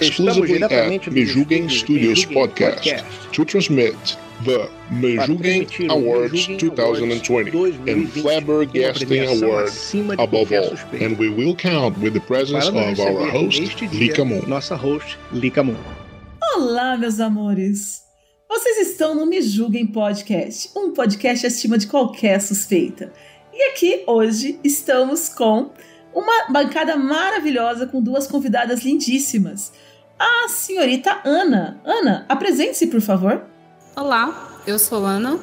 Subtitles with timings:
[0.00, 3.30] diretamente at Mejugen estúdio Studios podcast, Podcast.
[3.32, 4.68] to transmit the
[5.88, 9.72] o Awards Mejugen 2020 Awards and 2020, Flabbergasting Award
[10.18, 10.76] above all.
[10.94, 14.48] And we will count with the presence of our host, Lika Moon.
[14.48, 15.76] Nossa host, Lika Moon.
[16.56, 18.02] Olá, meus amores!
[18.48, 23.12] Vocês estão no Me Julguem Podcast, um podcast acima de qualquer suspeita.
[23.52, 25.70] E aqui hoje estamos com
[26.12, 29.72] uma bancada maravilhosa com duas convidadas lindíssimas.
[30.20, 31.80] A senhorita Ana.
[31.82, 33.40] Ana, apresente-se, por favor.
[33.96, 35.38] Olá, eu sou Ana,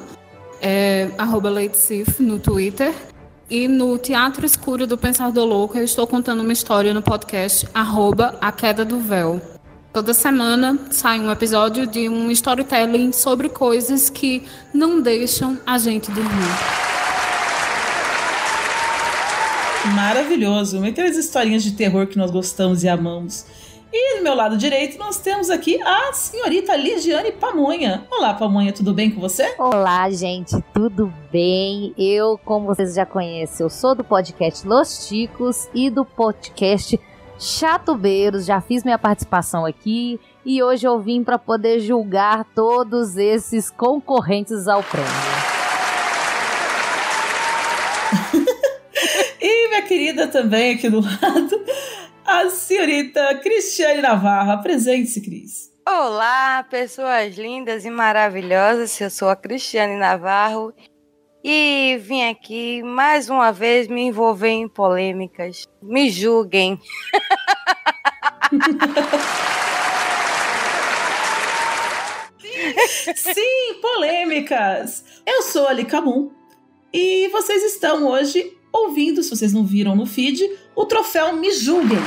[0.62, 2.94] é, arroba LateSif no Twitter.
[3.50, 8.38] E no Teatro Escuro do Pensador Louco eu estou contando uma história no podcast arroba
[8.40, 9.42] A Queda do Véu.
[9.92, 16.08] Toda semana sai um episódio de um storytelling sobre coisas que não deixam a gente
[16.12, 16.54] dormir.
[19.92, 23.44] Maravilhoso, aquelas historinhas de terror que nós gostamos e amamos.
[23.90, 28.06] E do meu lado direito nós temos aqui a senhorita Lidiane Pamonha.
[28.10, 29.54] Olá, Pamonha, tudo bem com você?
[29.58, 31.94] Olá, gente, tudo bem?
[31.96, 37.00] Eu, como vocês já conhecem, eu sou do podcast Los Ticos e do podcast
[37.38, 38.44] Chatubeiros.
[38.44, 44.68] Já fiz minha participação aqui e hoje eu vim para poder julgar todos esses concorrentes
[44.68, 45.08] ao prêmio.
[49.40, 51.64] E minha querida também aqui do lado,
[52.28, 54.52] a senhorita Cristiane Navarro.
[54.52, 55.72] Apresente-se, Cris.
[55.88, 59.00] Olá, pessoas lindas e maravilhosas.
[59.00, 60.74] Eu sou a Cristiane Navarro
[61.42, 65.66] e vim aqui mais uma vez me envolver em polêmicas.
[65.80, 66.78] Me julguem.
[73.16, 75.22] Sim, polêmicas!
[75.26, 76.30] Eu sou a Lika Moon
[76.92, 81.98] e vocês estão hoje ouvindo, se vocês não viram no feed, o troféu Me Julguem.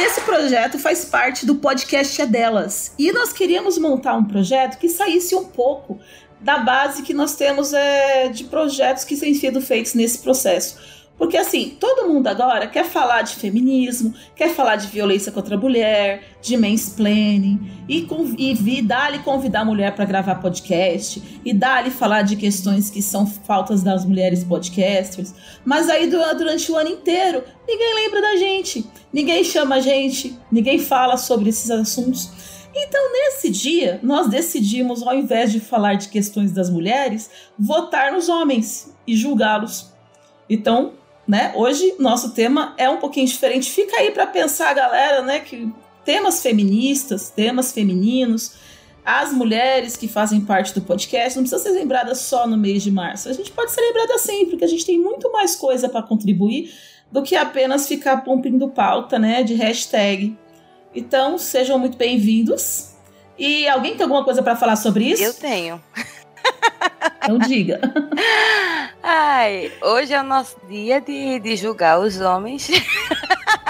[0.00, 4.88] Esse projeto faz parte do podcast É Delas e nós queríamos montar um projeto que
[4.88, 6.00] saísse um pouco
[6.40, 10.76] da base que nós temos é, de projetos que têm sido feitos nesse processo.
[11.18, 15.58] Porque assim, todo mundo agora quer falar de feminismo, quer falar de violência contra a
[15.58, 18.06] mulher, de mansplaining, e,
[18.38, 23.00] e, e dá-lhe convidar a mulher para gravar podcast, e dá-lhe falar de questões que
[23.00, 25.32] são faltas das mulheres podcasters.
[25.64, 30.36] Mas aí du- durante o ano inteiro, ninguém lembra da gente, ninguém chama a gente,
[30.50, 32.30] ninguém fala sobre esses assuntos.
[32.74, 38.28] Então, nesse dia, nós decidimos, ao invés de falar de questões das mulheres, votar nos
[38.30, 39.92] homens e julgá-los.
[40.48, 40.94] Então,
[41.32, 43.70] né, hoje nosso tema é um pouquinho diferente.
[43.70, 45.72] Fica aí para pensar, galera, né, que
[46.04, 48.52] temas feministas, temas femininos,
[49.02, 52.90] as mulheres que fazem parte do podcast não precisam ser lembradas só no mês de
[52.90, 53.30] março.
[53.30, 56.70] A gente pode ser lembrada sempre, porque a gente tem muito mais coisa para contribuir
[57.10, 60.36] do que apenas ficar cumprindo pauta, né, de hashtag.
[60.94, 62.90] Então, sejam muito bem-vindos.
[63.38, 65.22] E alguém tem alguma coisa para falar sobre isso?
[65.22, 65.82] Eu tenho.
[67.24, 67.80] Então diga.
[69.02, 72.68] Ai, hoje é o nosso dia de, de julgar os homens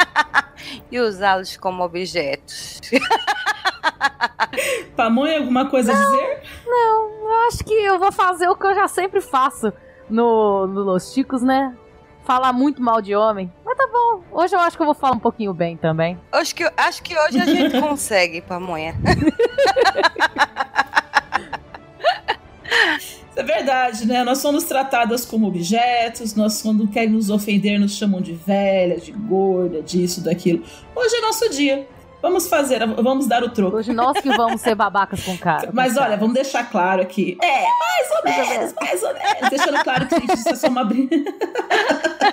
[0.92, 2.80] e usá-los como objetos.
[4.94, 6.42] Pamonha, alguma coisa a dizer?
[6.66, 9.72] Não, eu acho que eu vou fazer o que eu já sempre faço
[10.08, 11.74] no, no Los Ticos, né?
[12.24, 13.50] Falar muito mal de homem.
[13.64, 16.20] Mas tá bom, hoje eu acho que eu vou falar um pouquinho bem também.
[16.30, 18.94] Acho que, acho que hoje a gente consegue, pamonha.
[23.34, 24.22] É verdade, né?
[24.24, 29.10] Nós somos tratadas como objetos, nós quando querem nos ofender nos chamam de velha, de
[29.10, 30.62] gorda, disso, daquilo.
[30.94, 31.88] Hoje é nosso dia.
[32.22, 33.78] Vamos fazer, vamos dar o troco.
[33.78, 35.70] Hoje nós que vamos ser babacas com cara.
[35.72, 37.36] Mas olha, vamos deixar claro aqui.
[37.42, 39.50] É, mais ou menos, mais ou menos.
[39.50, 41.32] Deixando claro que gente, isso é só uma brincadeira.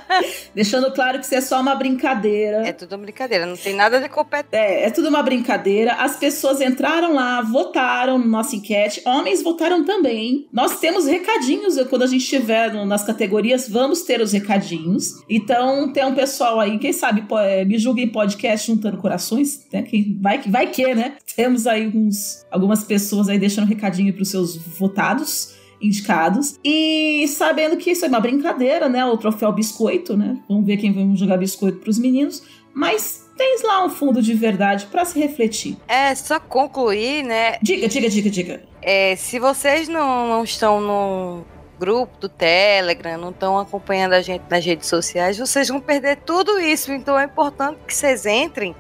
[0.54, 2.68] Deixando claro que isso é só uma brincadeira.
[2.68, 4.58] É tudo brincadeira, não tem nada de competência.
[4.58, 5.94] É, é tudo uma brincadeira.
[5.94, 9.02] As pessoas entraram lá, votaram na nossa enquete.
[9.06, 10.48] Homens votaram também.
[10.52, 11.80] Nós temos recadinhos.
[11.90, 15.24] Quando a gente estiver nas categorias, vamos ter os recadinhos.
[15.30, 19.79] Então, tem um pessoal aí, quem sabe, é, me julguem podcast juntando corações, né?
[20.22, 21.14] Vai, que- vai que, né?
[21.36, 26.60] Temos aí alguns, algumas pessoas aí deixando recadinho para os seus votados indicados.
[26.64, 29.06] E sabendo que isso é uma brincadeira, né?
[29.06, 30.38] O troféu biscoito, né?
[30.48, 32.44] Vamos ver quem vai jogar biscoito pros meninos.
[32.74, 35.78] Mas tens lá um fundo de verdade pra se refletir.
[35.88, 37.58] É, só concluir, né?
[37.62, 38.64] Diga, diga, diga, diga.
[38.82, 41.44] É, se vocês não, não estão no
[41.80, 46.60] grupo do Telegram, não estão acompanhando a gente nas redes sociais, vocês vão perder tudo
[46.60, 46.92] isso.
[46.92, 48.76] Então é importante que vocês entrem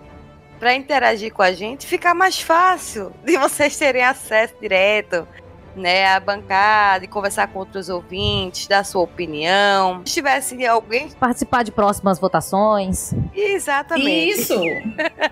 [0.59, 5.27] para interagir com a gente, ficar mais fácil de vocês terem acesso direto.
[5.75, 10.01] Né, à bancada e conversar com outros ouvintes, dar sua opinião.
[10.03, 11.09] Se tivesse alguém.
[11.11, 13.13] Participar de próximas votações.
[13.33, 14.41] Exatamente.
[14.41, 14.55] Isso!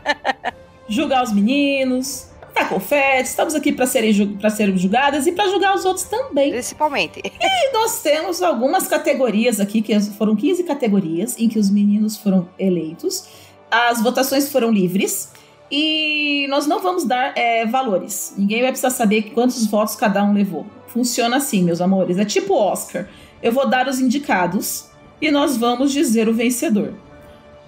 [0.88, 5.76] julgar os meninos, tá confete, estamos aqui pra serem, pra serem julgadas e pra julgar
[5.76, 6.52] os outros também.
[6.52, 7.22] Principalmente.
[7.40, 12.48] E nós temos algumas categorias aqui, que foram 15 categorias em que os meninos foram
[12.58, 13.28] eleitos.
[13.70, 15.32] As votações foram livres.
[15.70, 18.34] E nós não vamos dar é, valores.
[18.38, 20.66] Ninguém vai precisar saber quantos votos cada um levou.
[20.88, 22.18] Funciona assim, meus amores.
[22.18, 23.08] É tipo Oscar.
[23.44, 24.86] Eu vou dar os indicados
[25.22, 26.94] e nós vamos dizer o vencedor.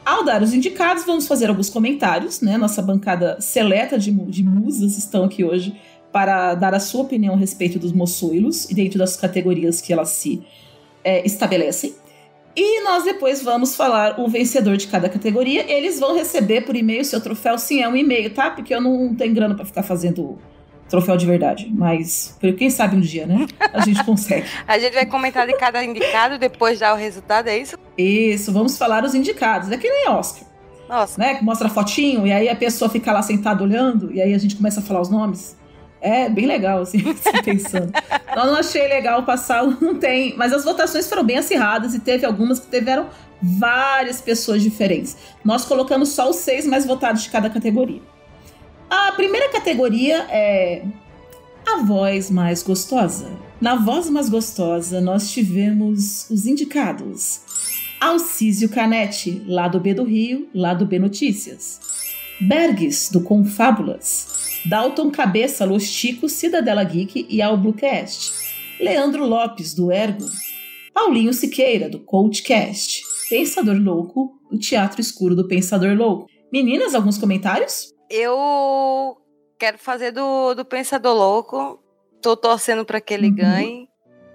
[0.06, 2.58] Ao dar os indicados, vamos fazer alguns comentários, né?
[2.58, 5.80] Nossa bancada seleta de, de musas estão aqui hoje
[6.12, 10.10] para dar a sua opinião a respeito dos moçoilos e dentro das categorias que elas
[10.10, 10.42] se
[11.04, 11.94] é, estabelecem.
[12.62, 15.64] E nós depois vamos falar o vencedor de cada categoria.
[15.72, 17.58] Eles vão receber por e-mail seu troféu.
[17.58, 18.52] Sim, é um e-mail, tá?
[18.52, 20.38] Porque eu não tenho grana para ficar fazendo
[20.90, 21.72] troféu de verdade.
[21.74, 23.48] Mas quem sabe um dia, né?
[23.72, 24.46] A gente consegue.
[24.68, 27.78] A gente vai comentar de cada indicado, depois dar o resultado, é isso?
[27.98, 29.72] Isso, vamos falar os indicados.
[29.72, 30.46] É que nem Oscar.
[30.90, 31.18] Nossa.
[31.18, 31.36] Né?
[31.36, 34.38] Que mostra a fotinho e aí a pessoa fica lá sentada olhando e aí a
[34.38, 35.56] gente começa a falar os nomes.
[36.02, 37.00] É bem legal, assim,
[37.44, 37.92] pensando.
[38.36, 40.36] Eu não achei legal passar, não tem.
[40.38, 43.08] Mas as votações foram bem acirradas e teve algumas que tiveram
[43.42, 45.18] várias pessoas diferentes.
[45.44, 48.02] Nós colocamos só os seis mais votados de cada categoria.
[48.90, 50.84] A primeira categoria é
[51.68, 53.30] a voz mais gostosa.
[53.62, 57.42] Na voz mais gostosa, nós tivemos os indicados:
[58.00, 61.80] Alcísio Canete, lado B do Rio, lado B Notícias.
[62.42, 64.39] Bergs, do Confábulas.
[64.66, 68.32] Dalton Cabeça, Los Ticos, Cidadela Geek e Ao Bluecast.
[68.80, 70.26] Leandro Lopes, do Ergo.
[70.94, 73.04] Paulinho Siqueira, do Coachcast.
[73.30, 76.28] Pensador Louco, do Teatro Escuro do Pensador Louco.
[76.52, 77.94] Meninas, alguns comentários?
[78.10, 79.18] Eu
[79.60, 81.80] quero fazer do, do Pensador Louco.
[82.22, 83.36] Tô torcendo para que ele Uhum.
[83.36, 83.90] ganhe.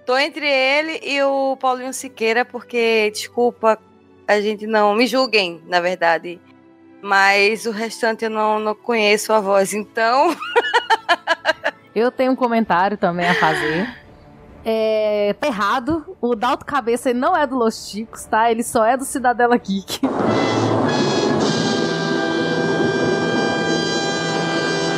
[0.05, 3.77] Tô entre ele e o Paulinho Siqueira, porque, desculpa,
[4.27, 4.95] a gente não.
[4.95, 6.39] Me julguem, na verdade.
[7.05, 10.35] Mas o restante eu não, não conheço a voz, então.
[11.93, 13.87] Eu tenho um comentário também a fazer.
[14.65, 16.17] É, tá errado.
[16.19, 18.49] O Dalto Cabeça não é do Los Chicos, tá?
[18.49, 19.99] Ele só é do Cidadela Geek.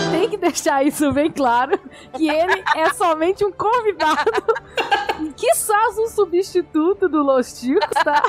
[0.09, 1.77] Tem que deixar isso bem claro.
[2.13, 4.31] Que ele é somente um convidado.
[5.35, 8.23] Que faz um substituto do Los Chicos, tá?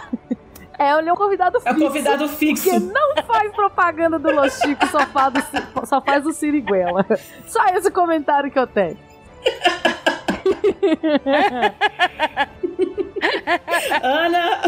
[0.79, 1.77] É, ele é um convidado É fixo.
[1.77, 2.65] o convidado fixo.
[2.71, 7.05] Porque não faz propaganda do Los Chicos, só faz, do, só faz o Siriguela.
[7.47, 8.97] Só esse comentário que eu tenho.
[14.03, 14.61] Ana,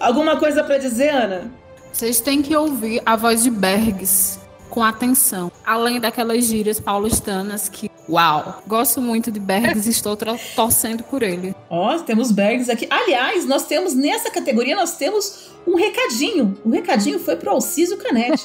[0.00, 1.50] alguma coisa pra dizer, Ana?
[1.92, 4.38] Vocês têm que ouvir a voz de Bergs
[4.68, 5.50] com atenção.
[5.66, 11.22] Além daquelas gírias paulistanas que, uau, gosto muito de Bergs e estou tro- torcendo por
[11.22, 11.54] ele.
[11.70, 12.86] Ó, temos Bergs aqui.
[12.90, 16.58] Aliás, nós temos nessa categoria, nós temos um recadinho.
[16.64, 18.44] O recadinho foi pro Alcísio Canete.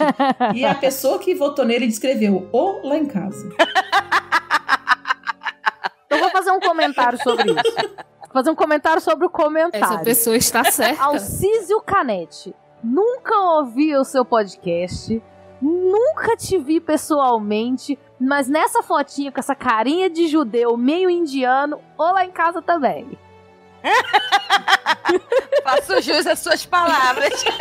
[0.55, 3.49] e a pessoa que votou nele descreveu o lá em casa.
[6.09, 7.75] Eu vou fazer um comentário sobre isso.
[8.21, 9.85] Vou fazer um comentário sobre o comentário.
[9.85, 11.03] Essa pessoa está certa.
[11.03, 12.53] Alcísio Canete.
[12.83, 15.21] Nunca ouvi o seu podcast.
[15.63, 17.97] Nunca te vi pessoalmente.
[18.19, 23.17] Mas nessa fotinha com essa carinha de judeu meio indiano, ou lá em casa também.
[25.63, 27.45] Faço jus às suas palavras.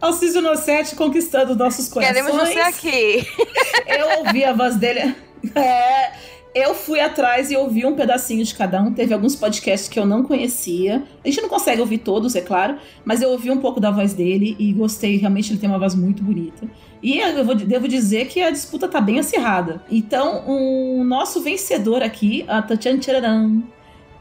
[0.00, 2.16] Alcísio Nossetti conquistando nossos corações.
[2.16, 3.24] Queremos você aqui.
[3.86, 5.14] Eu ouvi a voz dele.
[5.54, 6.12] É,
[6.54, 8.92] Eu fui atrás e ouvi um pedacinho de cada um.
[8.92, 11.02] Teve alguns podcasts que eu não conhecia.
[11.24, 14.12] A gente não consegue ouvir todos, é claro, mas eu ouvi um pouco da voz
[14.12, 15.16] dele e gostei.
[15.16, 16.68] Realmente ele tem uma voz muito bonita.
[17.02, 19.82] E eu vou- devo dizer que a disputa tá bem acirrada.
[19.90, 23.62] Então, o nosso vencedor aqui, a Tatiana Tchararam,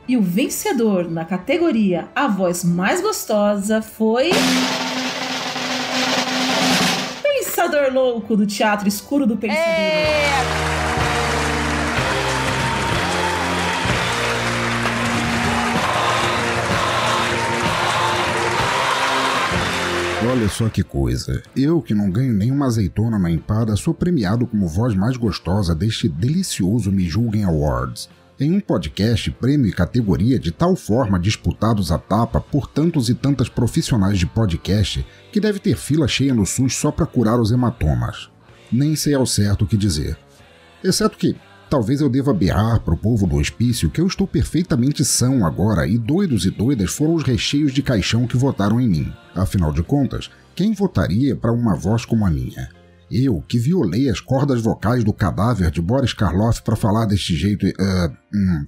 [0.08, 4.32] e o vencedor na categoria A Voz Mais Gostosa foi.
[7.22, 9.64] Pensador Louco do Teatro Escuro do Pensador.
[9.68, 10.81] É,
[20.24, 21.42] Olha só que coisa.
[21.56, 26.08] Eu, que não ganho nenhuma azeitona na empada, sou premiado como voz mais gostosa deste
[26.08, 28.08] delicioso Me Julguem Awards.
[28.40, 33.16] Em um podcast, prêmio e categoria de tal forma disputados à tapa por tantos e
[33.16, 37.52] tantas profissionais de podcast que deve ter fila cheia no SUS só para curar os
[37.52, 38.30] hematomas.
[38.72, 40.16] Nem sei ao certo o que dizer.
[40.84, 41.36] Exceto que
[41.72, 45.98] talvez eu deva berrar pro povo do hospício que eu estou perfeitamente são agora e
[45.98, 49.14] doidos e doidas foram os recheios de caixão que votaram em mim.
[49.34, 52.68] Afinal de contas, quem votaria para uma voz como a minha?
[53.10, 57.66] Eu, que violei as cordas vocais do cadáver de Boris Karloff para falar deste jeito
[57.80, 58.66] ah, hum,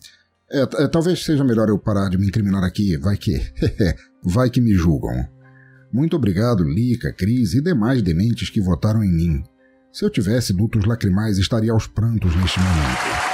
[0.49, 3.33] é, é, talvez seja melhor eu parar de me incriminar aqui, vai que.
[4.23, 5.27] vai que me julgam.
[5.91, 9.43] Muito obrigado, Lica, Cris e demais dementes que votaram em mim.
[9.93, 13.33] Se eu tivesse dutos lacrimais, estaria aos prantos neste momento.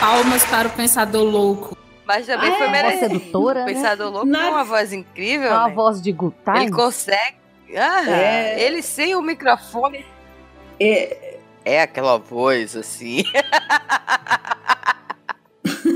[0.00, 1.76] Palmas para o pensador louco.
[2.06, 2.70] Mas também Ah, foi é?
[2.70, 3.08] merecido.
[3.08, 3.72] Voz sedutora, O né?
[3.74, 5.50] pensador louco Na- tem uma voz incrível.
[5.50, 5.74] Uma né?
[5.74, 7.36] voz de good Ele consegue.
[7.76, 8.62] Ah, É.
[8.62, 10.04] Ele sem o microfone.
[10.80, 13.22] É, É aquela voz assim.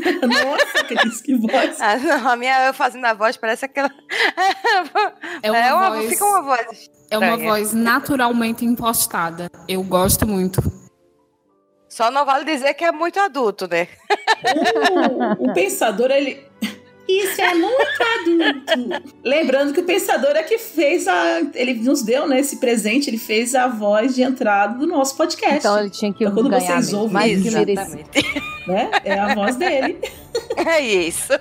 [0.27, 1.81] Nossa, Cris, que voz.
[1.81, 3.91] Ah, não, a minha eu fazendo a voz parece aquela.
[5.43, 6.91] É uma, É uma- voz, Fica uma voz.
[7.11, 7.51] é uma estranha.
[7.51, 9.49] voz naturalmente impostada.
[9.69, 10.61] Eu gosto muito.
[11.89, 13.87] Só não vale dizer que é muito adulto, né?
[15.39, 16.47] O, o pensador, ele.
[17.09, 19.13] Isso é muito adulto.
[19.25, 21.41] Lembrando que o pensador é que fez a.
[21.55, 25.59] Ele nos deu, né, esse presente, ele fez a voz de entrada do nosso podcast.
[25.59, 26.99] Então ele tinha que Então, quando ganhar vocês mesmo.
[27.01, 28.05] ouvem Mais que isso, merecido.
[28.69, 28.91] né?
[29.05, 29.99] É a voz dele.
[30.57, 31.33] É isso.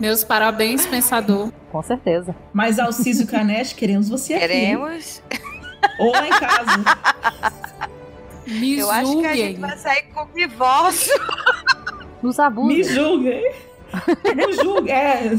[0.00, 1.50] Meus parabéns, pensador.
[1.70, 2.34] Com certeza.
[2.52, 4.40] Mas Alcísio Canete, queremos você aqui.
[4.48, 5.22] Queremos.
[6.00, 6.84] Ou lá em casa.
[8.46, 9.60] Me Eu acho que a gente julguem.
[9.60, 11.12] vai sair com o divórcio.
[12.22, 12.84] Nos Me abusem.
[12.84, 13.52] julguem.
[14.36, 14.90] Não julgue.
[14.90, 15.30] É,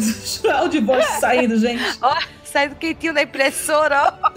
[0.63, 1.83] o divórcio saindo, gente.
[2.01, 4.29] Ó, saindo quentinho da impressora, ó.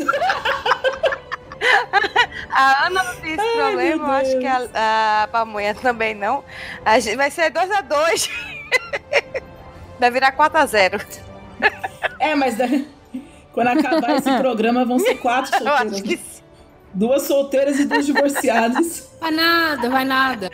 [2.51, 6.43] A Ana não tem esse Ai, problema, eu acho que a, a pamonha também não.
[6.85, 8.31] A gente vai ser 2x2.
[9.99, 11.05] Vai virar 4x0.
[12.19, 12.87] É, mas né,
[13.53, 16.01] quando acabar esse programa vão ser quatro Eu acho solteiras.
[16.01, 16.23] que né?
[16.23, 16.30] sim.
[16.93, 19.09] Duas solteiras e duas divorciadas.
[19.21, 20.51] Vai nada, vai nada.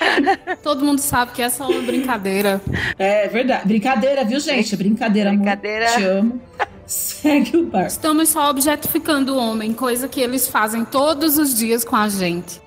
[0.61, 2.61] Todo mundo sabe que essa é uma brincadeira.
[2.99, 3.65] É verdade.
[3.69, 4.75] Brincadeira, viu, gente?
[4.77, 5.87] Brincadeira, Brincadeira.
[5.89, 5.99] amor.
[5.99, 6.43] Te amo.
[6.85, 7.87] Segue o bar.
[7.87, 12.61] Estamos só objetificando o homem, coisa que eles fazem todos os dias com a gente.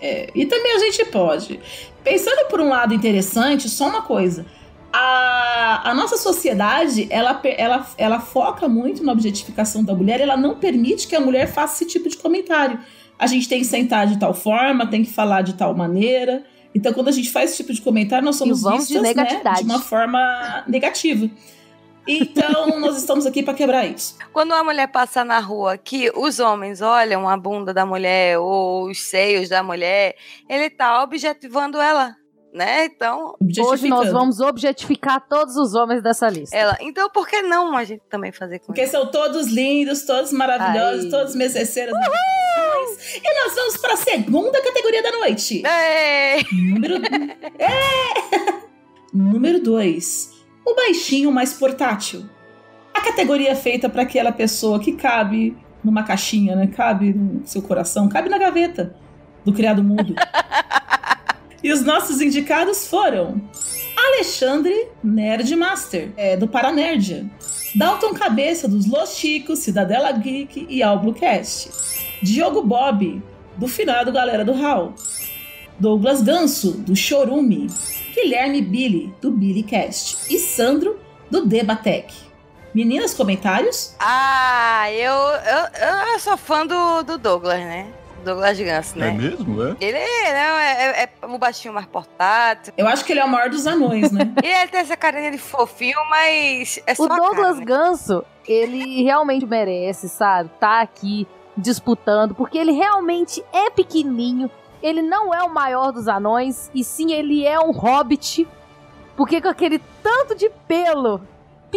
[0.00, 1.58] É, e também a gente pode.
[2.04, 4.44] Pensando por um lado interessante, só uma coisa.
[4.92, 10.54] A, a nossa sociedade, ela, ela, ela foca muito na objetificação da mulher, ela não
[10.56, 12.78] permite que a mulher faça esse tipo de comentário.
[13.18, 16.44] A gente tem que sentar de tal forma, tem que falar de tal maneira.
[16.74, 19.42] Então, quando a gente faz esse tipo de comentário, nós somos vamos de vistas né,
[19.56, 21.30] de uma forma negativa.
[22.06, 24.16] Então, nós estamos aqui para quebrar isso.
[24.32, 28.90] Quando uma mulher passa na rua que os homens olham a bunda da mulher ou
[28.90, 30.14] os seios da mulher,
[30.48, 32.14] ele tá objetivando ela,
[32.56, 32.86] né?
[32.86, 36.56] Então, Hoje nós vamos objetificar todos os homens dessa lista.
[36.56, 36.76] ela.
[36.80, 41.04] Então, por que não a gente também fazer com Porque são todos lindos, todos maravilhosos,
[41.04, 41.10] Ai.
[41.10, 41.94] todos mereceiras.
[41.94, 45.62] E nós vamos para a segunda categoria da noite.
[45.64, 46.44] Ei!
[46.52, 46.96] Número.
[47.58, 48.66] É!
[49.12, 50.30] Número 2.
[50.64, 52.28] O baixinho mais portátil.
[52.94, 56.66] A categoria é feita para aquela pessoa que cabe numa caixinha, né?
[56.66, 58.94] Cabe no seu coração, cabe na gaveta
[59.44, 60.14] do criado mudo.
[61.66, 63.42] e os nossos indicados foram
[63.96, 67.28] Alexandre Nerdmaster, é, do Paranerdia.
[67.74, 71.68] Dalton Cabeça, dos Los Chicos, Cidadela Geek e Alblucast.
[72.22, 73.20] Diogo Bob,
[73.56, 74.94] do finado Galera do Hall.
[75.76, 77.66] Douglas Ganso, do Chorume.
[78.14, 80.32] Guilherme Billy, do BillyCast.
[80.32, 82.14] E Sandro, do Debatec.
[82.72, 83.92] Meninas, comentários?
[83.98, 87.88] Ah, eu, eu, eu sou fã do, do Douglas, né?
[88.26, 89.12] Douglas Ganso, né?
[89.12, 89.62] mesmo?
[89.62, 89.76] É?
[89.80, 92.74] Ele é, né, é, é o baixinho mais portátil.
[92.76, 94.34] Eu acho que ele é o maior dos anões, né?
[94.42, 97.64] E ele tem essa carinha de fofinho, mas é só O Douglas né?
[97.64, 100.50] Ganso, ele realmente merece, sabe?
[100.58, 104.50] Tá aqui disputando, porque ele realmente é pequenininho.
[104.82, 108.46] Ele não é o maior dos anões, e sim ele é um hobbit.
[109.16, 111.20] Porque com aquele tanto de pelo,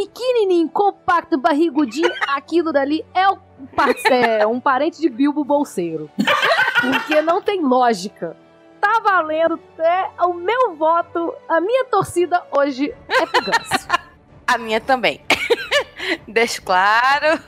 [0.07, 3.37] pequenininho, compacto, barrigudinho, aquilo dali é um,
[3.75, 6.09] par- é um parente de Bilbo Bolseiro.
[6.81, 8.35] Porque não tem lógica.
[8.79, 13.87] Tá valendo, é o meu voto, a minha torcida hoje é pro Ganso.
[14.47, 15.21] A minha também.
[16.27, 17.39] Deixo claro.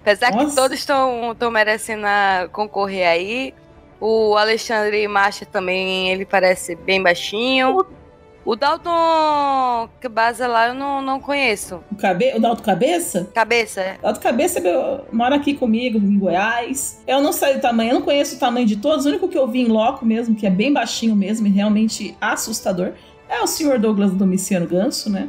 [0.00, 0.54] Apesar que Nossa.
[0.54, 2.06] todos estão merecendo
[2.52, 3.54] concorrer aí.
[3.98, 7.78] O Alexandre Macha também, ele parece bem baixinho.
[7.78, 7.86] O
[8.54, 11.80] Dalton Baza lá eu não, não conheço.
[11.90, 12.32] O, cabe...
[12.36, 13.28] o Dalto Cabeça?
[13.34, 13.98] Cabeça, é.
[14.00, 17.02] Dalto Cabeça meu, mora aqui comigo, em Goiás.
[17.06, 19.04] Eu não sei o tamanho, eu não conheço o tamanho de todos.
[19.04, 22.16] O único que eu vi em loco mesmo, que é bem baixinho mesmo e realmente
[22.20, 22.92] assustador,
[23.28, 25.28] é o senhor Douglas Domiciano Ganso, né?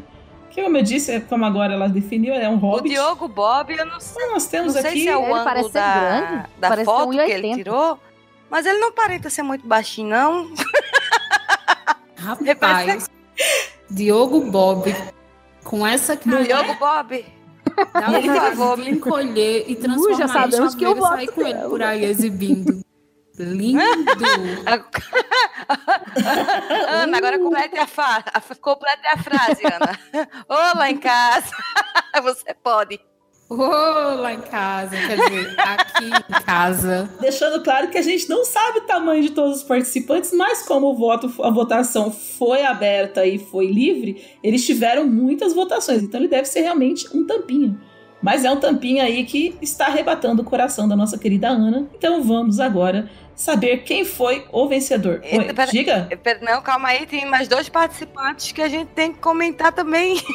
[0.51, 2.89] Que, como eu disse, é como agora ela definiu, é um O hobbit.
[2.93, 5.01] Diogo Bob, eu não sei, Então, nós não temos sei aqui.
[5.01, 7.55] se é o Ele parece da, grande, da parece foto ter que ele 1,80.
[7.55, 7.99] tirou.
[8.49, 10.47] Mas ele não aparenta ser muito baixinho, não.
[12.17, 13.09] Rapaz,
[13.89, 14.93] Diogo Bob,
[15.63, 17.25] com essa cara, Diogo Bob.
[17.93, 21.41] dá favor, vontade de encolher e transformar já sabemos em que eu e sair com
[21.41, 22.81] ele por aí exibindo.
[23.37, 23.83] Lindo!
[26.89, 28.23] Ana, agora complete a, fa
[28.59, 29.99] complete a frase, Ana.
[30.49, 31.51] Olá em casa.
[32.23, 32.99] Você pode.
[33.49, 37.09] Ô, lá em casa, quer dizer, aqui em casa.
[37.21, 40.87] Deixando claro que a gente não sabe o tamanho de todos os participantes, mas como
[40.87, 46.03] o voto, a votação foi aberta e foi livre, eles tiveram muitas votações.
[46.03, 47.79] Então ele deve ser realmente um tampinho.
[48.21, 51.87] Mas é um tampinho aí que está arrebatando o coração da nossa querida Ana.
[51.95, 55.21] Então vamos agora saber quem foi o vencedor.
[55.23, 56.09] Oi, pera- diga.
[56.21, 60.17] Pera- Não, calma aí, tem mais dois participantes que a gente tem que comentar também.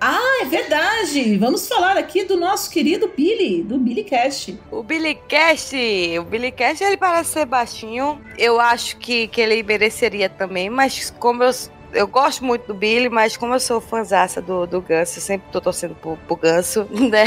[0.00, 1.36] Ah, é verdade.
[1.38, 4.58] Vamos falar aqui do nosso querido Billy, do Billy Cast.
[4.70, 5.74] O Billy Cast,
[6.18, 8.20] o Billy Cast, ele parece ser baixinho.
[8.36, 11.50] Eu acho que, que ele mereceria também, mas como eu,
[11.94, 15.60] eu gosto muito do Billy, mas como eu sou fãzaça do, do Ganso, sempre tô
[15.60, 17.24] torcendo pro, pro Ganso, né?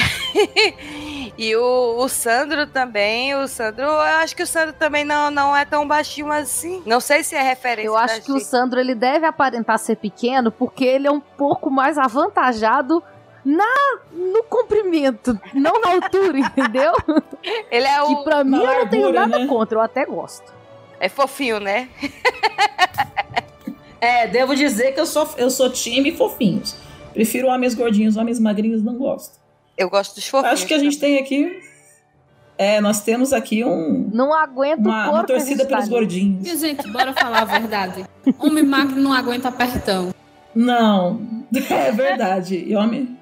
[1.41, 5.55] E o, o Sandro também, o Sandro, eu acho que o Sandro também não, não
[5.55, 6.83] é tão baixinho assim.
[6.85, 8.45] Não sei se é referência Eu acho que o gente.
[8.45, 13.01] Sandro ele deve aparentar ser pequeno porque ele é um pouco mais avantajado
[13.45, 13.73] na
[14.11, 16.91] no comprimento, não na altura, entendeu?
[17.71, 18.23] Ele é Que o...
[18.25, 19.47] pra mim eu não tenho largura, nada né?
[19.47, 20.53] contra, eu até gosto.
[20.99, 21.87] É fofinho, né?
[24.01, 26.73] É, devo dizer que eu sou, eu sou time fofinhos.
[27.13, 29.38] Prefiro homens gordinhos, homens magrinhos não gosto.
[29.79, 30.53] Eu gosto dos fofinhos.
[30.53, 31.57] Acho que a gente tem aqui.
[32.57, 36.45] É, nós temos aqui um, Não aguento uma, uma torcida pelos tá gordinhos.
[36.45, 38.03] E, gente, bora falar a verdade.
[38.37, 40.13] Homem magro não aguenta apertão.
[40.53, 41.21] Não,
[41.71, 42.57] é verdade.
[42.57, 43.17] E homem.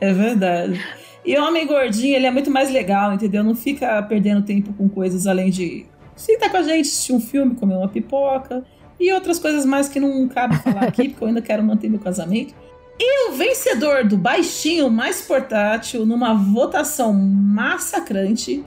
[0.00, 0.84] É verdade.
[1.24, 3.44] E homem gordinho, ele é muito mais legal, entendeu?
[3.44, 7.54] Não fica perdendo tempo com coisas além de sentar com a gente, assistir um filme,
[7.54, 8.64] comer uma pipoca
[8.98, 12.00] e outras coisas mais que não cabe falar aqui, porque eu ainda quero manter meu
[12.00, 12.52] casamento.
[12.98, 18.64] E o vencedor do baixinho mais portátil numa votação massacrante.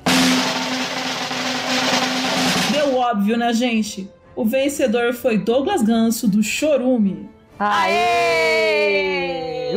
[2.72, 4.10] Deu óbvio, né, gente?
[4.36, 7.30] O vencedor foi Douglas Ganso, do Chorume.
[7.58, 9.72] Aê!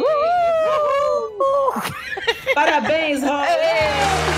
[2.54, 4.37] Parabéns, Rob!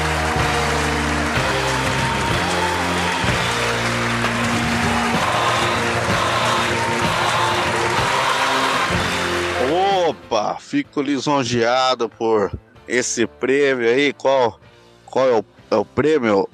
[10.30, 12.52] Opa, fico lisonjeado por
[12.86, 14.12] esse prêmio aí.
[14.12, 14.60] Qual,
[15.04, 16.48] qual é, o, é o prêmio?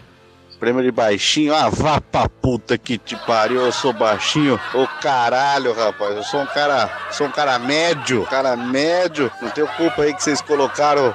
[0.59, 1.55] Prêmio de baixinho?
[1.55, 4.59] Ah, vá pra puta que te pariu, eu sou baixinho.
[4.73, 9.31] Ô caralho, rapaz, eu sou um cara, sou um cara médio, cara médio.
[9.43, 11.15] Não tenho culpa aí que vocês colocaram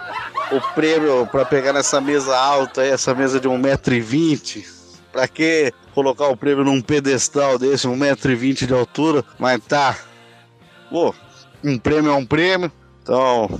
[0.51, 4.63] o prêmio pra pegar nessa mesa alta aí, essa mesa de 1,20m.
[5.11, 9.25] Pra que colocar o prêmio num pedestal desse, 1,20m de altura?
[9.39, 9.97] Mas tá.
[10.91, 11.15] Pô,
[11.63, 12.71] um prêmio é um prêmio.
[13.01, 13.59] Então,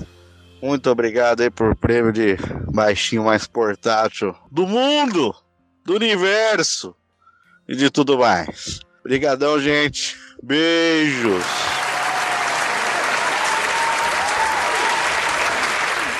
[0.61, 2.37] muito obrigado aí por prêmio de
[2.71, 5.35] baixinho mais portátil do mundo,
[5.83, 6.95] do universo
[7.67, 8.79] e de tudo mais.
[8.99, 10.15] Obrigadão, gente.
[10.43, 11.43] Beijos.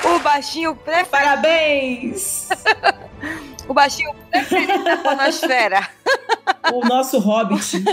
[0.04, 1.10] O baixinho preferido.
[1.10, 2.48] Parabéns!
[3.68, 5.88] O baixinho preferido da Fonosfera.
[6.72, 7.84] o nosso hobbit.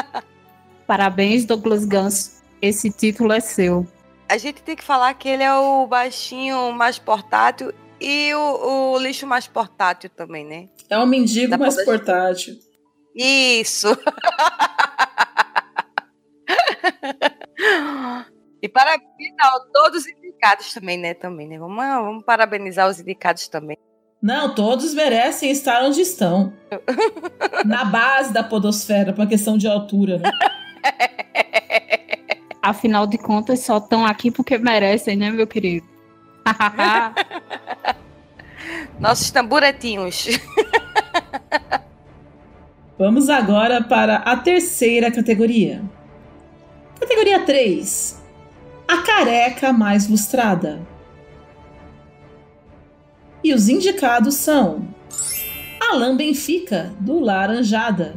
[0.86, 2.42] Parabéns, Douglas Ganso.
[2.66, 3.86] Esse título é seu.
[4.28, 8.98] A gente tem que falar que ele é o baixinho mais portátil e o, o
[8.98, 10.68] lixo mais portátil também, né?
[10.90, 12.54] É um mendigo mais portátil.
[13.14, 13.88] Isso.
[18.62, 21.14] E parabenizar todos os indicados também, né?
[21.14, 21.58] Também, né?
[21.58, 23.76] Vamos, vamos parabenizar os indicados também.
[24.20, 26.52] Não, todos merecem estar onde estão.
[27.64, 30.30] Na base da podosfera, por uma questão de altura, né?
[32.66, 35.86] Afinal de contas, só estão aqui porque merecem, né, meu querido?
[38.98, 40.26] Nossos tamburetinhos.
[42.98, 45.80] Vamos agora para a terceira categoria.
[46.98, 48.20] Categoria 3.
[48.88, 50.84] A careca mais lustrada.
[53.44, 54.88] E os indicados são
[55.88, 58.16] Alan Benfica, do Laranjada.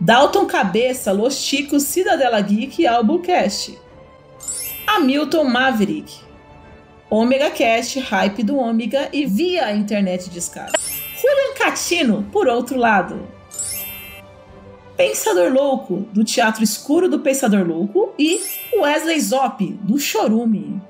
[0.00, 3.78] Dalton Cabeça, Los Chicos, Cidadela Geek e Albucast.
[4.86, 6.20] Hamilton Maverick.
[7.10, 10.72] Omega Cast, Hype do Ômega e via internet de escada.
[11.16, 13.26] Julian Catino, por outro lado.
[14.96, 18.40] Pensador Louco, do Teatro Escuro do Pensador Louco, e
[18.76, 20.80] Wesley Zop, do Chorume.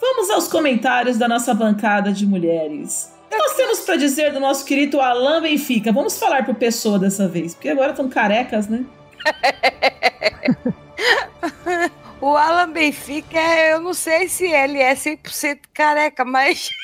[0.00, 3.12] Vamos aos comentários da nossa bancada de mulheres.
[3.32, 5.90] O que nós temos para dizer do nosso querido Alain Benfica?
[5.90, 8.84] Vamos falar por pessoa dessa vez, porque agora estão carecas, né?
[12.20, 13.40] o Alan Benfica,
[13.70, 16.68] eu não sei se ele é 100% careca, mas.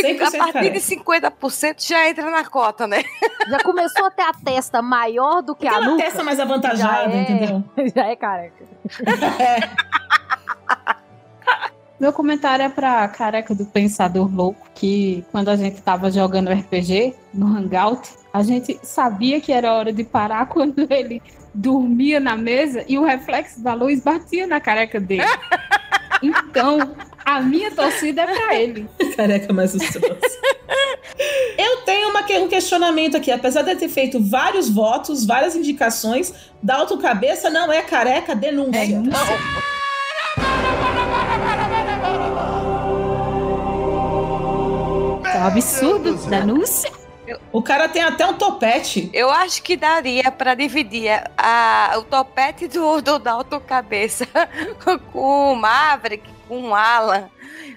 [0.00, 0.70] a partir careca.
[0.70, 3.02] de 50% já entra na cota, né?
[3.48, 6.04] Já começou a ter a testa maior do que Aquela a nuca.
[6.04, 7.22] testa mais avantajada, é...
[7.22, 7.64] entendeu?
[7.94, 8.64] Já é careca.
[12.00, 17.14] Meu comentário é pra careca do Pensador Louco, que quando a gente tava jogando RPG
[17.34, 22.84] no Hangout, a gente sabia que era hora de parar quando ele dormia na mesa
[22.88, 25.24] e o reflexo da luz batia na careca dele.
[26.22, 28.86] Então, a minha torcida é pra ele.
[29.16, 30.20] Careca mais lustrosa.
[31.56, 33.30] Eu tenho uma, um questionamento aqui.
[33.30, 38.82] Apesar de ter feito vários votos, várias indicações, Dalton Cabeça não é careca, denúncia.
[38.82, 39.10] É, não.
[45.32, 46.90] É um absurdo, denúncia.
[47.52, 49.08] O cara tem até um topete.
[49.12, 54.26] Eu acho que daria para dividir a, o topete do, do Dalton Cabeça
[55.12, 57.30] com o Maverick, com o Alan,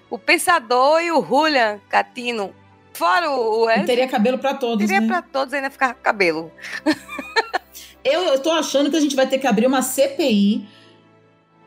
[0.10, 2.54] o Pensador e o Julian Catino.
[2.94, 3.66] Fora o.
[3.66, 4.86] o teria cabelo para todos.
[4.86, 5.08] Teria né?
[5.08, 6.52] para todos, ainda ficar cabelo.
[8.04, 10.68] eu, eu tô achando que a gente vai ter que abrir uma CPI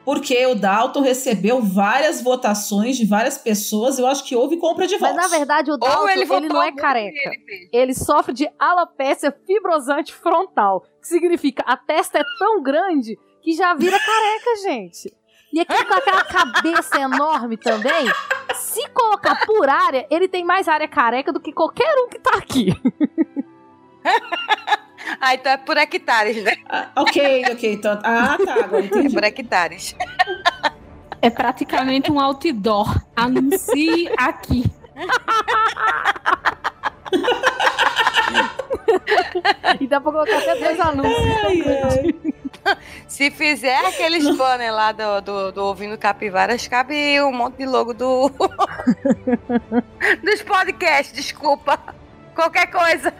[0.06, 3.98] porque o Dalton recebeu várias votações de várias pessoas.
[3.98, 5.16] Eu acho que houve compra de votos.
[5.16, 7.18] Mas na verdade o Dalton ele, ele, não é careca.
[7.18, 13.52] Ele, ele sofre de alopécia fibrosante frontal, que significa a testa é tão grande que
[13.52, 15.12] já vira careca, gente.
[15.52, 18.06] E aqui com aquela cabeça enorme também,
[18.54, 22.38] se colocar por área, ele tem mais área careca do que qualquer um que tá
[22.38, 22.68] aqui.
[25.20, 26.56] Ah, então é por hectares, né?
[26.68, 27.72] Ah, ok, ok.
[27.72, 28.64] Então, ah, tá.
[28.64, 29.08] Agora entendi.
[29.08, 29.94] É por hectares.
[31.22, 33.00] É praticamente um outdoor.
[33.14, 34.64] Anuncie aqui.
[39.80, 41.26] e dá pra colocar até dois anúncios.
[41.44, 42.14] Ai, ai.
[43.06, 47.94] Se fizer aqueles banner lá do, do, do Ouvindo Capivaras, cabe um monte de logo
[47.94, 48.28] do.
[50.22, 51.78] dos podcasts, desculpa.
[52.36, 53.12] Qualquer coisa.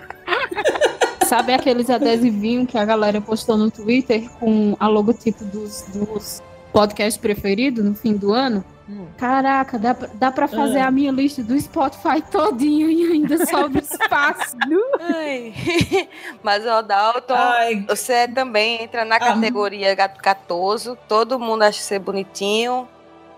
[1.24, 7.16] Sabe aqueles adesivinhos que a galera postou no Twitter com a logotipo dos, dos podcasts
[7.16, 8.62] preferidos no fim do ano?
[8.88, 9.06] Hum.
[9.16, 14.56] Caraca, dá, dá pra fazer a minha lista do Spotify todinho e ainda sobra espaço.
[15.00, 15.52] Ai.
[16.42, 17.84] Mas, ó, Dalton, Ai.
[17.88, 20.96] você também entra na categoria gato catoso.
[21.08, 22.86] Todo mundo acha ser bonitinho,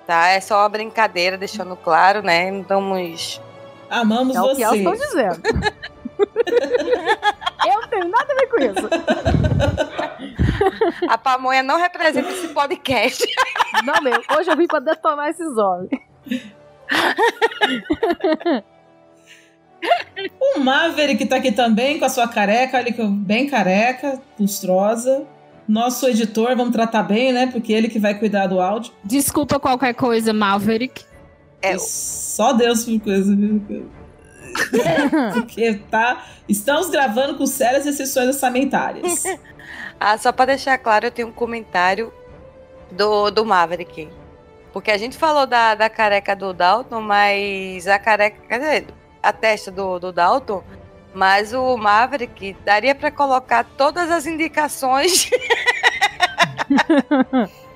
[0.07, 0.29] tá?
[0.29, 2.51] É só uma brincadeira, deixando claro, né?
[2.51, 3.41] Não estamos...
[3.91, 4.63] Amamos é você.
[4.63, 5.43] É o que eu estou dizendo.
[7.67, 8.89] Eu não tenho nada a ver com isso.
[11.09, 13.25] A pamonha não representa esse podcast.
[13.85, 14.21] Não, meu.
[14.37, 15.91] Hoje eu vim pra detonar esses homens.
[20.41, 25.27] O Maverick tá aqui também com a sua careca, olha que bem careca, lustrosa.
[25.69, 27.47] Nosso editor, vamos tratar bem, né?
[27.47, 28.93] Porque ele que vai cuidar do áudio.
[29.05, 31.05] Desculpa qualquer coisa, Maverick.
[31.61, 33.61] É, só Deus por coisa, viu?
[35.35, 36.25] Porque tá.
[36.49, 39.25] Estamos gravando com sérias exceções orçamentárias.
[39.99, 42.13] ah, só para deixar claro, eu tenho um comentário
[42.91, 44.09] do, do Maverick.
[44.73, 48.41] Porque a gente falou da, da careca do Dalton, mas a careca.
[48.49, 48.87] Quer dizer,
[49.23, 50.63] a testa do, do Dalton.
[51.15, 55.31] Mas o Maverick daria para colocar todas as indicações.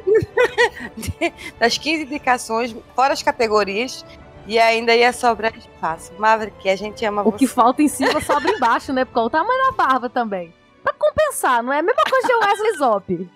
[1.58, 4.04] das 15 indicações, fora as categorias,
[4.46, 6.12] e ainda ia sobrar espaço.
[6.18, 7.38] Maverick, a gente ama o você.
[7.38, 9.04] que falta em cima sobra embaixo, né?
[9.04, 10.52] Porque o tamanho da barba também.
[10.82, 13.30] Pra compensar, não é a mesma coisa de Wesley Zop.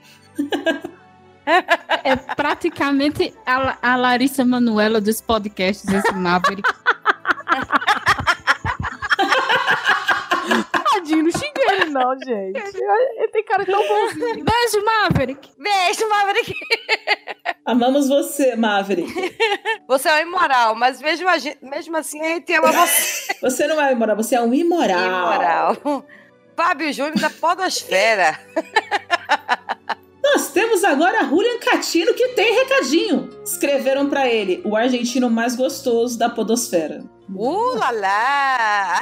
[2.02, 6.68] É praticamente a, a Larissa Manuela dos podcasts, esse Maverick.
[10.72, 12.76] Tadinho, não xinguei ele não, gente.
[13.16, 14.44] Ele tem cara tão bonzinho.
[14.44, 15.50] Beijo, Maverick.
[15.58, 16.54] Beijo, Maverick.
[17.64, 19.12] Amamos você, Maverick.
[19.88, 23.34] Você é um imoral, mas mesmo, a gente- mesmo assim a gente ama você.
[23.42, 24.98] Você não é imoral, você é um imoral.
[24.98, 25.76] Imoral.
[26.56, 28.38] Fábio Júnior da Podosfera.
[30.22, 33.28] Nós temos agora Julian Catino que tem recadinho.
[33.44, 37.04] Escreveram pra ele, o argentino mais gostoso da podosfera.
[37.34, 39.00] Uh, lá, lá.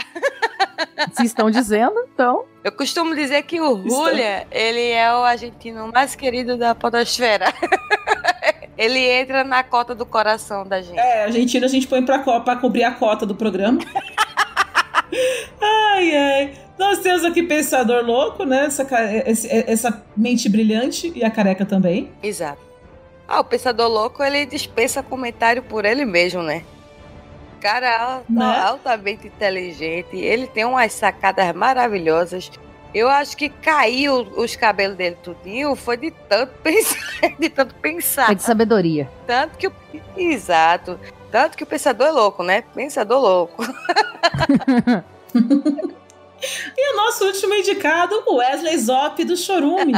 [1.13, 2.45] Se estão dizendo, então.
[2.63, 7.53] Eu costumo dizer que o Julia, ele é o argentino mais querido da Podosfera.
[8.77, 10.99] ele entra na cota do coração da gente.
[10.99, 13.81] É, argentino a gente põe pra, pra cobrir a cota do programa.
[15.61, 16.55] ai, ai.
[16.79, 18.67] Nós temos aqui Pensador Louco, né?
[18.67, 18.87] Essa,
[19.49, 22.11] essa mente brilhante e a careca também.
[22.23, 22.63] Exato.
[23.29, 26.65] Ah, o Pensador Louco, ele dispensa comentário por ele mesmo, né?
[27.65, 28.59] Cara alta- Né?
[28.61, 32.51] altamente inteligente, ele tem umas sacadas maravilhosas.
[32.93, 37.01] Eu acho que caiu os cabelos dele tudinho foi de tanto pensar,
[37.41, 38.31] de tanto pensar.
[38.31, 39.09] É de sabedoria.
[39.27, 39.73] Tanto que o.
[40.15, 41.01] Exato.
[41.33, 42.63] Tanto que o pensador é louco, né?
[42.75, 43.65] Pensador louco.
[46.77, 49.95] E o nosso último indicado, o Wesley Zop do Chorume.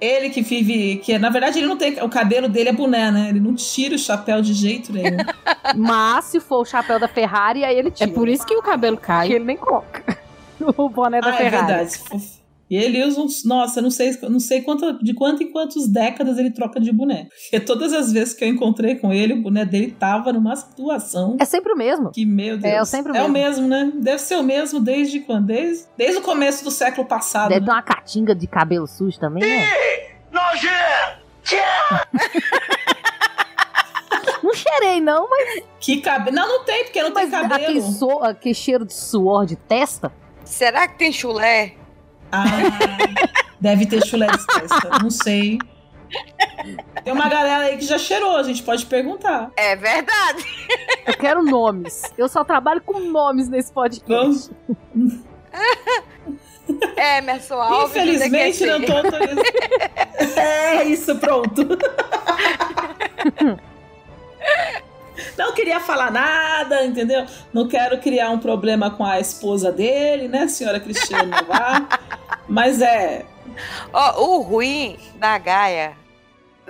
[0.00, 0.96] Ele que vive.
[0.98, 2.02] que Na verdade, ele não tem.
[2.02, 3.28] O cabelo dele é boné, né?
[3.30, 5.16] Ele não tira o chapéu de jeito nenhum.
[5.76, 8.10] Mas se for o chapéu da Ferrari, aí ele É tira.
[8.10, 9.28] por isso que o cabelo cai.
[9.28, 10.04] Que ele nem coloca.
[10.78, 11.66] O boné da ah, é Ferrari.
[11.66, 12.35] verdade.
[12.68, 13.44] E ele usa uns.
[13.44, 16.90] Nossa, eu não sei, não sei quanto, de quanto em quantas décadas ele troca de
[16.92, 17.28] boné.
[17.42, 21.36] Porque todas as vezes que eu encontrei com ele, o boné dele tava numa situação.
[21.38, 22.10] É sempre o mesmo.
[22.10, 22.74] Que, meu Deus.
[22.74, 23.66] É, sempre o É o mesmo.
[23.66, 23.92] mesmo, né?
[23.94, 25.46] Deve ser o mesmo desde quando?
[25.46, 27.50] Desde, desde o começo do século passado.
[27.50, 29.68] Deve ter uma catinga de cabelo sujo também, né?
[34.42, 35.64] Não cheirei, não, mas.
[35.80, 36.36] Que cabelo.
[36.36, 37.92] Não, não tem, porque não tem mas aquele, cabelo.
[37.92, 38.10] so...
[38.22, 40.12] aquele cheiro de suor de testa.
[40.44, 41.74] Será que tem chulé?
[42.32, 42.44] Ah,
[43.60, 44.98] deve ter chulé de testa.
[45.02, 45.58] Não sei.
[47.04, 49.50] Tem uma galera aí que já cheirou, a gente pode perguntar.
[49.56, 50.44] É verdade.
[51.06, 52.02] Eu quero nomes.
[52.16, 54.50] Eu só trabalho com nomes nesse podcast.
[54.94, 54.94] Vamos.
[56.96, 57.96] É, Emerson Alves.
[57.96, 59.42] Infelizmente não tô autorizando.
[60.36, 61.62] É isso, pronto.
[65.36, 67.26] Não queria falar nada, entendeu?
[67.52, 71.86] Não quero criar um problema com a esposa dele, né, senhora Cristiane Navarro?
[72.48, 73.24] Mas é.
[73.92, 75.96] Ó, o ruim da Gaia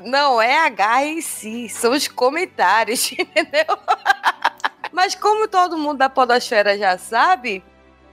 [0.03, 3.65] não é a Gaia em si, são os comentários, entendeu?
[4.93, 7.63] Mas como todo mundo da Podosfera já sabe,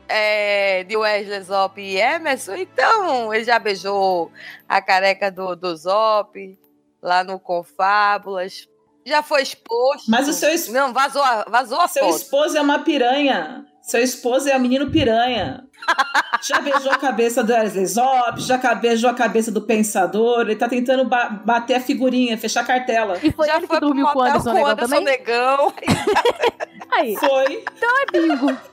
[0.07, 4.31] é, de Wesley Zop e Emerson, então ele já beijou
[4.67, 6.59] a careca do, do Zop
[7.01, 8.67] lá no Confábulas.
[9.05, 10.09] Já foi exposto.
[10.09, 12.17] Mas o seu es- Não, vazou, vazou a Seu foto.
[12.17, 13.65] esposo é uma piranha.
[13.83, 15.65] Seu esposo é um menino piranha.
[16.41, 20.41] Já beijou a cabeça do Wesley Zop, já beijou a cabeça do Pensador.
[20.41, 23.17] Ele tá tentando ba- bater a figurinha, fechar a cartela.
[23.23, 25.17] E foi Já ele foi que dormiu com o Anderson com o Negão Anderson também?
[25.17, 25.73] Negão.
[26.95, 27.63] Aí, Foi.
[27.75, 28.57] então é bingo.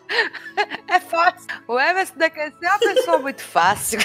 [0.89, 1.47] É fácil.
[1.69, 4.01] O Emerson DQC é uma pessoa muito fácil.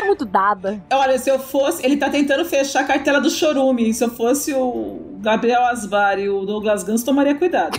[0.00, 0.80] É muito dada.
[0.92, 1.84] Olha, se eu fosse.
[1.84, 3.92] Ele tá tentando fechar a cartela do chorume.
[3.92, 7.76] Se eu fosse o Gabriel Asbar e o Douglas Gans, tomaria cuidado.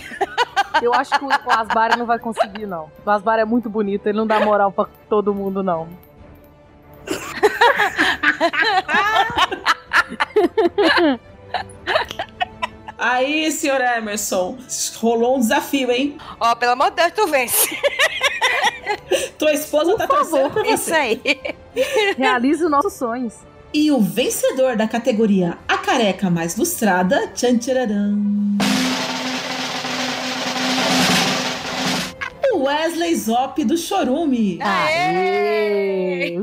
[0.82, 2.90] Eu acho que o o Asbar não vai conseguir, não.
[3.04, 5.88] O Asbar é muito bonito, ele não dá moral pra todo mundo, não.
[12.96, 14.56] Aí, senhor Emerson,
[14.96, 16.16] rolou um desafio, hein?
[16.40, 17.76] Ó, pelo amor de Deus, tu vence.
[19.38, 20.92] Tua esposa tá torcendo por Isso você.
[20.94, 21.20] aí.
[22.16, 23.34] Realize os nossos sonhos.
[23.72, 28.16] E o vencedor da categoria A Careca Mais Lustrada, tchan tchararam.
[32.56, 34.58] Wesley Zop do Chorume.
[34.62, 36.38] Aê!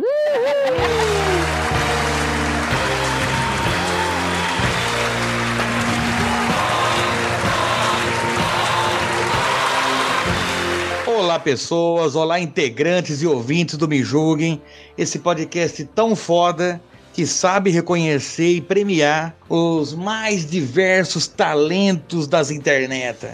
[11.08, 14.62] Olá, pessoas, olá, integrantes e ouvintes do Me Julguem,
[14.98, 16.82] esse podcast tão foda
[17.14, 23.28] que sabe reconhecer e premiar os mais diversos talentos das internet.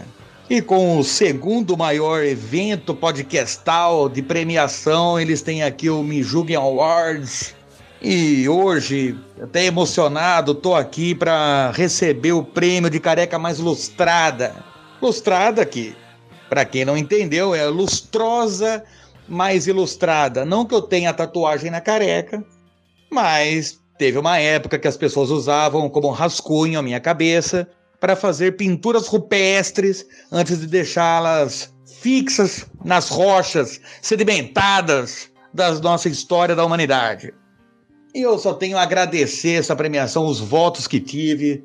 [0.49, 6.55] E com o segundo maior evento podcastal de premiação, eles têm aqui o Me Julguem
[6.55, 7.53] Awards.
[8.01, 14.55] E hoje, até emocionado, tô aqui para receber o prêmio de careca mais lustrada.
[15.01, 15.93] Lustrada que
[16.49, 18.83] para quem não entendeu, é lustrosa
[19.27, 20.45] mais ilustrada.
[20.45, 22.41] Não que eu tenha tatuagem na careca,
[23.11, 27.67] mas teve uma época que as pessoas usavam como rascunho a minha cabeça
[27.99, 36.63] para fazer pinturas rupestres antes de deixá-las fixas nas rochas sedimentadas da nossa história da
[36.63, 37.33] humanidade.
[38.13, 41.63] E eu só tenho a agradecer essa premiação, os votos que tive.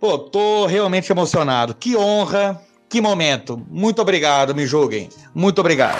[0.00, 1.74] Pô, tô realmente emocionado.
[1.74, 3.60] Que honra, que momento.
[3.70, 5.08] Muito obrigado, me julguem.
[5.34, 5.98] Muito obrigado.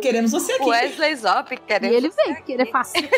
[0.00, 0.86] Queremos você aqui.
[0.86, 3.02] Wesley Zop, queremos E ele vem, porque ele é fácil.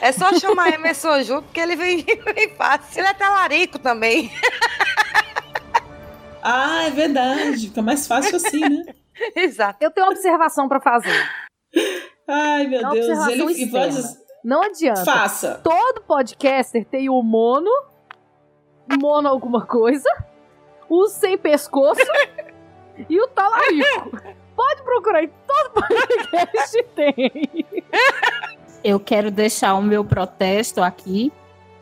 [0.00, 3.00] É só chamar Emerson Ju, porque ele vem, vem fácil.
[3.00, 4.30] Ele é talarico também.
[6.40, 7.68] Ah, é verdade.
[7.68, 8.84] Fica mais fácil assim, né?
[9.34, 9.78] Exato.
[9.80, 11.28] Eu tenho uma observação pra fazer.
[12.26, 13.26] Ai, meu Uma Deus.
[13.26, 14.16] Ele e externa.
[14.44, 15.04] Não adianta.
[15.04, 15.60] Faça.
[15.62, 17.70] Todo podcaster tem o mono,
[19.00, 20.08] mono alguma coisa,
[20.88, 22.00] o sem pescoço
[23.10, 24.10] e o talarico.
[24.68, 27.42] Pode procurar em todo podcast tem.
[28.84, 31.32] Eu quero deixar o meu protesto aqui,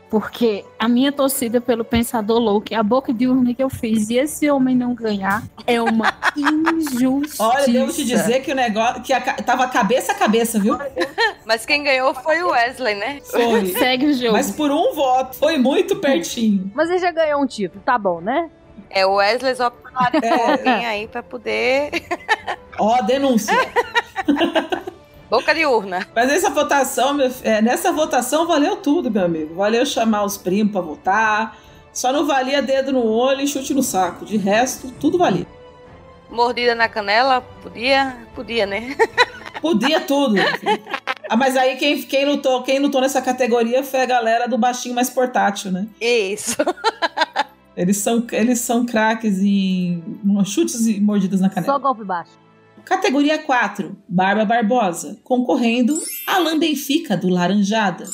[0.09, 4.09] porque a minha torcida pelo Pensador Louco, é a boca de urna que eu fiz,
[4.09, 7.43] e esse homem não ganhar é uma injustiça.
[7.43, 9.03] Olha, devo te dizer que o negócio.
[9.03, 10.79] que a tava cabeça a cabeça, viu?
[11.45, 13.21] Mas quem ganhou foi o Wesley, né?
[13.25, 13.67] Foi.
[13.67, 14.33] Segue o jogo.
[14.33, 15.37] Mas por um voto.
[15.37, 16.71] Foi muito pertinho.
[16.73, 18.49] Mas ele já ganhou um título, tá bom, né?
[18.91, 20.53] É o Wesley Zop talarico É.
[20.53, 21.91] alguém aí pra poder.
[22.79, 23.55] Ó, denúncia.
[25.29, 26.07] Boca de urna.
[26.15, 29.55] Mas essa votação, meu, é, nessa votação valeu tudo, meu amigo.
[29.57, 31.59] Valeu chamar os primos pra votar.
[31.93, 34.25] Só não valia dedo no olho e chute no saco.
[34.25, 35.47] De resto, tudo valia.
[36.31, 37.41] Mordida na canela?
[37.63, 38.17] Podia?
[38.35, 38.97] Podia, né?
[39.61, 40.37] Podia tudo.
[41.29, 44.95] Ah, mas aí quem, quem, lutou, quem lutou nessa categoria foi a galera do baixinho
[44.95, 45.87] mais portátil, né?
[46.01, 46.57] Isso.
[47.77, 50.03] Eles são, eles são craques em
[50.45, 51.75] chutes e mordidas na canela.
[51.75, 52.33] Só golpe baixo.
[52.85, 58.09] Categoria 4, Barba Barbosa, concorrendo Alan Benfica, do Laranjada,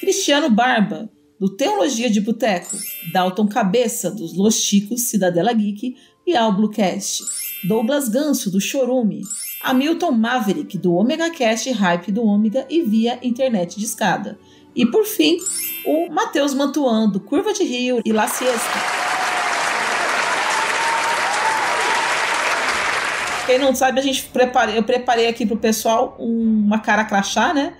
[0.00, 2.76] Cristiano Barba, do Teologia de Boteco,
[3.10, 7.24] Dalton Cabeça, dos Los Chicos, Cidadela Geek e Alblucast,
[7.64, 9.22] Douglas Ganso, do Chorume,
[9.62, 14.38] Hamilton Maverick, do Omega Cast Hype do Ômega e via internet de escada.
[14.74, 15.38] E por fim,
[15.86, 19.07] o Matheus Mantuan, do Curva de Rio e La Siesta.
[23.48, 27.54] Quem não sabe, a gente prepara, eu preparei aqui pro pessoal um- uma cara crachá,
[27.54, 27.72] né?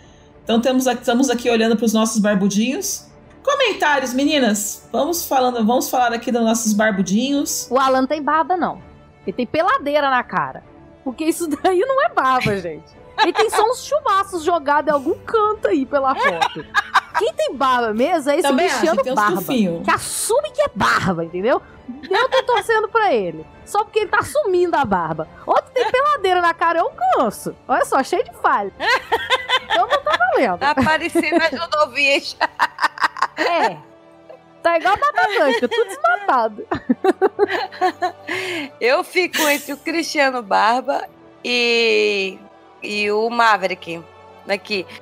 [0.43, 3.07] Então temos, aqui- estamos aqui olhando para os nossos barbudinhos.
[3.45, 4.89] Comentários, meninas.
[4.91, 7.69] Vamos falando, vamos falar aqui dos nossos barbudinhos.
[7.71, 8.81] O Alan tem barba, não.
[9.27, 10.65] Ele tem peladeira na cara.
[11.05, 12.97] Porque isso daí não é barba, gente.
[13.23, 16.65] Ele tem só uns chumaços jogados em algum canto aí pela foto.
[17.19, 19.43] Quem tem barba mesmo é esse Também acho, Barba.
[19.85, 21.61] Que assume que é barba, entendeu?
[22.09, 23.45] Eu tô torcendo pra ele.
[23.65, 25.29] Só porque ele tá assumindo a barba.
[25.47, 27.55] Outro tem peladeira na cara, eu canso.
[27.67, 28.73] Olha só, cheio de falha.
[29.65, 30.59] Então não tá valendo.
[30.59, 32.37] Tá parecendo as rodovias.
[33.37, 33.77] É.
[34.63, 36.67] Tá igual a Mata Branca, tudo desmatado.
[38.81, 41.07] Eu fico entre o Cristiano Barba
[41.45, 42.39] e,
[42.83, 44.03] e o Maverick.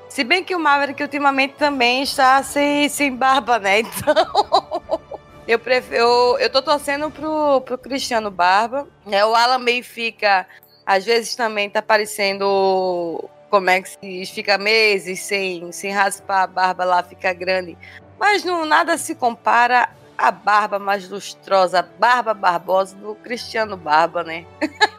[0.08, 3.80] Se bem que o Maverick ultimamente também está sem, sem barba, né?
[3.86, 5.00] Então.
[5.46, 8.88] Eu, prefiro, eu, eu tô torcendo pro, pro Cristiano Barba.
[9.08, 10.44] É, o Alan Benfica,
[10.84, 13.28] às vezes também tá parecendo.
[13.48, 14.26] Como é que se?
[14.34, 17.78] Fica meses sem, sem raspar a barba lá, fica grande.
[18.18, 19.88] Mas não, nada se compara
[20.18, 24.44] à barba mais lustrosa, a barba barbosa do Cristiano Barba, né?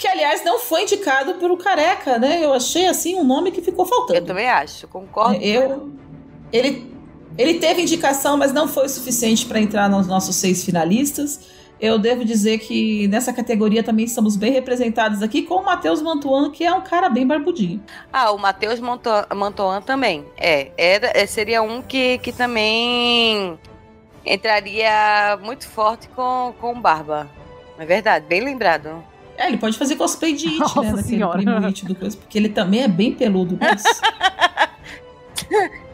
[0.00, 2.42] Que, aliás, não foi indicado pelo Careca, né?
[2.42, 4.18] Eu achei, assim, um nome que ficou faltando.
[4.18, 5.36] Eu também acho, concordo.
[5.44, 5.92] Eu,
[6.50, 6.90] ele,
[7.36, 11.40] ele teve indicação, mas não foi suficiente para entrar nos nossos seis finalistas.
[11.78, 16.50] Eu devo dizer que nessa categoria também estamos bem representados aqui com o Matheus Mantuan,
[16.50, 17.82] que é um cara bem barbudinho.
[18.10, 20.24] Ah, o Matheus Mantoan também.
[20.38, 23.58] É, era, é, seria um que, que também
[24.24, 27.28] entraria muito forte com, com Barba.
[27.78, 29.10] É verdade, bem lembrado.
[29.40, 30.88] É, ele pode fazer cosplay de It, Nossa né?
[30.90, 31.38] Daquele Senhora.
[31.38, 33.56] primo It do coisa, porque ele também é bem peludo.
[33.58, 33.82] Mas...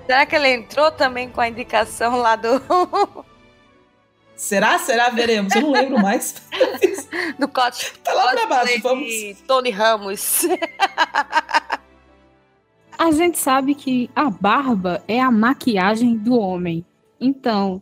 [0.05, 2.61] Será que ele entrou também com a indicação lá do,
[4.35, 4.79] Será?
[4.81, 5.09] Será?
[5.11, 5.55] Veremos.
[5.55, 6.43] Eu não lembro mais.
[7.39, 9.07] do Cos- Tá lá pra baixo, vamos.
[9.47, 10.43] Tony Ramos?
[12.99, 16.85] A gente sabe que a barba é a maquiagem do homem.
[17.21, 17.81] Então,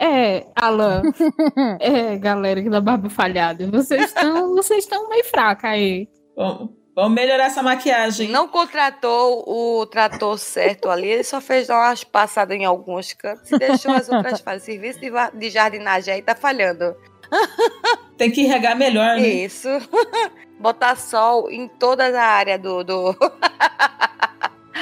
[0.00, 1.02] é, Alan,
[1.78, 6.08] é, galera que da barba falhada, vocês estão, vocês estão meio fraca aí.
[6.34, 8.28] Bom, Vamos melhorar essa maquiagem.
[8.28, 13.50] Não contratou o trator certo ali, ele só fez dar umas passadas em alguns cantos
[13.50, 14.72] e deixou as outras fazer.
[14.72, 16.94] Serviço de, de jardinagem aí tá falhando.
[18.18, 19.26] Tem que regar melhor, né?
[19.28, 19.68] Isso.
[20.58, 22.84] Botar sol em toda a área do.
[22.84, 23.16] do...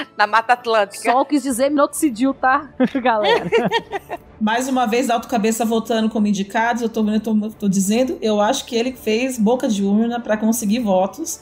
[0.16, 1.10] Na Mata Atlântica.
[1.10, 2.70] Sol quis dizer minoxidil, tá,
[3.02, 3.50] galera?
[4.40, 6.82] Mais uma vez, Alto Cabeça voltando como indicados.
[6.82, 10.36] Eu tô, eu tô, tô dizendo, eu acho que ele fez boca de urna para
[10.36, 11.40] conseguir votos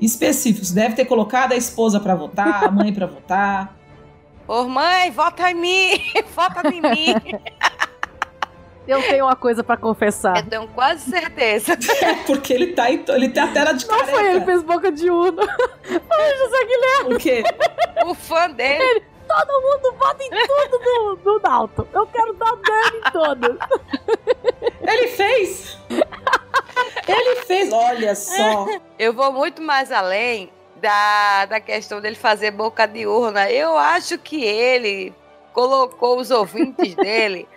[0.00, 0.70] específicos.
[0.70, 3.76] Deve ter colocado a esposa para votar, a mãe para votar.
[4.46, 5.90] Ô, mãe, vota em mim!
[6.34, 7.14] Vota em mim!
[8.86, 10.36] Eu tenho uma coisa pra confessar.
[10.36, 11.76] Eu tenho quase certeza.
[12.26, 14.92] Porque ele tá, em, ele tem a tela de Não foi ele que fez boca
[14.92, 15.42] de urna.
[15.86, 17.14] Foi José Guilherme.
[17.14, 17.44] O quê?
[18.06, 19.02] O fã dele.
[19.26, 21.86] Todo mundo vota em tudo do, do Dalton.
[21.92, 23.56] Eu quero dar dano em todas.
[24.86, 25.76] Ele fez!
[27.08, 28.66] Ele fez, olha só.
[28.98, 33.50] Eu vou muito mais além da, da questão dele fazer boca de urna.
[33.50, 35.12] Eu acho que ele
[35.52, 37.48] colocou os ouvintes dele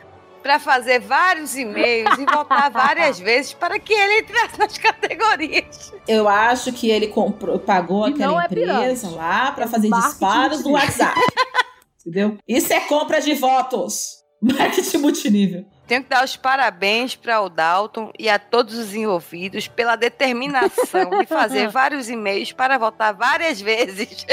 [0.42, 5.94] para fazer vários e-mails e votar várias vezes para que ele entrasse nas categorias.
[6.08, 10.10] Eu acho que ele comprou, pagou E aquela é empresa lá para É fazer marketing
[10.12, 10.72] disparos no.
[10.72, 11.20] WhatsApp.
[12.00, 12.38] Entendeu?
[12.48, 14.20] Isso é compra de votos.
[14.42, 15.66] Marketing multinível.
[15.86, 21.10] Tenho que dar os parabéns para o Dalton e a todos os envolvidos pela determinação
[21.20, 24.26] de fazer vários e-mails para votar várias vezes.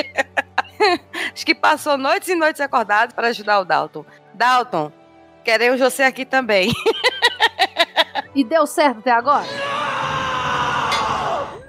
[1.33, 4.05] Acho que passou noites e noites acordado para ajudar o Dalton.
[4.35, 4.93] Dalton,
[5.47, 6.73] queremos você aqui também.
[8.35, 9.47] E deu certo até agora?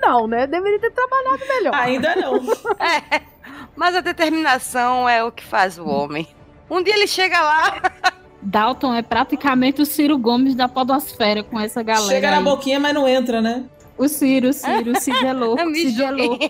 [0.02, 0.46] Não, né?
[0.46, 1.74] Deveria ter trabalhado melhor.
[1.76, 2.42] Ainda não.
[2.78, 3.22] É,
[3.74, 6.28] mas a determinação é o que faz o homem.
[6.70, 7.82] Um dia ele chega lá.
[8.44, 12.10] Dalton é praticamente o Ciro Gomes da podosfera com essa galera.
[12.10, 12.44] Chega na aí.
[12.44, 13.64] boquinha, mas não entra, né?
[13.98, 16.46] O Ciro, o Ciro, o Cid é louco, o Cid é louco.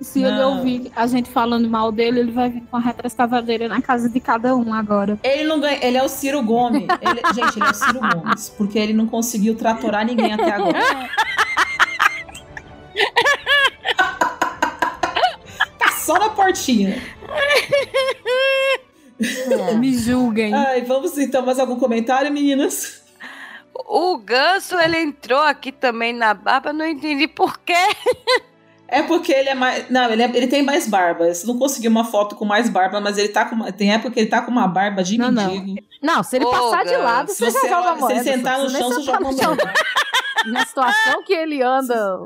[0.00, 3.80] Se ele ouvir a gente falando mal dele, ele vai vir com a retroescavadeira na
[3.80, 5.18] casa de cada um agora.
[5.22, 6.82] Ele não ganha, ele é o Ciro Gomes.
[7.00, 10.78] Ele- gente, ele é o Ciro Gomes, porque ele não conseguiu tratorar ninguém até agora.
[15.78, 17.00] tá só na portinha.
[19.78, 20.52] Me julguem.
[20.52, 23.03] Ai, vamos então, mais algum comentário, meninas?
[23.74, 27.74] O Ganso, ele entrou aqui também na barba, não entendi por quê.
[28.86, 29.88] É porque ele é mais.
[29.90, 31.32] Não, ele, é- ele tem mais barba.
[31.34, 33.72] Você não conseguiu uma foto com mais barba, mas ele tá com uma.
[33.72, 35.48] Tem época que ele tá com uma barba de Não, não.
[35.50, 35.80] mendigo.
[36.02, 38.00] Não, se ele Ô, passar de Gans, lado, Se você, você, já joga a se
[38.00, 38.14] moeda.
[38.14, 39.54] ele sentar no chão, você joga chão.
[39.54, 39.72] moeda.
[40.46, 42.18] Na situação que ele anda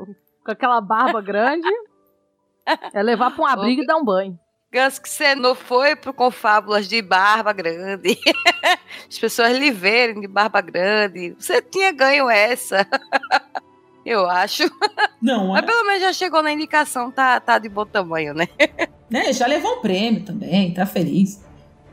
[0.45, 1.67] com aquela barba grande,
[2.93, 4.37] é levar pra um abrigo e dar um banho.
[4.71, 8.19] Ganso, que você não foi pro Confábulas de barba grande.
[9.09, 11.35] As pessoas lhe verem de barba grande.
[11.39, 12.85] Você tinha ganho essa.
[14.05, 14.63] Eu acho.
[15.21, 15.61] Não, é.
[15.61, 18.47] Mas pelo menos já chegou na indicação, tá, tá de bom tamanho, né?
[19.09, 21.43] Né, já levou um prêmio também, tá feliz.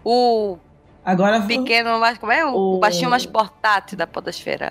[0.05, 0.59] O
[1.03, 2.45] Agora pequeno, mais como é?
[2.45, 4.71] O, O- o baixinho mais portátil da podosfera.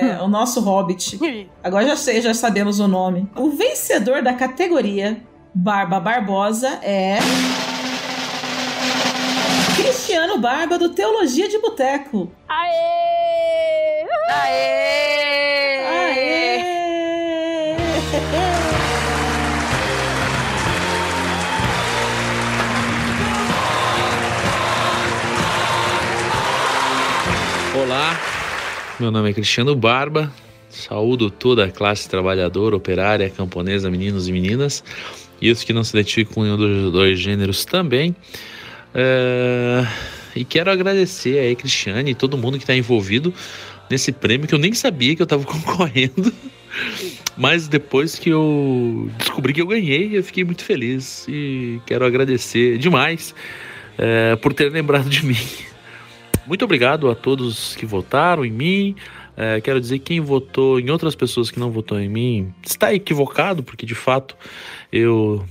[0.00, 1.48] é o nosso Hobbit.
[1.62, 3.30] Agora já sei, já sabemos o nome.
[3.36, 5.22] O vencedor da categoria
[5.54, 7.18] Barba Barbosa é.
[9.76, 12.30] Cristiano Barba, do Teologia de Boteco.
[12.48, 14.06] Aê!
[14.30, 15.86] Aê!
[15.86, 16.60] Aê!
[27.82, 28.16] Olá,
[29.00, 30.32] meu nome é Cristiano Barba,
[30.68, 34.84] saúdo toda a classe trabalhadora, operária, camponesa, meninos e meninas,
[35.40, 38.14] e os que não se identificam com nenhum dos dois gêneros também.
[38.94, 39.86] É,
[40.34, 43.32] E quero agradecer aí, Cristiane e todo mundo que está envolvido
[43.90, 46.32] nesse prêmio que eu nem sabia que eu estava concorrendo.
[47.36, 52.78] Mas depois que eu descobri que eu ganhei, eu fiquei muito feliz e quero agradecer
[52.78, 53.34] demais
[53.98, 55.38] é, por ter lembrado de mim.
[56.46, 58.96] Muito obrigado a todos que votaram em mim.
[59.42, 62.92] É, quero dizer que quem votou em outras pessoas que não votou em mim está
[62.92, 64.36] equivocado, porque de fato
[64.92, 65.42] eu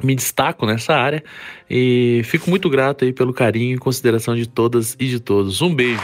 [0.00, 1.24] me destaco nessa área
[1.68, 5.60] e fico muito grato aí pelo carinho e consideração de todas e de todos.
[5.60, 6.00] Um beijo.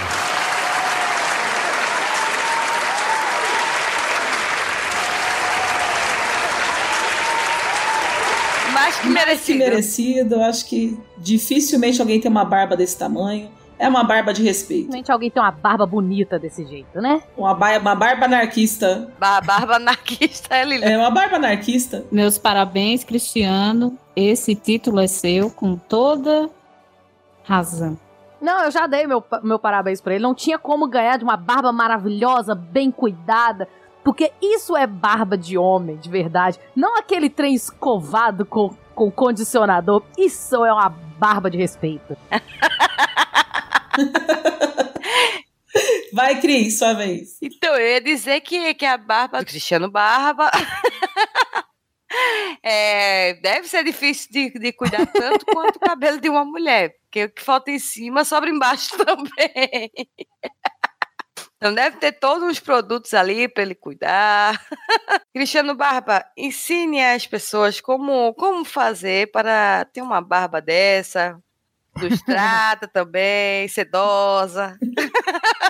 [8.75, 9.59] Mais que Mais que merecido.
[9.59, 10.35] merecido.
[10.35, 13.60] Eu acho que dificilmente alguém tem uma barba desse tamanho.
[13.83, 14.89] É uma barba de respeito.
[14.89, 17.23] Realmente alguém tem uma barba bonita desse jeito, né?
[17.35, 19.11] Uma, ba uma barba anarquista.
[19.19, 20.85] Ba- Barba anarquista, é Lili.
[20.85, 22.05] É uma barba anarquista.
[22.13, 23.97] Meus parabéns, Cristiano.
[24.15, 26.51] Esse título é seu com toda
[27.43, 27.99] razão.
[28.39, 30.23] Não, eu já dei meu, meu parabéns pra ele.
[30.23, 33.67] Não tinha como ganhar de uma barba maravilhosa, bem cuidada,
[34.05, 36.59] Porque isso é barba de homem, de verdade.
[36.77, 40.03] Não aquele trem escovado com, com condicionador.
[40.19, 42.15] Isso é uma barba de respeito.
[46.13, 47.39] Vai, Cris, sua vez.
[47.41, 50.51] Então, eu ia dizer que, que a barba Cristiano Barba
[52.63, 57.25] é, deve ser difícil de, de cuidar tanto quanto o cabelo de uma mulher, porque
[57.25, 59.91] o que falta em cima sobra embaixo também.
[61.57, 64.61] Então deve ter todos os produtos ali para ele cuidar.
[65.33, 71.39] Cristiano Barba, ensine as pessoas como, como fazer para ter uma barba dessa,
[72.01, 74.77] lustrada também, sedosa.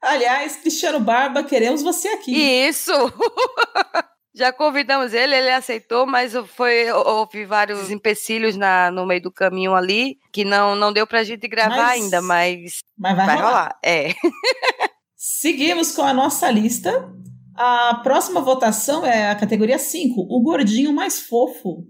[0.00, 2.32] Aliás, Cristiano Barba, queremos você aqui.
[2.34, 2.92] Isso!
[4.34, 9.74] Já convidamos ele, ele aceitou, mas foi, houve vários empecilhos na, no meio do caminho
[9.74, 13.78] ali, que não, não deu pra gente gravar Mas- ainda, mas, Mas vai, rolar.
[13.84, 14.08] É.
[15.14, 17.12] Seguimos com a nossa lista.
[17.54, 21.86] A próxima votação é a categoria 5, o gordinho mais fofo.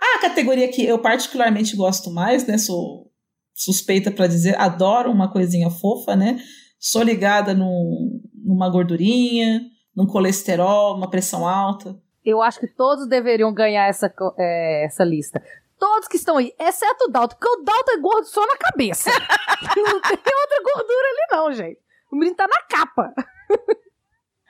[0.00, 2.56] A categoria que eu particularmente gosto mais, né?
[2.58, 3.10] Sou
[3.54, 6.38] suspeita pra dizer, adoro uma coisinha fofa, né?
[6.78, 9.60] Sou ligada num, numa gordurinha,
[9.94, 11.94] num colesterol, uma pressão alta.
[12.24, 15.42] Eu acho que todos deveriam ganhar essa, é, essa lista.
[15.78, 19.10] Todos que estão aí, exceto o Dalton, porque o Dalton é gordo só na cabeça.
[19.76, 21.80] não tem outra gordura ali, não, gente.
[22.10, 23.14] O menino tá na capa.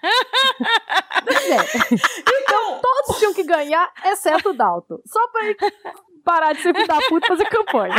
[0.03, 1.57] É.
[2.43, 5.01] Então, todos tinham que ganhar, exceto o Dalton.
[5.07, 5.57] Só pra ele
[6.25, 7.97] parar de ser filho da puta e fazer campanha.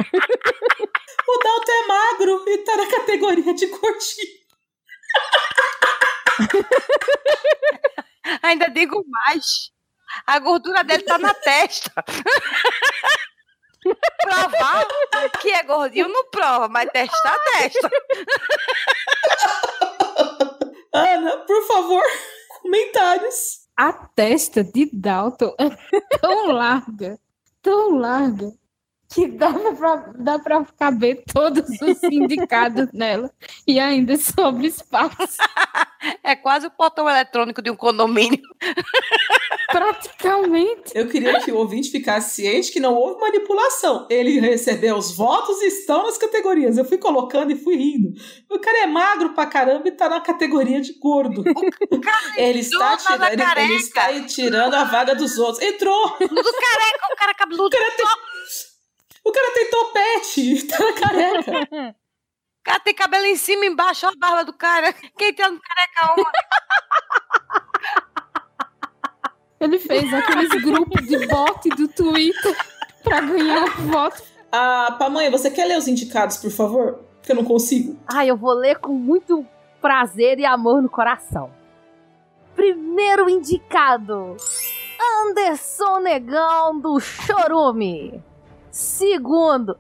[1.28, 4.42] O Dalton é magro e tá na categoria de gordinho.
[8.44, 9.72] Ainda digo mais.
[10.26, 11.92] A gordura dele tá na testa.
[14.22, 14.86] Provar
[15.42, 17.90] que é gordinho não prova, mas testar, testa.
[21.72, 22.04] Favor,
[22.62, 23.62] comentários.
[23.78, 25.70] A testa de Dalton é
[26.20, 27.18] tão larga,
[27.62, 28.52] tão larga,
[29.08, 33.32] que dá pra, dá pra caber todos os sindicados nela
[33.66, 35.38] e ainda sobra espaço.
[36.24, 38.42] É quase o portão eletrônico de um condomínio.
[39.72, 40.92] Praticamente.
[40.94, 44.08] Eu queria que o ouvinte ficasse ciente que não houve manipulação.
[44.10, 46.78] Ele recebeu os votos e estão nas categorias.
[46.78, 48.14] Eu fui colocando e fui rindo.
[48.50, 51.44] O cara é magro pra caramba e tá na categoria de gordo.
[52.36, 55.64] ele, está entrou na tirando, ele, ele está tirando a vaga dos outros.
[55.64, 56.18] Entrou!
[56.20, 57.76] Do careca, o cara cabeludo.
[57.76, 58.06] O cara tem,
[59.24, 61.96] o cara tem topete, tá na careca.
[62.62, 64.94] O cara tem cabelo em cima e embaixo, olha a barba do cara.
[65.18, 66.32] Quem tá no careca uma?
[69.62, 72.58] Ele fez aqueles grupos de bot do Twitter
[73.04, 74.24] pra ganhar voto.
[74.52, 77.00] Ah, Pamanha, você quer ler os indicados, por favor?
[77.20, 77.96] Porque eu não consigo.
[78.08, 79.46] Ai, eu vou ler com muito
[79.80, 81.52] prazer e amor no coração.
[82.56, 84.36] Primeiro indicado:
[85.22, 88.22] Anderson Negão do Chorume.
[88.72, 89.78] Segundo,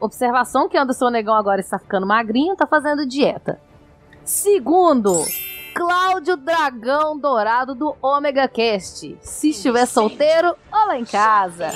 [0.00, 3.60] observação que Anderson Negão agora está ficando magrinho, tá fazendo dieta.
[4.24, 5.12] Segundo,
[5.76, 9.14] Cláudio Dragão Dourado do Omega Cast.
[9.20, 11.70] Se estiver solteiro, ou lá em casa.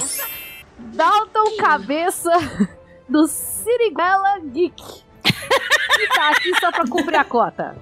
[0.79, 2.31] Dalton Cabeça
[3.07, 5.05] do Siriguela Geek.
[5.23, 7.77] Que tá aqui só pra cumprir a cota.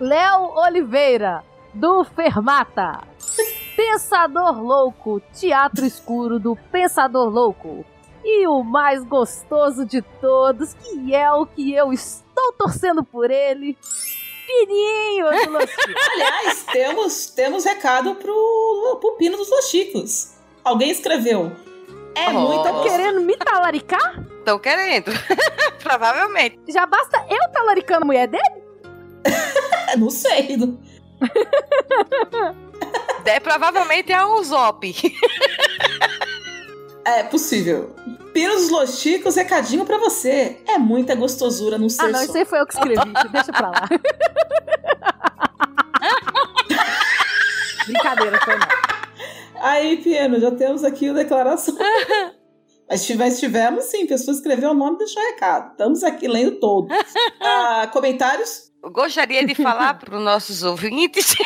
[0.00, 3.04] Léo Oliveira, do Fermata.
[3.76, 7.84] Pensador Louco, Teatro Escuro do Pensador Louco.
[8.24, 13.78] E o mais gostoso de todos, que é o que eu estou torcendo por ele,
[14.46, 15.94] Pininho do Los Chicos.
[16.12, 20.32] Aliás, temos, temos recado pro, pro Pino dos Los Chicos.
[20.64, 21.52] Alguém escreveu.
[22.14, 22.32] É Oh.
[22.32, 24.24] muita Tá querendo me talaricar?
[24.38, 25.10] Estão querendo.
[25.82, 26.58] Provavelmente.
[26.68, 28.62] Já basta eu talaricando a mulher dele?
[29.98, 30.56] Não sei.
[30.56, 30.78] não-
[33.24, 34.80] É, provavelmente é o Zop.
[37.06, 37.94] É possível.
[38.34, 40.60] Pino dos Los Chicos, recadinho pra você.
[40.66, 43.12] É muita gostosura no ser Ah, não, isso aí foi eu que escrevi.
[43.30, 43.88] Deixa pra lá.
[47.86, 48.66] Brincadeira, foi não.
[49.60, 51.76] Aí, Pieno, já temos aqui a declaração.
[52.90, 55.70] Mas tivemos, tivemos sim, pessoas escreveram o nome e deixou recado.
[55.72, 56.90] Estamos aqui lendo todos.
[57.40, 58.72] Ah, comentários?
[58.82, 61.36] Eu gostaria de falar para os nossos ouvintes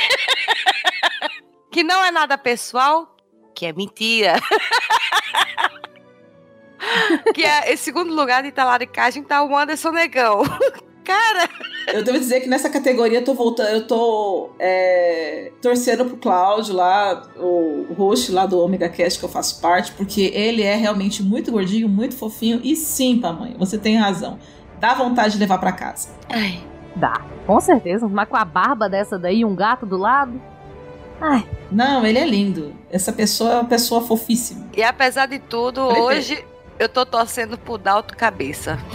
[1.71, 3.15] que não é nada pessoal,
[3.61, 4.41] que é mentira.
[7.35, 10.43] que é, em segundo lugar de talaricagem tá o Anderson Negão.
[11.05, 11.49] Cara,
[11.93, 16.75] Eu devo dizer que nessa categoria eu tô voltando, eu tô é, torcendo pro Cláudio
[16.75, 21.23] lá, o, host lá do Omega Cast que eu faço parte, porque ele é realmente
[21.23, 22.61] muito gordinho, muito fofinho.
[22.63, 24.39] E sim, pamanha, você tem razão.
[24.79, 26.11] Dá vontade de levar pra casa.
[26.31, 26.63] ai,
[26.97, 30.41] Dá, Com certeza, mas com a barba dessa daí, um gato do lado.
[31.21, 31.47] Ai.
[31.71, 32.75] Não, ele é lindo.
[32.91, 34.67] Essa pessoa é uma pessoa fofíssima.
[34.77, 36.07] E apesar de tudo, Perfeito.
[36.07, 36.45] hoje
[36.79, 38.79] eu tô torcendo pro Dalto Cabeça.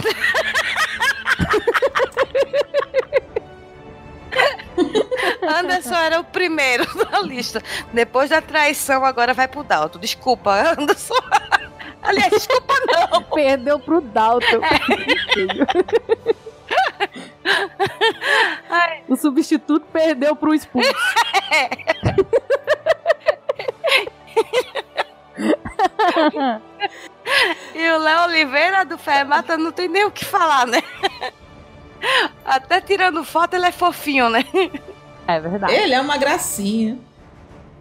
[5.42, 7.62] Anderson era o primeiro da lista.
[7.92, 9.98] Depois da traição, agora vai pro Dalto.
[9.98, 11.14] Desculpa, Anderson.
[12.02, 13.22] Aliás, desculpa não.
[13.22, 14.00] Perdeu pro
[16.68, 17.26] Dalton.
[19.08, 20.90] o substituto perdeu pro expulso.
[27.74, 30.82] E o Léo Oliveira do Fermata não tem nem o que falar, né?
[32.44, 34.44] Até tirando foto, ele é fofinho, né?
[35.26, 35.74] É verdade.
[35.74, 36.98] Ele é uma gracinha.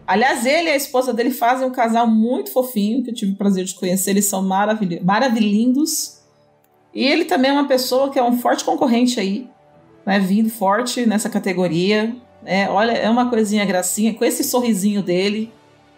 [0.08, 3.36] Aliás, ele e a esposa dele fazem um casal muito fofinho, que eu tive o
[3.36, 4.12] prazer de conhecer.
[4.12, 6.14] Eles são maravil maravilhindos.
[6.96, 9.50] E ele também é uma pessoa que é um forte concorrente aí,
[10.06, 10.18] né?
[10.18, 12.16] Vindo forte nessa categoria.
[12.46, 14.14] É, olha, é uma coisinha gracinha.
[14.14, 15.52] Com esse sorrisinho dele,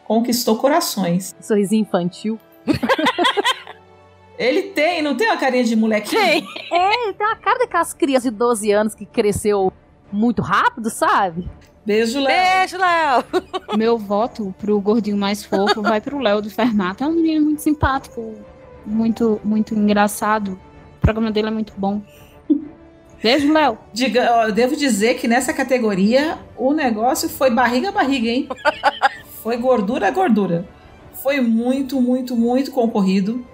[0.05, 1.35] conquistou corações.
[1.39, 2.39] Sorrisinho infantil.
[4.37, 6.21] Ele tem, não tem uma carinha de molequinho?
[6.21, 6.47] Tem.
[6.71, 9.73] É, ele tem uma cara daquelas crianças de 12 anos que cresceu
[10.11, 11.49] muito rápido, sabe?
[11.83, 12.59] Beijo, Léo.
[12.59, 13.23] Beijo, Léo.
[13.75, 17.05] Meu voto pro gordinho mais fofo vai pro Léo do Fermata.
[17.05, 18.35] É um menino muito simpático,
[18.85, 20.59] muito, muito engraçado.
[21.07, 22.01] Programa dele é muito bom.
[23.23, 23.77] Beijo, Léo.
[23.93, 28.49] Diga, eu devo dizer que nessa categoria o negócio foi barriga a barriga, hein?
[29.41, 30.67] foi gordura a gordura.
[31.23, 33.45] Foi muito, muito, muito concorrido.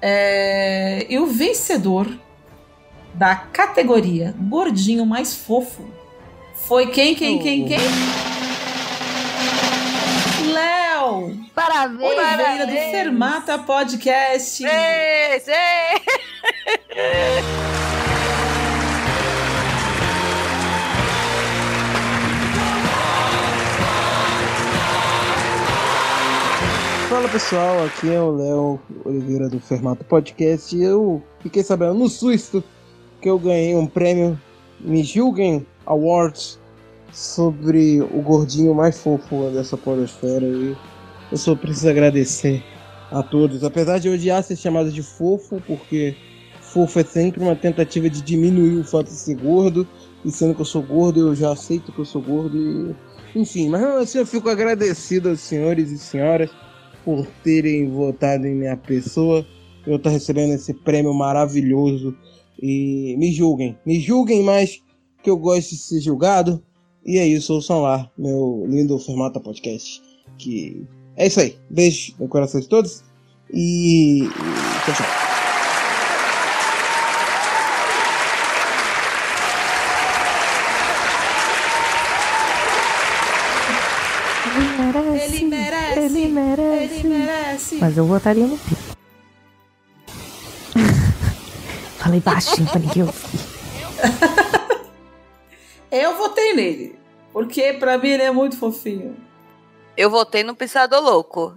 [0.00, 2.08] É, E o vencedor
[3.12, 5.84] da categoria gordinho mais fofo
[6.54, 7.78] foi quem, quem, quem, quem?
[11.56, 12.02] Parabéns!
[12.02, 14.62] Oliveira do Fermata Podcast.
[14.62, 16.02] Ei, ei.
[27.08, 30.78] Fala pessoal, aqui é o Léo Oliveira do Fermato Podcast.
[30.78, 32.62] Eu fiquei sabendo no susto
[33.22, 34.38] que eu ganhei um prêmio
[34.78, 36.60] Me Julguem Awards
[37.14, 40.76] sobre o gordinho mais fofo dessa podosfera e
[41.30, 42.62] eu só preciso agradecer
[43.10, 43.64] a todos.
[43.64, 46.16] Apesar de odiar ser chamado de fofo, porque
[46.60, 49.86] fofo é sempre uma tentativa de diminuir o fato de ser gordo,
[50.24, 53.38] e sendo que eu sou gordo, eu já aceito que eu sou gordo e.
[53.38, 56.50] Enfim, mas assim eu fico agradecido aos senhores e senhoras
[57.04, 59.46] por terem votado em minha pessoa.
[59.86, 62.16] Eu estou recebendo esse prêmio maravilhoso.
[62.60, 64.82] E me julguem, me julguem mais
[65.22, 66.62] que eu gosto de ser julgado.
[67.04, 70.02] E é isso, ouçam lá, meu lindo Fermata Podcast.
[70.38, 70.84] Que
[71.16, 71.58] é isso aí.
[71.70, 73.02] Beijo no coração de todos.
[73.52, 74.28] E.
[74.84, 75.06] tchau, tchau.
[85.22, 85.98] Ele merece.
[85.98, 86.94] Ele merece.
[86.94, 87.74] Ele merece.
[87.76, 88.76] Mas eu votaria no Pi.
[91.98, 93.40] Falei baixinho pra ninguém ouvir.
[95.90, 96.98] Eu votei nele.
[97.32, 99.25] Porque pra mim ele é muito fofinho.
[99.96, 101.56] Eu votei no Pensador Louco.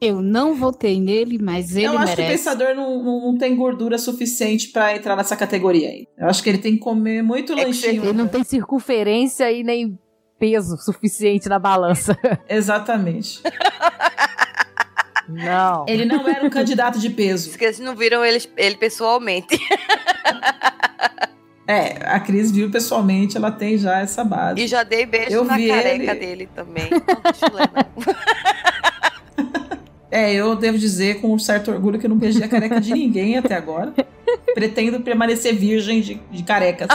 [0.00, 2.38] Eu não votei nele, mas ele eu acho que o merece.
[2.38, 6.06] pensador não, não, não tem gordura suficiente pra entrar nessa categoria aí.
[6.16, 8.04] Eu acho que ele tem que comer muito lanchinho.
[8.04, 9.98] Ele não tem circunferência e nem
[10.38, 12.16] peso suficiente na balança.
[12.48, 13.42] Exatamente.
[15.28, 15.84] Não.
[15.88, 17.50] Ele não era um candidato de peso.
[17.50, 19.58] Porque vocês não viram ele, ele pessoalmente.
[21.70, 24.58] É, a Cris viu pessoalmente, ela tem já essa base.
[24.62, 26.88] E já dei beijo Eu na careca ele- dele também.
[26.90, 26.98] Não.
[30.10, 32.94] É, eu devo dizer com um certo orgulho que eu não beijei a careca de
[32.94, 33.92] ninguém até agora.
[34.54, 36.88] Pretendo permanecer virgem de, de carecas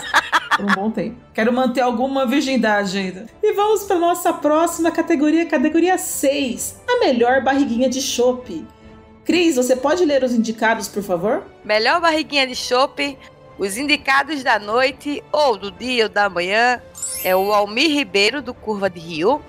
[0.58, 1.18] por um bom tempo.
[1.32, 3.28] Quero manter alguma virgindade ainda.
[3.42, 6.82] E vamos para nossa próxima categoria, categoria 6.
[6.90, 8.66] A melhor barriguinha de chopp.
[9.24, 11.44] Cris, você pode ler os indicados, por favor?
[11.64, 13.16] Melhor barriguinha de chopp,
[13.58, 16.82] os indicados da noite, ou do dia ou da manhã,
[17.24, 19.44] é o Almir Ribeiro, do Curva de Rio.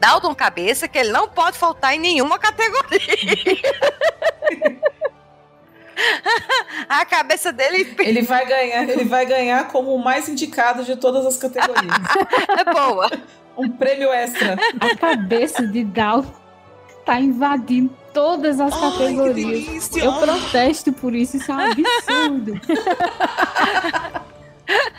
[0.00, 2.98] Dalton Cabeça, que ele não pode faltar em nenhuma categoria.
[6.88, 11.24] A cabeça dele Ele vai ganhar, ele vai ganhar como o mais indicado de todas
[11.24, 11.94] as categorias.
[12.58, 13.10] é boa.
[13.56, 14.56] Um prêmio extra.
[14.80, 16.24] A cabeça de Dal
[17.04, 19.96] tá invadindo todas as Ai, categorias.
[19.96, 22.60] Eu protesto por isso, isso é um absurdo.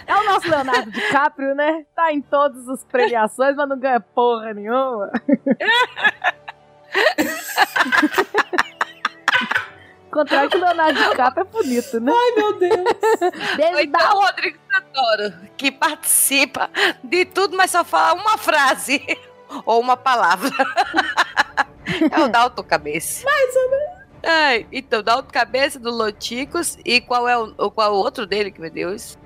[0.05, 1.86] É o nosso Leonardo DiCaprio, né?
[1.95, 5.09] Tá em todas as premiações, mas não ganha porra nenhuma.
[10.14, 12.11] contrário que o Leonardo DiCaprio é bonito, né?
[12.16, 12.72] Ai, meu Deus.
[13.74, 16.70] Ou então o Rodrigo Santoro, que participa
[17.03, 19.01] de tudo, mas só fala uma frase
[19.66, 20.51] ou uma palavra.
[22.11, 23.25] É o Dalton Cabeça.
[23.25, 24.03] Mais ou menos.
[24.23, 26.77] Ai, então, Dalton Cabeça do Loticos.
[26.85, 29.17] E qual é o, qual é o outro dele, que meu Deus?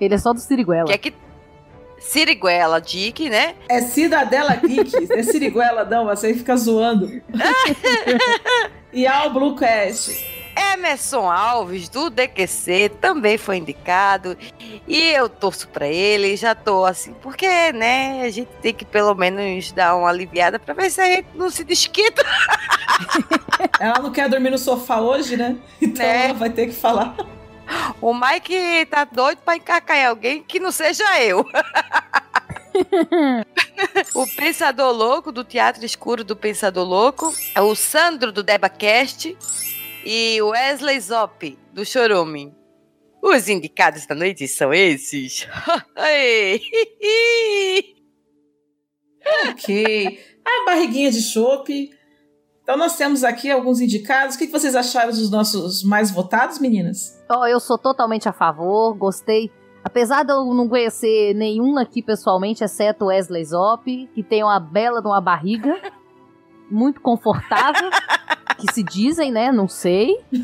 [0.00, 0.86] Ele é só do Siriguela.
[0.86, 1.14] Que é que.
[1.98, 3.54] Siriguela, Dick, né?
[3.68, 7.22] É Cidadela Geek, é Siriguela, não, você fica zoando.
[8.92, 10.35] e ao Bluecast.
[10.56, 14.36] Emerson Alves, do DQC, também foi indicado.
[14.88, 19.14] E eu torço pra ele, já tô assim, porque, né, a gente tem que pelo
[19.14, 22.24] menos dar uma aliviada pra ver se a gente não se desquita.
[23.80, 25.56] Ela não quer dormir no sofá hoje, né?
[25.80, 26.26] Então Né?
[26.26, 27.14] ela vai ter que falar.
[28.00, 31.44] O Mike tá doido pra encacar em alguém que não seja eu.
[34.14, 37.34] o Pensador Louco, do Teatro Escuro do Pensador Louco.
[37.54, 39.36] É o Sandro, do DebaCast.
[40.08, 42.54] E o Wesley Zop, do Chorume.
[43.20, 45.48] Os indicados da noite são esses.
[49.50, 50.20] Ok.
[50.44, 51.90] A barriguinha de chope.
[52.62, 54.36] Então nós temos aqui alguns indicados.
[54.36, 57.20] O que vocês acharam dos nossos mais votados, meninas?
[57.28, 59.50] Ó, eu sou totalmente a favor, gostei.
[59.82, 64.60] Apesar de eu não conhecer nenhum aqui pessoalmente, exceto o Wesley Zop, que tem uma
[64.60, 65.76] bela de uma barriga,
[66.70, 67.90] muito confortável,
[68.56, 69.52] que se dizem, né?
[69.52, 70.16] Não sei.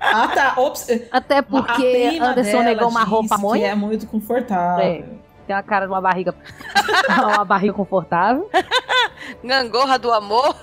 [0.00, 0.54] Ah, tá.
[0.60, 0.86] Ops.
[1.10, 3.68] Até A porque prima Anderson negou uma roupa que monha.
[3.68, 4.84] é muito confortável.
[4.84, 5.04] É,
[5.46, 6.34] tem uma cara de uma barriga.
[7.08, 8.48] uma barriga confortável.
[9.42, 10.54] Gangorra do amor.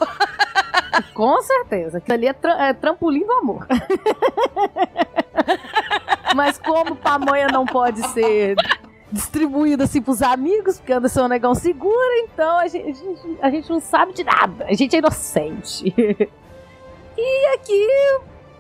[1.14, 1.98] Com certeza.
[1.98, 3.68] Aquilo ali é, tra- é trampolim do amor.
[6.36, 8.56] Mas como pamonha não pode ser
[9.12, 13.70] distribuída assim pros amigos, porque Anderson Negão segura, então a gente, a gente- a gente
[13.70, 14.66] não sabe de nada.
[14.68, 15.94] A gente é inocente.
[17.18, 17.88] E aqui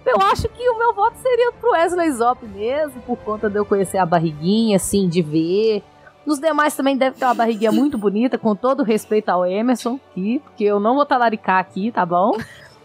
[0.06, 3.66] eu acho que o meu voto seria pro Wesley Zop mesmo, por conta de eu
[3.66, 5.82] conhecer a barriguinha, assim, de ver.
[6.26, 10.40] Nos demais também deve ter uma barriguinha muito bonita, com todo respeito ao Emerson aqui,
[10.44, 12.38] porque eu não vou talaricar aqui, tá bom?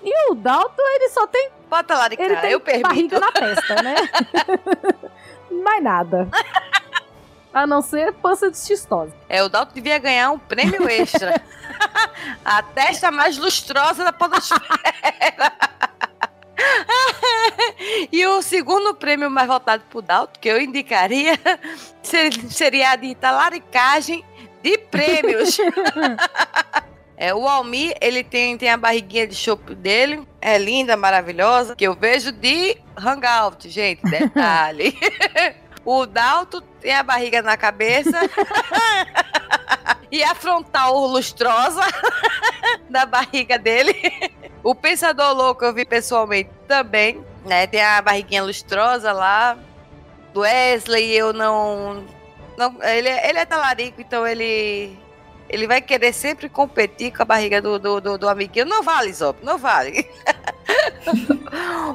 [0.03, 1.51] E o Dalton, ele só tem.
[1.69, 2.89] Bota lá de Ele tem eu permito.
[2.89, 3.97] barriga na testa, né?
[5.65, 6.29] Mais nada.
[7.57, 9.15] A não ser pança de xistosa.
[9.31, 11.41] É, o Dalton devia ganhar um prêmio extra.
[12.45, 14.61] a testa mais lustrosa da podosfera.
[18.13, 21.39] e o segundo prêmio mais votado pro Dalton, que eu indicaria,
[22.03, 24.23] ser- seria a de talaricagem
[24.63, 25.57] de prêmios.
[27.19, 31.87] É, o Almir, ele tem, tem a barriguinha de chopp dele, é linda, maravilhosa, que
[31.87, 34.95] eu vejo de hangout, gente, detalhe.
[35.87, 38.19] o Dalton tem a barriga na cabeça
[40.11, 41.81] e a frontal lustrosa
[42.91, 43.95] da barriga dele.
[44.65, 47.69] O Pensador Louco eu vi pessoalmente também, né?
[47.69, 49.57] Tem a barriguinha lustrosa lá.
[50.35, 52.05] Do Wesley eu não...
[52.59, 54.99] não ele, é- ele é talarico, então ele...
[55.49, 58.67] Ele vai querer sempre competir com a barriga do, do, do, do amiguinho.
[58.67, 60.11] Não vale, Zop, não vale.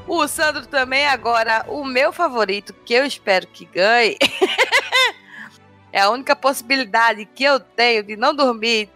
[0.08, 4.18] o Sandro também, agora, o meu favorito, que eu espero que ganhe,
[5.92, 8.90] é a única possibilidade que eu tenho de não dormir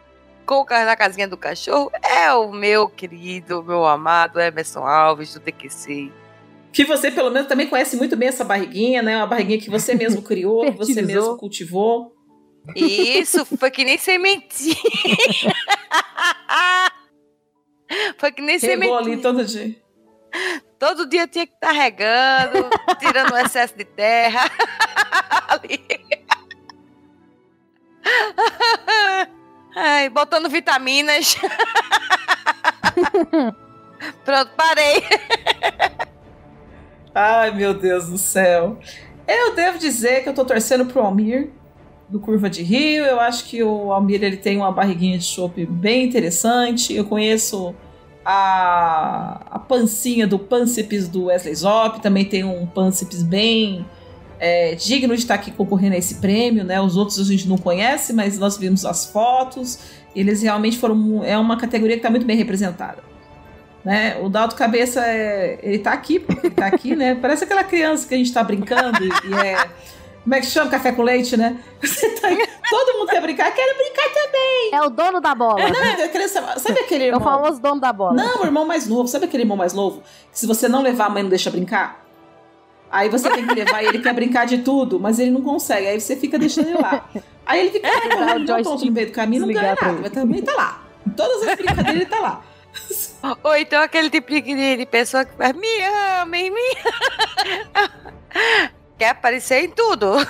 [0.45, 5.33] com o ca- na casinha do cachorro, é o meu querido, meu amado Emerson Alves,
[5.33, 6.11] do DQC.
[6.71, 9.15] Que você, pelo menos, também conhece muito bem essa barriguinha, né?
[9.17, 12.13] Uma barriguinha que você mesmo criou, que você mesmo cultivou.
[12.75, 14.75] Isso foi que nem sementinha.
[18.17, 19.75] foi que nem Regou ali todo dia.
[20.77, 22.69] Todo dia tinha que estar regando,
[22.99, 24.49] tirando o excesso de terra.
[29.75, 31.35] Ai, botando vitaminas.
[34.23, 35.03] Pronto, parei.
[37.13, 38.77] Ai, meu Deus do céu.
[39.27, 41.51] Eu devo dizer que eu tô torcendo pro Almir,
[42.09, 43.05] do Curva de Rio.
[43.05, 46.93] Eu acho que o Almir ele tem uma barriguinha de chopp bem interessante.
[46.93, 47.75] Eu conheço
[48.25, 52.01] a, a pancinha do Pânceps do Wesley Zop.
[52.01, 53.85] Também tem um Pânceps bem
[54.39, 56.81] é, digno de estar aqui concorrendo a esse prêmio, né?
[56.81, 59.79] Os outros a gente não conhece, mas nós vimos as fotos.
[60.15, 61.23] Eles realmente foram.
[61.23, 63.03] É uma categoria que está muito bem representada.
[63.83, 64.17] Né?
[64.19, 67.13] O Dalto Cabeça, é, ele tá aqui, ele tá aqui, né?
[67.13, 69.69] Parece aquela criança que a gente tá brincando e, e é.
[70.23, 70.71] Como é que chama?
[70.71, 71.55] Café com leite, né?
[71.79, 72.29] Você tá,
[72.69, 74.69] todo mundo quer brincar, quero brincar também.
[74.73, 75.69] É o dono da bola.
[75.69, 77.23] Não, é a criança, sabe aquele É o irmão?
[77.23, 78.13] famoso dono da bola.
[78.13, 79.07] Não, o irmão mais novo.
[79.07, 80.01] Sabe aquele irmão mais novo?
[80.31, 82.03] Que se você não levar, a mãe não deixa brincar?
[82.91, 85.87] Aí você tem que levar e ele quer brincar de tudo, mas ele não consegue.
[85.87, 87.05] Aí você fica deixando ele lá.
[87.45, 89.97] Aí ele fica correndo de um tonto no meio do caminho, não ganha nada.
[90.01, 90.83] Mas também tá lá.
[91.05, 92.41] Em todas as brincadeiras ele tá lá.
[93.43, 95.67] Ou então aquele tipo de, de pessoa que faz me
[96.21, 96.61] amem, me
[98.97, 100.13] Quer aparecer em tudo.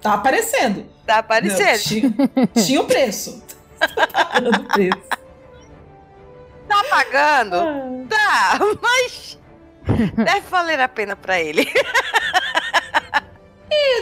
[0.00, 0.86] Tá aparecendo.
[1.06, 2.14] Tá aparecendo.
[2.16, 3.42] Não, tinha, tinha o preço.
[3.78, 3.88] Tá
[4.32, 5.02] pagando o preço.
[6.68, 7.56] Tá pagando?
[8.08, 9.38] Tá, mas
[10.14, 11.66] deve valer a pena pra ele.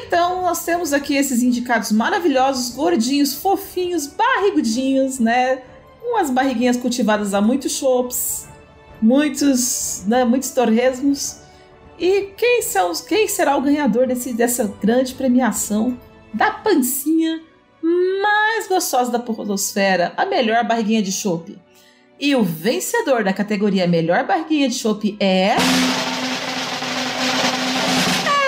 [0.07, 5.62] Então, nós temos aqui esses indicados maravilhosos, gordinhos, fofinhos, barrigudinhos, né?
[6.03, 8.49] Umas barriguinhas cultivadas a muitos chopps,
[9.01, 11.40] muitos, né, muitos torresmos.
[11.99, 15.99] E quem, são, quem será o ganhador desse, dessa grande premiação
[16.32, 17.42] da pancinha
[17.82, 21.59] mais gostosa da podosfera, a melhor barriguinha de chopp?
[22.20, 25.57] E o vencedor da categoria melhor barriguinha de chopp é...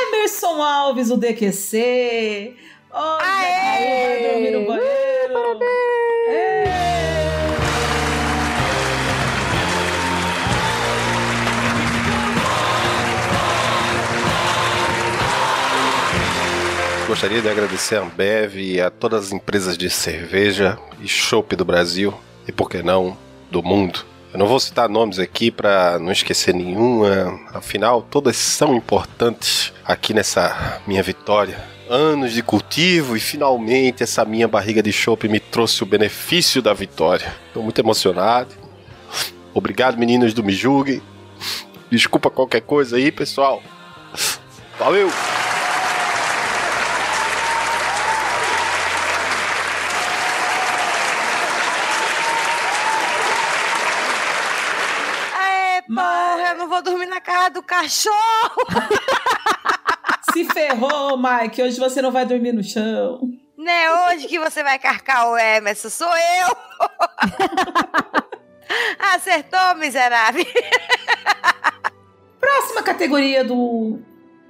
[0.09, 2.55] Emerson Alves, o DQC.
[2.93, 5.01] Olha, dormir no banheiro.
[17.11, 21.65] Gostaria de agradecer a Ambev e a todas as empresas de cerveja e chopp do
[21.65, 22.15] Brasil
[22.47, 23.19] e, por que não,
[23.51, 24.07] do mundo.
[24.33, 30.15] Eu não vou citar nomes aqui para não esquecer nenhuma, afinal, todas são importantes aqui
[30.15, 31.59] nessa minha vitória.
[31.89, 36.73] Anos de cultivo e finalmente essa minha barriga de chopp me trouxe o benefício da
[36.73, 37.35] vitória.
[37.49, 38.55] Estou muito emocionado.
[39.53, 40.57] Obrigado, meninos do Me.
[41.91, 43.61] Desculpa qualquer coisa aí, pessoal.
[44.79, 45.11] Valeu!
[55.81, 58.17] Aê, porra, eu não vou dormir na casa do cachorro.
[60.33, 61.63] Se ferrou, Mike.
[61.63, 63.21] Hoje você não vai dormir no chão.
[63.57, 66.57] Não é hoje que você vai carcar o Emerson, sou eu.
[69.15, 70.45] Acertou, miserável.
[72.39, 73.99] Próxima categoria do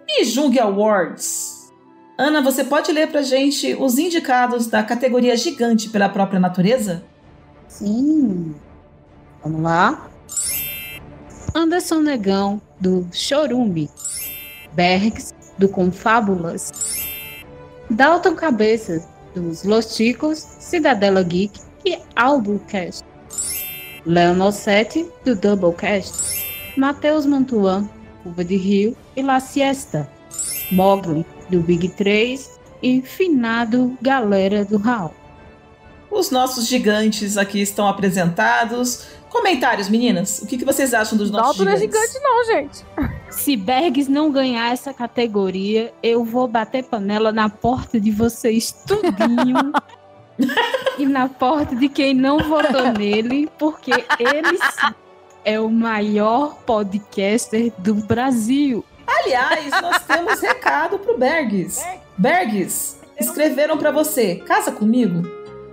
[0.06, 1.72] Me Julgue Awards.
[2.16, 7.02] Ana, você pode ler pra gente os indicados da categoria gigante pela própria natureza?
[7.66, 8.54] Sim.
[9.42, 10.09] Vamos lá.
[11.54, 13.90] Anderson Negão, do Chorume.
[14.72, 16.72] Bergs, do Confábulas.
[17.90, 23.04] Dalton Cabeças, dos Los Chicos, Cidadela Geek e Albucast.
[24.06, 26.74] Leonossete, do Doublecast.
[26.76, 27.88] Matheus Mantuan,
[28.22, 30.08] Curva de Rio e La Siesta.
[30.70, 35.12] Mogli, do Big 3 e Finado Galera do Raul.
[36.10, 39.06] Os nossos gigantes aqui estão apresentados.
[39.30, 40.40] Comentários, meninas.
[40.40, 42.12] O que, que vocês acham dos nossos Dalton não é gigantes?
[42.12, 42.84] gigante, não, gente.
[43.30, 49.72] Se Bergs não ganhar essa categoria, eu vou bater panela na porta de vocês tudinho.
[50.98, 54.94] e na porta de quem não votou nele, porque ele sim
[55.44, 58.84] é o maior podcaster do Brasil.
[59.06, 61.84] Aliás, nós temos recado pro Bergs.
[62.16, 64.36] Bergs, escreveram pra você.
[64.36, 65.22] Casa comigo?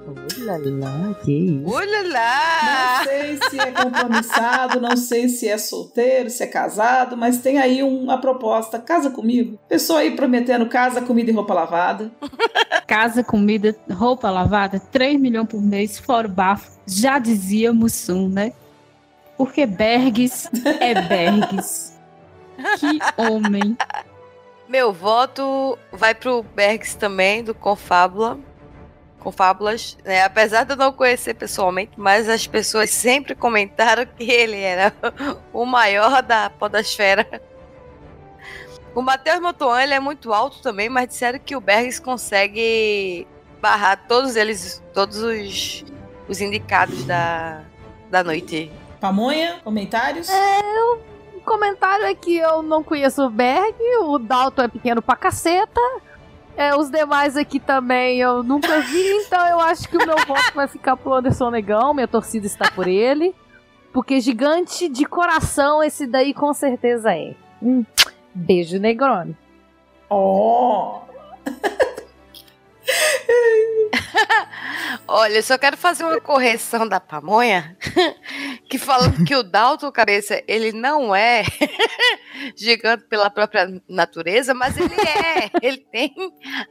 [0.08, 1.70] Olha que isso.
[1.70, 2.98] Olha lá.
[3.00, 7.58] Não sei se é compromissado, não sei se é solteiro, se é casado, mas tem
[7.58, 8.80] aí uma proposta.
[8.80, 9.60] Casa comigo.
[9.68, 12.12] Pessoa aí prometendo casa, comida e roupa lavada.
[12.88, 16.72] Casa, comida, roupa lavada, 3 milhões por mês, fora o bafo.
[16.86, 18.54] Já dizia Mussum, né?
[19.38, 20.50] Porque Bergs
[20.80, 21.98] é Bergs.
[22.80, 23.78] Que homem.
[24.68, 28.40] Meu voto vai pro Bergs também, do Confábula.
[29.28, 30.24] Confábulas, né?
[30.24, 34.94] Apesar de eu não conhecer pessoalmente, mas as pessoas sempre comentaram que ele era
[35.52, 37.42] o maior da podosfera.
[38.96, 43.28] O Matheus Motoan, ele é muito alto também, mas disseram que o Bergs consegue
[43.62, 45.84] barrar todos eles, todos os,
[46.30, 47.64] os indicados da,
[48.10, 48.72] da noite.
[48.98, 50.30] Pamonha, comentários?
[50.30, 51.04] É, eu,
[51.36, 55.82] o comentário é que eu não conheço o Berg, o Dalton é pequeno pra caceta.
[56.58, 60.54] É, os demais aqui também eu nunca vi, então eu acho que o meu voto
[60.56, 63.36] vai ficar pro Anderson Negão, minha torcida está por ele.
[63.94, 67.36] Porque gigante de coração, esse daí com certeza é.
[67.62, 67.86] Hum,
[68.34, 69.38] beijo, Negroni.
[70.10, 71.02] Oh!
[75.08, 77.78] Olha, eu só quero fazer uma correção da pamonha,
[78.70, 81.44] que falando que o Dalton Cabeça, ele não é
[82.56, 85.50] gigante pela própria natureza, mas ele é.
[85.62, 86.14] Ele tem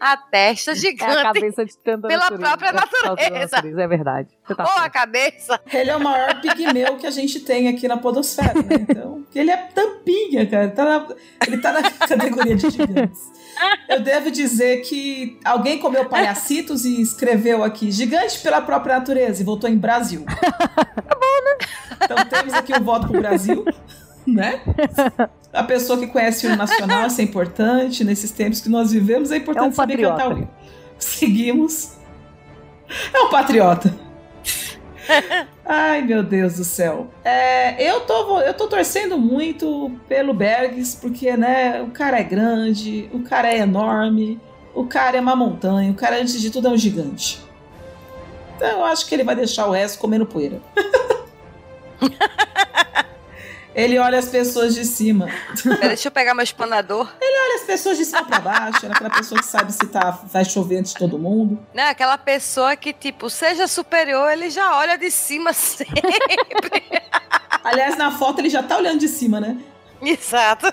[0.01, 1.17] a testa gigante.
[1.17, 2.49] É a cabeça de tanta pela natureza.
[2.49, 3.57] própria É da natureza.
[3.57, 4.29] natureza, É verdade.
[4.55, 5.61] Tá Ou a cabeça.
[5.73, 8.77] Ele é o maior pigmeu que a gente tem aqui na podosfera, né?
[8.89, 10.69] Então, ele é tampinha, cara.
[10.71, 11.07] Tá na-
[11.47, 13.21] ele tá na categoria de gigantes.
[13.89, 19.45] Eu devo dizer que alguém comeu palhacitos e escreveu aqui gigante pela própria natureza e
[19.45, 20.25] voltou em Brasil.
[21.07, 21.67] Tá bom, né?
[22.03, 23.65] Então temos aqui o voto pro Brasil,
[24.27, 24.61] né?
[25.53, 28.03] A pessoa que conhece o nacional, isso é importante.
[28.05, 30.23] Nesses tempos que nós vivemos, é importante É um saber patriota.
[30.23, 30.49] cantar o.
[30.99, 31.93] Seguimos.
[33.15, 33.95] É um patriota.
[35.65, 37.09] Ai, meu Deus do céu.
[37.25, 43.09] É, eu, tô, eu tô torcendo muito pelo Bergs, porque, né, o cara é grande,
[43.13, 44.41] o cara é enorme,
[44.75, 47.41] o cara é uma montanha, o cara, antes de tudo, é um gigante.
[48.57, 50.61] Então eu acho que ele vai deixar o resto comendo poeira.
[53.77, 55.29] ele olha as pessoas de cima.
[55.63, 57.13] Pera, deixa eu pegar meu espanador.
[57.21, 60.19] Ele olha as pessoas de cima pra baixo, é aquela pessoa que sabe se tá,
[60.33, 61.59] vai chover antes de todo mundo.
[61.75, 66.83] Não, aquela pessoa que, tipo, seja superior, ele já olha de cima sempre.
[67.63, 69.59] Aliás, na foto ele já tá olhando de cima, né?
[70.01, 70.73] Exato.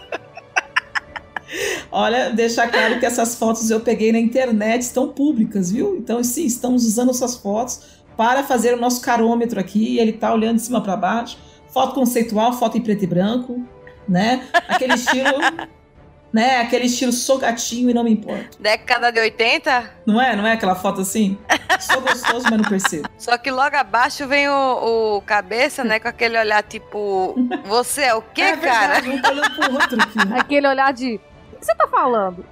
[1.92, 5.98] Olha, deixar claro que essas fotos eu peguei na internet, estão públicas, viu?
[5.98, 7.82] Então, sim, estamos usando essas fotos
[8.16, 9.96] para fazer o nosso carômetro aqui.
[9.96, 11.38] E ele tá olhando de cima para baixo.
[11.74, 13.62] Foto conceitual, foto em preto e branco,
[14.08, 14.48] né?
[14.68, 15.40] Aquele estilo,
[16.32, 16.58] né?
[16.62, 18.50] Aquele estilo sou gatinho e não me importa.
[18.60, 19.92] Década de 80?
[20.06, 20.36] Não é?
[20.36, 21.38] Não é aquela foto assim?
[21.80, 23.10] Sou gostoso, mas não percebo.
[23.18, 26.00] Só que logo abaixo vem o, o cabeça, né?
[26.00, 29.02] Com aquele olhar tipo, você é o quê, É cara?
[29.02, 30.34] verdade, um tá olhando pro outro aqui.
[30.40, 31.16] Aquele olhar de.
[31.54, 32.46] O que você tá falando?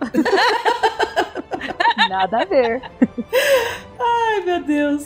[2.09, 2.81] Nada a ver.
[3.99, 5.03] Ai, meu Deus.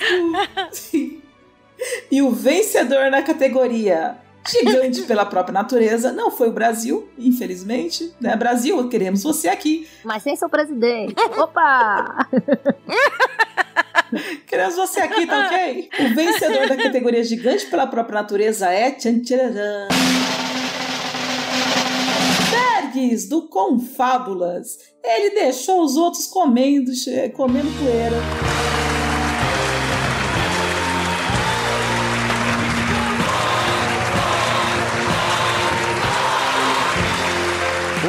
[2.12, 4.18] E o vencedor na categoria
[4.48, 8.14] gigante pela própria natureza não foi o Brasil, infelizmente.
[8.20, 8.36] Né?
[8.36, 9.88] Brasil, queremos você aqui.
[10.04, 11.16] Mas sem seu presidente.
[11.38, 12.28] Opa!
[14.48, 15.90] Queremos você aqui, tá ok?
[16.00, 18.92] O vencedor da categoria gigante pela própria natureza é.
[18.92, 19.88] Tchan, tcharam.
[22.52, 24.78] Bergs, do Confábulas.
[25.04, 26.92] Ele deixou os outros comendo,
[27.34, 28.85] comendo poeira.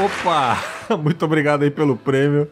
[0.07, 0.57] Opa!
[1.02, 2.48] Muito obrigado aí pelo prêmio.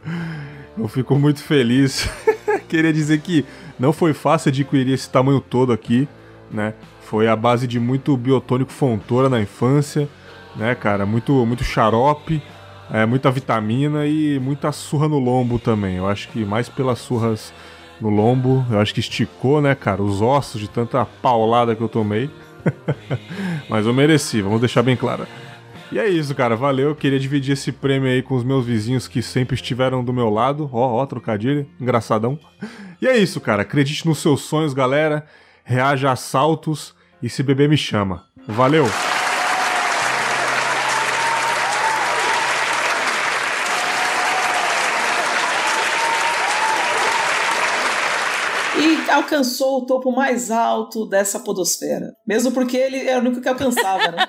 [0.77, 2.11] Eu fico muito feliz.
[2.69, 3.45] Queria dizer que
[3.79, 6.09] não foi fácil adquirir esse tamanho todo aqui,
[6.51, 6.75] né?
[7.03, 10.09] Foi a base de muito biotônico fontora na infância,
[10.57, 11.07] né, cara?
[11.07, 12.43] Muito, muito xarope,
[12.91, 15.99] é, muita vitamina e muita surra no lombo também.
[15.99, 17.55] Eu acho que mais pelas surras
[18.01, 21.89] no lombo, eu acho que esticou, né, cara, os ossos de tanta paulada que eu
[21.89, 22.29] tomei.
[23.71, 25.25] Mas eu mereci, vamos deixar bem claro.
[25.95, 26.57] E é isso, cara.
[26.57, 26.89] Valeu.
[26.89, 30.29] Eu queria dividir esse prêmio aí com os meus vizinhos que sempre estiveram do meu
[30.29, 30.69] lado.
[30.73, 31.71] Ó, ó, trocadilho.
[31.81, 32.37] Engraçadão.
[33.01, 33.63] E é isso, cara.
[33.63, 35.25] Acredite nos seus sonhos, galera.
[35.63, 36.97] Reaja a assaltos.
[37.23, 38.25] E se beber, me chama.
[38.49, 38.87] Valeu!
[48.77, 52.17] E alcançou o topo mais alto dessa podosfera.
[52.27, 54.27] Mesmo porque ele era o único que alcançava, né?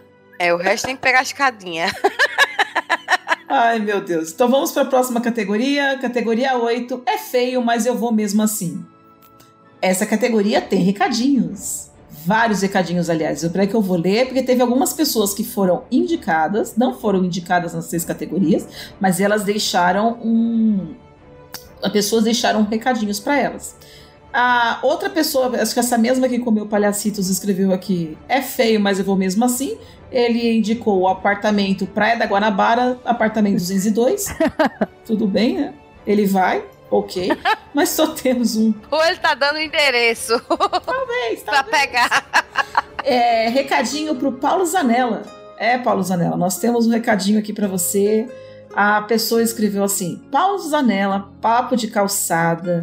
[0.38, 1.86] É, o resto tem que pegar a escadinha.
[3.48, 4.30] Ai, meu Deus.
[4.30, 5.98] Então vamos para a próxima categoria.
[5.98, 7.02] Categoria 8.
[7.06, 8.84] É feio, mas eu vou mesmo assim.
[9.80, 11.90] Essa categoria tem recadinhos.
[12.24, 13.42] Vários recadinhos, aliás.
[13.42, 17.72] Eu que eu vou ler, porque teve algumas pessoas que foram indicadas, não foram indicadas
[17.72, 18.68] nas seis categorias,
[19.00, 20.94] mas elas deixaram um.
[21.82, 23.76] As pessoas deixaram recadinhos para elas.
[24.32, 28.98] A outra pessoa, acho que essa mesma que comeu palhacitos escreveu aqui, é feio, mas
[28.98, 29.78] eu vou mesmo assim.
[30.10, 34.26] Ele indicou o apartamento Praia da Guanabara, apartamento 202.
[35.04, 35.74] Tudo bem, né?
[36.06, 37.30] Ele vai, ok.
[37.74, 38.72] Mas só temos um.
[38.90, 40.40] Ou ele tá dando endereço.
[40.84, 42.44] Talvez, pra pegar.
[43.04, 45.22] É, recadinho pro Paulo Zanella.
[45.58, 48.26] É, Paulo Zanella, nós temos um recadinho aqui para você.
[48.74, 52.82] A pessoa escreveu assim: Paulo Zanella, papo de calçada.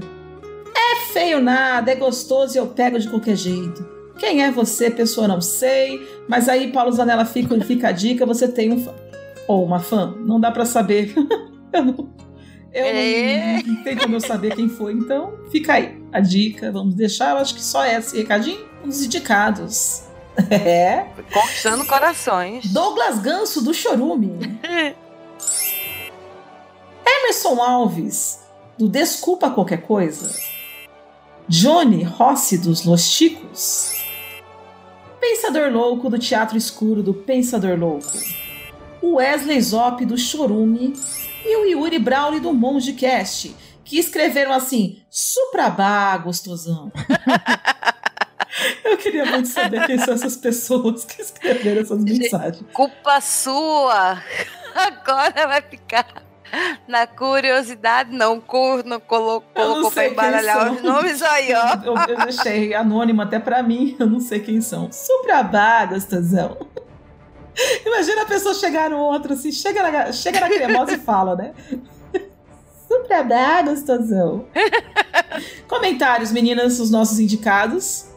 [0.76, 3.88] É feio nada, é gostoso e eu pego de qualquer jeito.
[4.18, 5.28] Quem é você, pessoa?
[5.28, 6.06] Não sei.
[6.28, 8.94] Mas aí, Paulo Zanella, fica, fica a dica: você tem um fã.
[9.48, 10.16] Ou uma fã?
[10.20, 11.14] Não dá para saber.
[11.74, 12.10] eu não,
[12.74, 13.62] eu É.
[13.66, 14.94] não, não tem como eu saber quem foi.
[14.94, 16.72] Então, fica aí a dica.
[16.72, 17.32] Vamos deixar.
[17.32, 18.66] Eu acho que só é esse recadinho.
[18.86, 20.04] Os indicados.
[20.52, 21.06] É.
[21.34, 22.66] Conquistando corações.
[22.74, 24.38] Douglas Ganso, do Chorume.
[27.08, 28.40] Emerson Alves,
[28.78, 30.30] do Desculpa Qualquer Coisa.
[31.48, 33.94] Johnny Rossi, dos Los Chicos.
[35.20, 38.18] Pensador Louco, do Teatro Escuro, do Pensador Louco.
[39.04, 40.94] Wesley Zop, do Chorume.
[41.46, 46.92] E o Yuri Brown, do Monge Cast, que escreveram assim: Suprabá, gostosão.
[48.84, 52.66] Eu queria muito saber quem são essas pessoas que escreveram essas mensagens.
[52.74, 54.24] Culpa sua.
[54.74, 56.24] Agora vai ficar.
[56.88, 61.84] Na curiosidade, não, cur, não colocou, colocou pra embaralhar os nomes aí, ó.
[61.84, 64.92] Eu, eu deixei anônimo até pra mim, eu não sei quem são.
[64.92, 66.58] Suprabá, gostosão.
[67.86, 71.54] Imagina a pessoa chegar no outro assim, chega na, chega na cremosa e fala, né?
[72.88, 74.46] Suprabá, gostosão.
[75.68, 78.08] Comentários, meninas, os nossos indicados.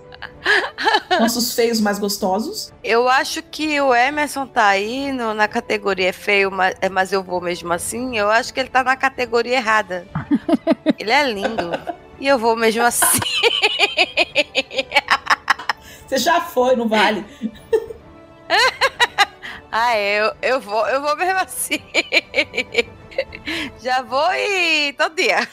[1.21, 2.73] Nossos feios mais gostosos.
[2.83, 7.23] Eu acho que o Emerson tá aí no- na categoria feio, mas, é, mas eu
[7.23, 8.17] vou mesmo assim.
[8.17, 10.07] Eu acho que ele tá na categoria errada.
[10.99, 11.71] Ele é lindo.
[12.19, 13.21] E eu vou mesmo assim.
[16.07, 17.25] Você já foi, não vale.
[19.71, 21.79] Ah, é, eu, eu vou, eu vou mesmo assim.
[23.83, 25.47] Já vou e todo dia.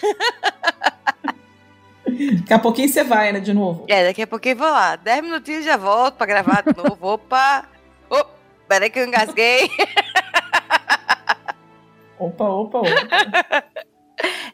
[2.39, 3.86] Daqui a pouquinho você vai, né, de novo.
[3.88, 4.95] É, daqui a pouquinho vou lá.
[4.95, 6.97] Dez minutinhos já volto pra gravar de novo.
[7.14, 7.66] Opa!
[8.10, 8.26] Oh,
[8.68, 9.70] peraí que eu engasguei.
[12.20, 13.64] Opa, opa, opa.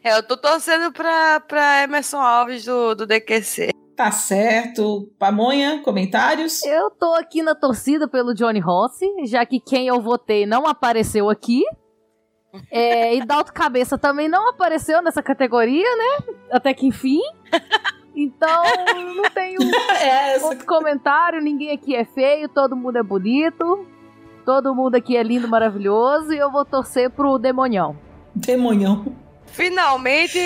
[0.04, 3.70] É, eu tô torcendo pra, pra Emerson Alves do, do DQC.
[3.96, 5.08] Tá certo.
[5.16, 6.64] Pamonha, comentários?
[6.64, 11.30] Eu tô aqui na torcida pelo Johnny Rossi, já que quem eu votei não apareceu
[11.30, 11.62] aqui.
[12.70, 16.34] É, e Dalto Cabeça também não apareceu nessa categoria, né?
[16.50, 17.20] Até que enfim.
[18.14, 18.62] Então,
[19.16, 19.58] não tenho
[20.44, 21.40] outro comentário.
[21.40, 23.86] Ninguém aqui é feio, todo mundo é bonito.
[24.44, 26.32] Todo mundo aqui é lindo, maravilhoso.
[26.32, 27.96] E eu vou torcer pro Demonhão.
[28.34, 29.06] Demonhão.
[29.46, 30.38] Finalmente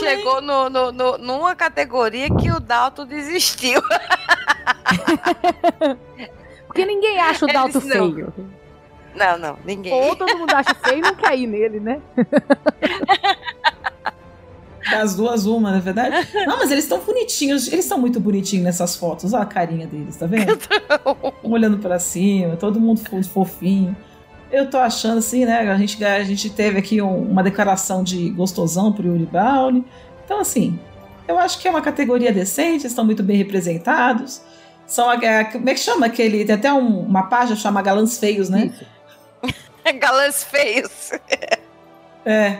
[0.00, 3.80] chegou no, no- no- numa categoria que o Dalton desistiu.
[6.66, 8.32] Porque ninguém acha o Dalto disse feio.
[8.36, 8.46] Não,
[9.36, 9.92] não, ninguém.
[9.92, 12.00] Ou todo mundo acha feio e não quer ir nele, né?
[14.90, 16.26] Das duas, uma, na verdade.
[16.46, 17.66] Não, mas eles estão bonitinhos.
[17.70, 19.34] Eles estão muito bonitinhos nessas fotos.
[19.34, 20.58] Olha a carinha deles, tá vendo?
[21.44, 23.94] Um olhando pra cima, todo mundo fo- fofinho.
[24.50, 25.58] Eu tô achando assim, né?
[25.70, 29.84] A gente, a gente teve aqui um- uma declaração de gostosão pro Yuri Brown.
[30.24, 30.78] Então, assim,
[31.26, 34.40] eu acho que é uma categoria decente, estão muito bem representados.
[34.86, 36.46] São, a- a- como é que chama aquele?
[36.46, 38.72] Tem até um- uma página que chama Galãs Feios, né?
[39.98, 41.12] Galãs feios.
[42.24, 42.58] É.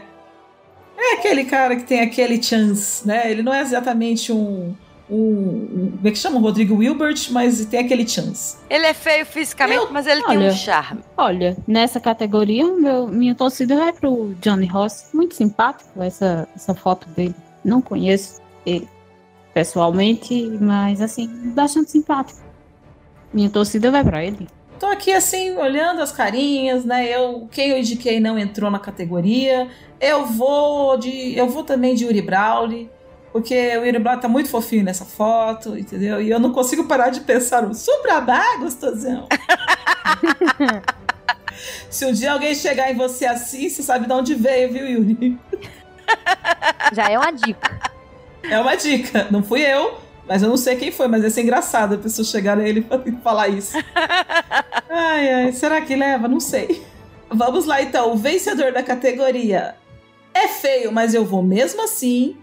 [0.96, 3.30] É aquele cara que tem aquele chance, né?
[3.30, 4.74] Ele não é exatamente um.
[5.08, 6.40] um, um como é que chama?
[6.40, 8.56] Rodrigo Wilbert, mas tem aquele chance.
[8.68, 11.00] Ele é feio fisicamente, mas ele tem Olha, um charme.
[11.16, 15.10] Olha, nessa categoria, o meu, minha torcida vai pro Johnny Ross.
[15.14, 17.34] Muito simpático essa, essa foto dele.
[17.64, 18.88] Não conheço ele
[19.54, 22.40] pessoalmente, mas assim, bastante simpático.
[23.32, 24.48] Minha torcida vai pra ele.
[24.78, 27.08] Tô aqui assim, olhando as carinhas, né?
[27.08, 29.68] Eu, quem eu indiquei não entrou na categoria.
[30.00, 31.36] Eu vou de.
[31.36, 32.88] Eu vou também de Yuri Brawley.
[33.32, 36.22] Porque o Yuri Brawley tá muito fofinho nessa foto, entendeu?
[36.22, 39.26] E eu não consigo parar de pensar no Suprabá, gostosão.
[41.90, 45.38] Se um dia alguém chegar em você assim, você sabe de onde veio, viu, Yuri?
[46.92, 47.78] Já é uma dica.
[48.42, 49.26] É uma dica.
[49.30, 49.98] Não fui eu,
[50.28, 53.12] mas eu não sei quem foi, mas ia ser engraçado a pessoa chegar nele e
[53.12, 53.76] falar isso.
[54.90, 56.26] Ai, ai, será que leva?
[56.26, 56.82] Não sei.
[57.30, 59.76] Vamos lá então, o vencedor da categoria
[60.32, 62.36] é feio, mas eu vou mesmo assim.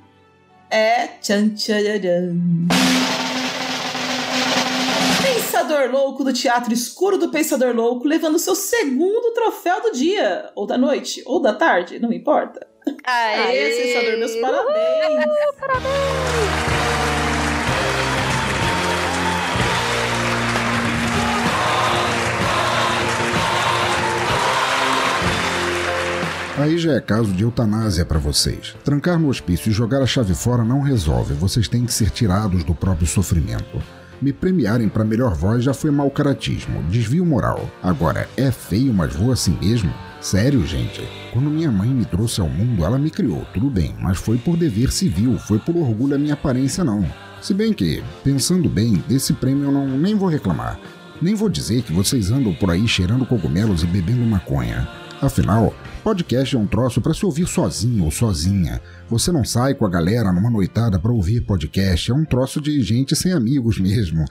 [0.70, 2.38] É tchan tchan
[5.24, 10.68] Pensador Louco do Teatro Escuro do Pensador Louco, levando seu segundo troféu do dia, ou
[10.68, 12.66] da noite, ou da tarde, não importa.
[13.03, 15.26] Aê, Pensador, meus parabéns!
[26.57, 28.77] Aí já é caso de eutanásia para vocês.
[28.82, 32.64] Trancar no hospício e jogar a chave fora não resolve, vocês têm que ser tirados
[32.64, 33.82] do próprio sofrimento.
[34.22, 37.69] Me premiarem para melhor voz já foi mau caratismo, desvio moral.
[37.84, 39.94] Agora, é feio, mas vou assim mesmo?
[40.22, 41.06] Sério, gente?
[41.34, 44.56] Quando minha mãe me trouxe ao mundo, ela me criou, tudo bem, mas foi por
[44.56, 47.06] dever civil, foi por orgulho à minha aparência, não.
[47.41, 50.80] Se bem que, pensando bem, desse prêmio eu não nem vou reclamar.
[51.22, 54.88] Nem vou dizer que vocês andam por aí cheirando cogumelos e bebendo maconha.
[55.26, 55.74] Afinal,
[56.04, 58.80] podcast é um troço para se ouvir sozinho ou sozinha.
[59.10, 62.80] Você não sai com a galera numa noitada para ouvir podcast, é um troço de
[62.84, 64.24] gente sem amigos mesmo.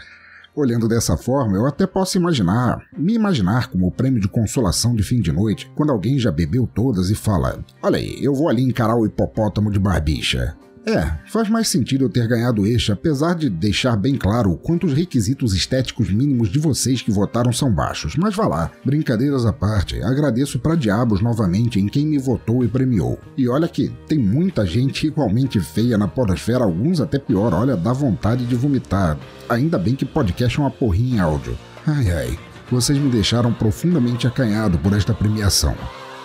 [0.55, 5.21] Olhando dessa forma, eu até posso imaginar, me imaginar como prêmio de consolação de fim
[5.21, 8.95] de noite, quando alguém já bebeu todas e fala: Olha aí, eu vou ali encarar
[8.95, 10.57] o hipopótamo de barbicha.
[10.87, 14.87] É, faz mais sentido eu ter ganhado este, apesar de deixar bem claro o quanto
[14.87, 18.17] os requisitos estéticos mínimos de vocês que votaram são baixos.
[18.17, 22.69] Mas vá lá, brincadeiras à parte, agradeço pra diabos novamente em quem me votou e
[22.69, 23.19] premiou.
[23.35, 27.93] E olha que tem muita gente igualmente feia na podosfera, alguns até pior, olha, dá
[27.93, 29.19] vontade de vomitar.
[29.49, 31.57] Ainda bem que podcast é uma porrinha em áudio.
[31.87, 32.39] Ai ai,
[32.71, 35.75] vocês me deixaram profundamente acanhado por esta premiação.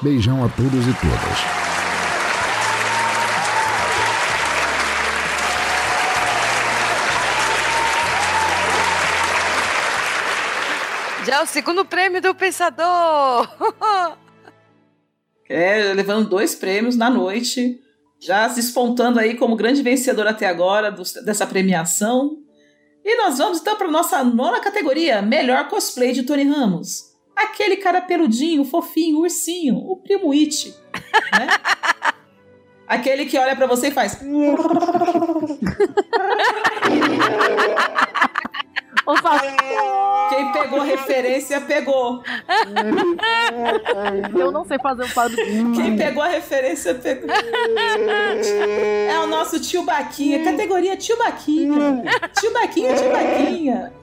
[0.02, 1.89] Beijão a todos e todas.
[11.30, 13.48] Já é o segundo prêmio do Pensador!
[15.52, 17.80] É, levando dois prêmios na noite,
[18.20, 22.38] já se espontando aí como grande vencedor até agora dos- dessa premiação.
[23.04, 27.02] E nós vamos então para nossa nona categoria, melhor cosplay de Tony Ramos.
[27.36, 30.72] Aquele cara peludinho, fofinho, ursinho, o primo It,
[31.34, 31.48] né?
[32.88, 34.20] Aquele que olha pra você e faz.
[40.30, 42.24] Quem pegou referência pegou.
[44.38, 45.46] Eu não sei fazer um padrão.
[45.76, 47.30] Quem pegou a referência pegou.
[47.30, 52.04] É o nosso tio Baquinha, categoria tio Baquinha.
[52.40, 53.94] Tio Baquinha, tio Baquinha.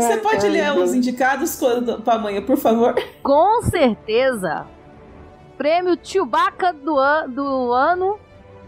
[0.00, 2.94] Você pode ler os indicados quando, Pamanha, por favor?
[3.22, 4.66] Com certeza.
[5.56, 8.18] Prêmio Chewbacca do, an do ano.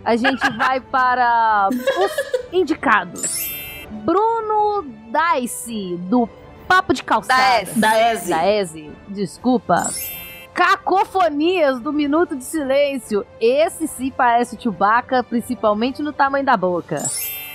[0.04, 3.57] A gente vai para os indicados.
[3.90, 4.84] Bruno
[5.40, 6.28] Dice, do
[6.66, 7.68] Papo de Calçada.
[7.76, 8.30] Daese.
[8.30, 8.92] Daese.
[9.08, 9.90] Desculpa.
[10.52, 13.24] Cacofonias do Minuto de Silêncio.
[13.40, 17.02] Esse sim parece o Chewbacca, principalmente no tamanho da boca.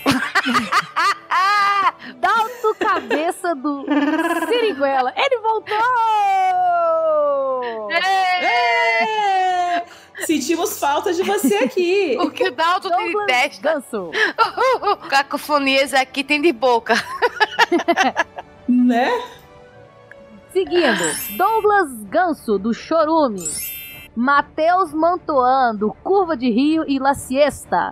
[2.20, 3.86] Dalto Cabeça do
[4.48, 5.14] Siriguela.
[5.16, 5.76] Ele voltou!
[7.92, 9.84] É!
[10.26, 12.18] Sentimos falta de você aqui.
[12.22, 13.74] O que o Dalton tem de testa.
[13.74, 14.12] Ganso.
[15.10, 16.94] Cacofonias aqui tem de boca.
[18.66, 19.12] Né?
[20.54, 21.04] Seguindo,
[21.36, 23.46] Douglas Ganso, do Chorume.
[24.16, 27.92] Matheus Mantoan, do Curva de Rio e La Siesta.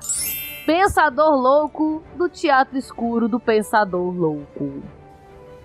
[0.65, 4.81] Pensador Louco, do Teatro Escuro do Pensador Louco.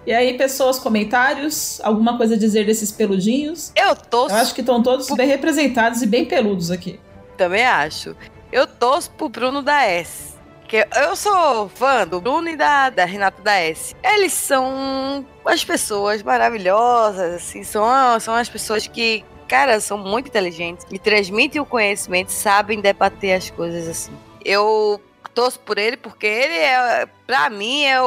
[0.06, 1.80] E aí, pessoas, comentários?
[1.82, 3.72] Alguma coisa a dizer desses peludinhos?
[3.74, 4.28] Eu tô.
[4.28, 7.00] Eu acho que estão todos bem representados e bem peludos aqui.
[7.36, 8.14] Também acho.
[8.52, 10.36] Eu torço pro Bruno da S.
[10.68, 13.96] Que eu sou fã do Bruno e da, da Renata da S.
[14.02, 17.84] Eles são as pessoas maravilhosas, assim, são,
[18.18, 23.50] são as pessoas que, cara, são muito inteligentes e transmitem o conhecimento, sabem debater as
[23.50, 24.12] coisas assim.
[24.44, 25.00] Eu
[25.34, 28.06] torço por ele porque ele é, pra mim, é o,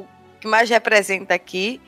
[0.00, 0.06] o
[0.40, 1.80] que mais representa aqui,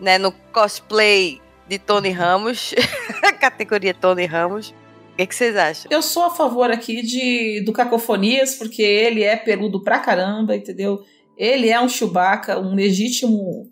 [0.00, 2.74] né, no cosplay de Tony Ramos,
[3.40, 4.70] categoria Tony Ramos.
[5.12, 5.90] O que, que vocês acham?
[5.90, 11.00] Eu sou a favor aqui de do Cacofonias, porque ele é peludo pra caramba, entendeu?
[11.36, 13.68] Ele é um Chewbacca, um legítimo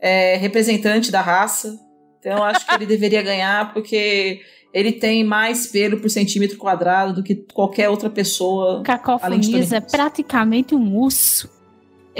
[0.00, 1.78] é, representante da raça.
[2.18, 4.40] Então eu acho que ele deveria ganhar, porque
[4.72, 8.82] ele tem mais pelo por centímetro quadrado do que qualquer outra pessoa.
[9.22, 11.59] além de Tony Cacofonias é praticamente um urso.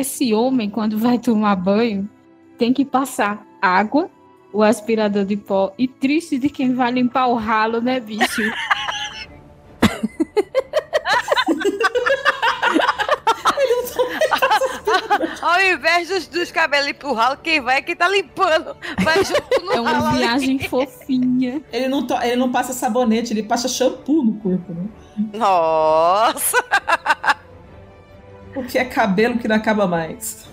[0.01, 2.09] Esse homem, quando vai tomar banho,
[2.57, 4.11] tem que passar água,
[4.51, 8.41] o aspirador de pó e triste de quem vai limpar o ralo, né, bicho?
[15.43, 18.77] Ao invés dos, dos cabelos ir pro ralo, quem vai é quem tá limpando.
[19.03, 20.17] Vai junto no É uma ralo.
[20.19, 21.63] viagem fofinha.
[21.73, 24.85] Ele não, to- ele não passa sabonete, ele passa shampoo no corpo, né?
[25.35, 26.57] Nossa!
[28.53, 30.47] Porque é cabelo que não acaba mais.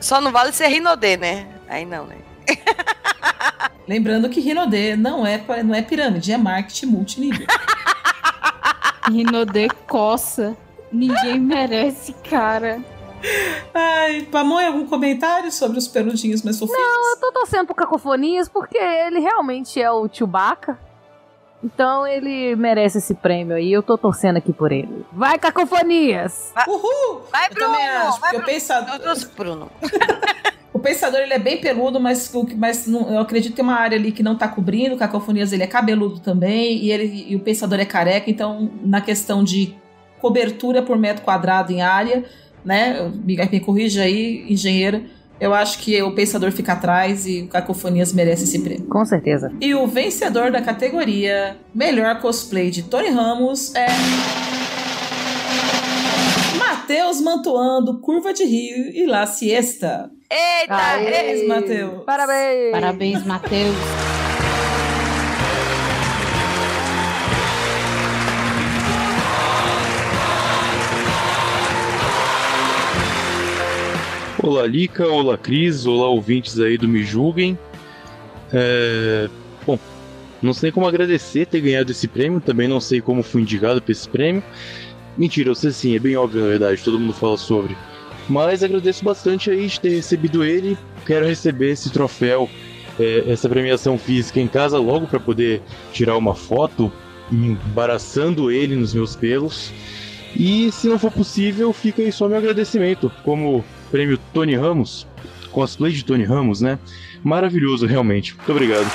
[0.00, 1.46] Só não vale ser Rinodê, né?
[1.68, 2.16] Aí não, né?
[3.86, 7.46] Lembrando que Rinodê não é, não é pirâmide, é marketing multinível.
[9.10, 10.56] Rinodê coça.
[10.90, 12.82] Ninguém merece, cara.
[13.72, 16.80] Ai, Pamonha, algum comentário sobre os peludinhos mais fofinhos?
[16.80, 20.78] Não, eu tô torcendo pro Cacofonias porque ele realmente é o Chewbacca.
[21.64, 23.72] Então ele merece esse prêmio aí.
[23.72, 25.04] Eu tô torcendo aqui por ele.
[25.10, 26.52] Vai, Cacofonias!
[26.68, 27.22] Uhul!
[27.32, 29.00] Vai, Eu também acho, porque vai, o pensador,
[29.34, 29.70] Bruno.
[30.74, 33.64] o pensador ele é bem peludo, mas, o que- mas não- eu acredito que tem
[33.64, 34.94] uma área ali que não tá cobrindo.
[34.94, 39.00] O Cacofonias ele é cabeludo também, e, ele, e o pensador é careca, então na
[39.00, 39.74] questão de
[40.20, 42.24] cobertura por metro quadrado em área,
[42.64, 43.10] né?
[43.24, 45.02] Me, me corrija aí, engenheira.
[45.40, 48.86] Eu acho que o pensador fica atrás e o Cacofonias merece esse prêmio.
[48.86, 49.52] Com certeza.
[49.60, 53.86] E o vencedor da categoria Melhor Cosplay de Tony Ramos é.
[56.56, 60.10] Matheus Mantuando, Curva de Rio e La Siesta.
[60.30, 60.74] Eita!
[60.74, 61.48] Parabéns.
[61.48, 62.04] Matheus.
[62.04, 62.70] Parabéns!
[62.72, 64.03] Parabéns, Matheus.
[74.46, 77.58] Olá, Lica, olá, Cris, olá, ouvintes aí do Me Julguem.
[78.52, 79.26] É,
[79.66, 79.78] Bom,
[80.42, 83.90] não sei como agradecer ter ganhado esse prêmio, também não sei como fui indicado para
[83.90, 84.42] esse prêmio.
[85.16, 87.74] Mentira, eu sei sim, é bem óbvio na verdade, todo mundo fala sobre.
[88.28, 90.76] Mas agradeço bastante aí de ter recebido ele,
[91.06, 92.46] quero receber esse troféu,
[93.00, 96.92] é, essa premiação física em casa logo para poder tirar uma foto
[97.32, 99.72] embaraçando ele nos meus pelos.
[100.36, 103.64] E se não for possível, fica aí só meu agradecimento como
[103.94, 105.06] prêmio Tony Ramos.
[105.52, 106.80] cosplay de Tony Ramos, né?
[107.22, 108.34] Maravilhoso, realmente.
[108.34, 108.90] Muito obrigado.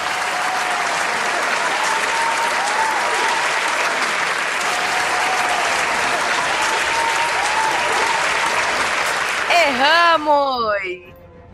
[9.69, 11.13] Erramos!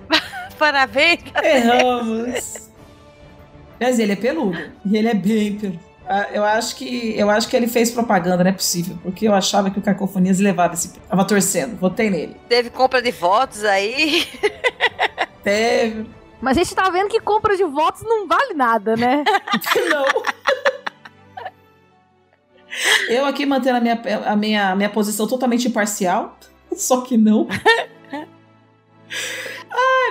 [0.57, 1.19] Parabéns!
[1.43, 2.71] Erramos.
[3.79, 4.57] Mas ele é peludo.
[4.83, 5.94] E ele é bem peludo.
[6.07, 8.97] Ah, Eu acho que eu acho que ele fez propaganda, não é possível.
[9.01, 10.93] Porque eu achava que o Cacofonias levava esse.
[10.93, 12.35] Tava torcendo, votei nele.
[12.47, 14.27] Teve compra de votos aí.
[15.43, 16.05] Teve.
[16.41, 19.23] Mas a gente tá vendo que compra de votos não vale nada, né?
[19.89, 20.05] não.
[23.07, 26.37] Eu aqui mantendo a minha, a minha, a minha posição totalmente imparcial.
[26.75, 27.47] Só que não.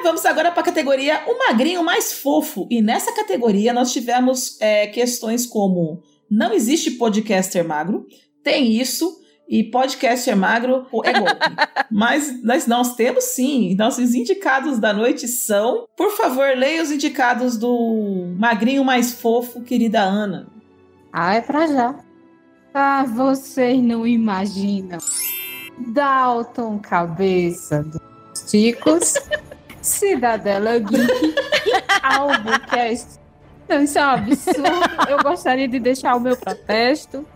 [0.04, 2.68] Vamos agora para a categoria O Magrinho Mais Fofo.
[2.70, 8.06] E nessa categoria nós tivemos é, questões como Não existe podcaster magro,
[8.42, 9.18] tem isso,
[9.48, 11.56] e podcaster magro é golpe.
[11.90, 13.74] Mas nós, nós temos sim.
[13.76, 15.86] Nossos indicados da noite são.
[15.96, 20.48] Por favor, leia os indicados do Magrinho Mais Fofo, querida Ana.
[21.10, 21.98] Ah, é pra já.
[22.74, 24.98] Ah, vocês não imaginam.
[25.78, 29.14] Dalton Cabeça dos Ticos,
[29.84, 31.34] Cidadela Geek,
[32.02, 33.20] Albucast.
[33.68, 34.62] Não, isso é um absurdo.
[35.10, 37.26] Eu gostaria de deixar o meu protesto.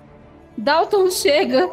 [0.57, 1.71] Dalton chega.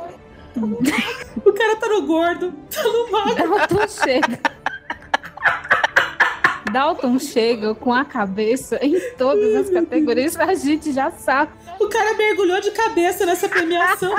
[1.46, 3.58] O cara tá no gordo, tá no magro.
[3.58, 4.40] Dalton chega.
[6.72, 11.54] Dalton chega com a cabeça em todas as categorias, a gente já sabe.
[11.80, 14.14] O cara mergulhou de cabeça nessa premiação.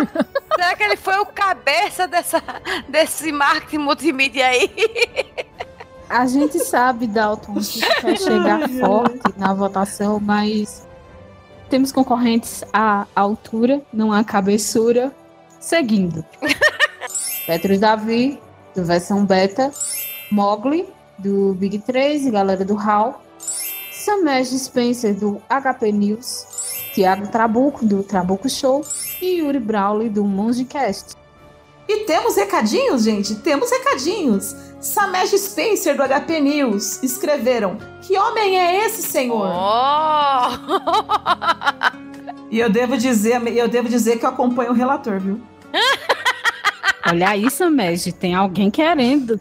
[0.54, 2.42] Será que ele foi o cabeça dessa,
[2.88, 4.70] desse marketing multimídia aí?
[6.08, 10.86] A gente sabe, Dalton, que quer chegar forte na votação, mas
[11.68, 15.12] temos concorrentes à altura, não à cabeçura.
[15.58, 16.24] Seguindo.
[17.46, 18.40] Petros Davi,
[18.74, 19.72] do versão beta.
[20.30, 20.88] Mogli,
[21.18, 23.22] do Big 3 e galera do HAL.
[23.92, 26.46] Samej Spencer, do HP News.
[26.94, 28.84] Tiago Trabuco, do Trabuco Show.
[29.20, 31.16] E Yuri Brawley, do Mongecast.
[31.88, 33.34] E temos recadinhos, gente?
[33.36, 34.54] Temos recadinhos.
[34.86, 39.50] Samej Spencer, do HP News, escreveram: Que homem é esse, senhor?
[42.48, 45.40] E eu devo dizer, eu devo dizer que eu acompanho o relator, viu?
[47.04, 49.40] Olha aí, Samej, tem alguém querendo.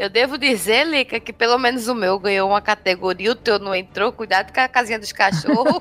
[0.00, 3.74] Eu devo dizer, Lica, que pelo menos o meu ganhou uma categoria, o teu não
[3.74, 4.10] entrou.
[4.10, 5.78] Cuidado com a casinha dos cachorros.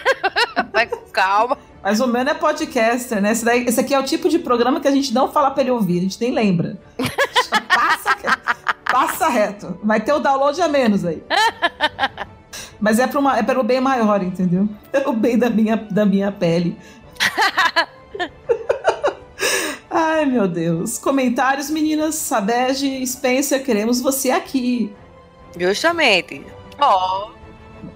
[0.72, 1.58] Vai com calma.
[1.82, 3.32] Mas o meu não é podcaster, né?
[3.32, 5.60] Esse, daí- esse aqui é o tipo de programa que a gente não fala pra
[5.62, 6.78] ele ouvir, a gente nem lembra.
[7.68, 8.16] passa,
[8.90, 9.78] passa reto.
[9.84, 11.22] Vai ter o download a menos aí.
[12.80, 14.66] Mas é, uma, é pelo bem maior, entendeu?
[14.90, 16.78] É o bem da minha, da minha pele.
[19.90, 20.98] Ai, meu Deus.
[20.98, 22.14] Comentários, meninas.
[22.14, 24.92] Sabege, Spencer, queremos você aqui.
[25.58, 26.44] Justamente.
[26.80, 27.30] Ó.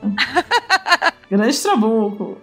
[1.30, 2.38] Grande Trabuco.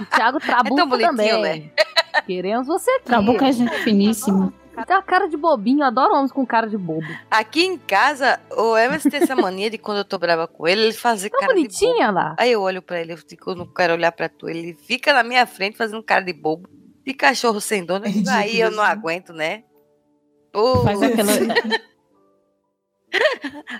[0.00, 1.60] E Thiago Trabuco tão bonitinho, também.
[1.60, 2.22] né?
[2.26, 3.04] Queremos você aqui.
[3.04, 4.52] Trabuco é gente finíssima.
[4.86, 7.06] Tem uma cara de bobinho, eu adoro homens com cara de bobo.
[7.30, 10.82] Aqui em casa, o Emerson tem essa mania de quando eu tô brava com ele,
[10.82, 12.12] ele fazer cara bonitinha de bobo.
[12.14, 12.36] lá.
[12.38, 14.48] Aí eu olho pra ele, eu digo, eu não quero olhar pra tu.
[14.50, 16.68] Ele fica na minha frente fazendo cara de bobo.
[17.06, 18.04] De cachorro sem dono.
[18.06, 18.88] Ridículo aí eu não né?
[18.90, 19.62] aguento, né?
[20.84, 21.32] Faz aquela.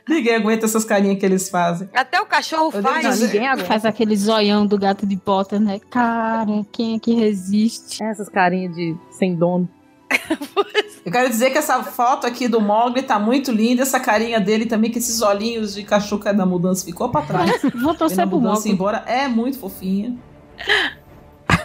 [0.09, 1.89] Ninguém aguenta essas carinhas que eles fazem.
[1.93, 3.07] Até o cachorro Eu faz.
[3.07, 3.67] dizer- Ninguém aguenta.
[3.69, 5.81] Faz aquele zoião do gato de bota, né?
[5.91, 8.03] Cara, quem é que resiste?
[8.03, 9.69] Essas carinhas de sem dono.
[11.05, 14.67] Eu quero dizer que essa foto aqui do Mogli tá muito linda, essa carinha dele
[14.67, 17.63] também, que esses olhinhos de cachorro da mudança ficou pra trás.
[17.81, 18.73] Vou torcer a pro mudança Mogli.
[18.73, 20.17] embora é muito fofinha.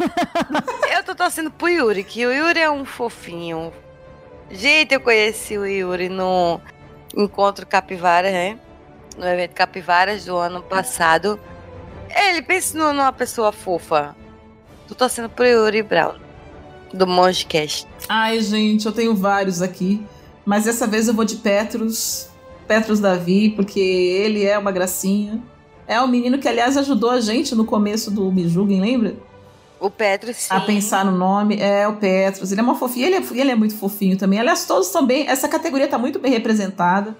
[0.95, 3.71] Eu tô torcendo pro Yuri, que o Yuri é um fofinho.
[4.49, 6.59] Gente, eu conheci o Yuri no
[7.15, 8.59] Encontro Capivaras, né?
[9.17, 11.39] No evento Capivaras do ano passado.
[12.09, 14.15] Ele pensa nu- numa pessoa fofa.
[14.87, 16.15] Tô torcendo pro Yuri Brown,
[16.93, 17.87] do Mongecast.
[18.09, 20.05] Ai, gente, eu tenho vários aqui,
[20.45, 22.27] mas dessa vez eu vou de Petrus,
[22.67, 25.41] Petrus Davi, porque ele é uma gracinha.
[25.87, 29.15] É o menino que, aliás, ajudou a gente no começo do Me Julguem, lembra?
[29.81, 30.53] O Petro, sim.
[30.53, 31.57] a pensar no nome.
[31.59, 32.51] É o Petros.
[32.51, 33.07] Ele é uma fofinha.
[33.07, 34.39] Ele é, ele é muito fofinho também.
[34.39, 35.27] Aliás, todos também.
[35.27, 37.17] Essa categoria tá muito bem representada.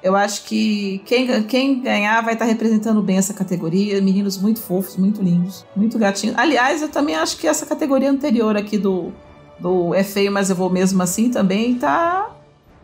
[0.00, 4.00] Eu acho que quem, quem ganhar vai estar representando bem essa categoria.
[4.00, 6.38] Meninos muito fofos, muito lindos, muito gatinhos.
[6.38, 9.12] Aliás, eu também acho que essa categoria anterior aqui do,
[9.58, 12.30] do É Feio, mas eu vou mesmo assim também tá.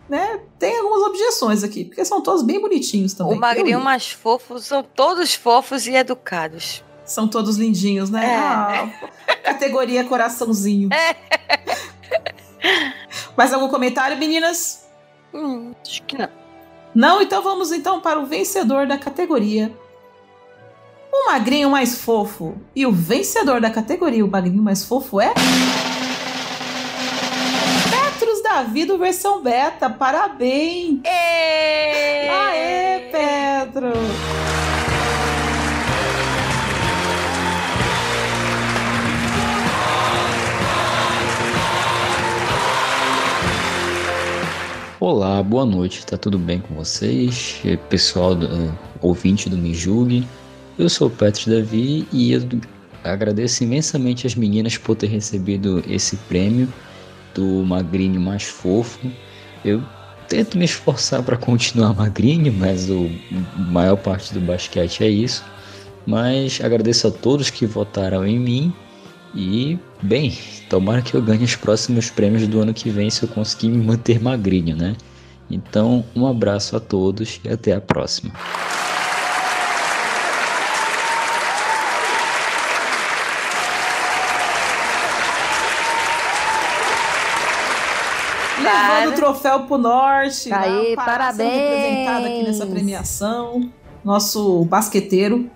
[0.09, 0.40] Né?
[0.59, 3.36] Tem algumas objeções aqui, porque são todos bem bonitinhos também.
[3.36, 6.82] O magrinho mais fofo são todos fofos e educados.
[7.13, 8.25] São todos lindinhos, né?
[8.25, 8.37] É.
[8.37, 8.91] Ah,
[9.45, 10.89] categoria coraçãozinho.
[13.37, 14.89] Mais algum comentário, meninas?
[15.35, 16.31] Hum, acho que não.
[16.95, 19.71] Não, então vamos então para o vencedor da categoria.
[21.13, 22.57] O magrinho mais fofo.
[22.75, 25.35] E o vencedor da categoria, o magrinho mais fofo é.
[27.91, 29.91] Petros Davi do versão beta.
[29.91, 31.01] Parabéns!
[32.31, 33.93] Aê, Petro!
[45.05, 47.61] Olá, boa noite, tá tudo bem com vocês?
[47.89, 50.24] Pessoal, do, eh, ouvinte do Mijug,
[50.79, 52.41] eu sou o Petro Davi e eu
[53.03, 56.73] agradeço imensamente as meninas por ter recebido esse prêmio
[57.35, 59.11] do magrinho mais fofo.
[59.65, 59.83] Eu
[60.29, 63.11] tento me esforçar para continuar magrinho, mas o
[63.59, 65.45] maior parte do basquete é isso.
[66.07, 68.73] Mas agradeço a todos que votaram em mim
[69.35, 70.37] e, bem,
[70.69, 73.83] tomara que eu ganhe os próximos prêmios do ano que vem se eu conseguir me
[73.83, 74.95] manter magrinho, né?
[75.51, 78.33] Então, um abraço a todos e até a próxima.
[88.63, 90.53] Levando o troféu pro norte.
[90.53, 91.51] Aê, lá, parabéns.
[91.51, 93.71] sendo representado aqui nessa premiação.
[94.05, 95.51] Nosso basqueteiro.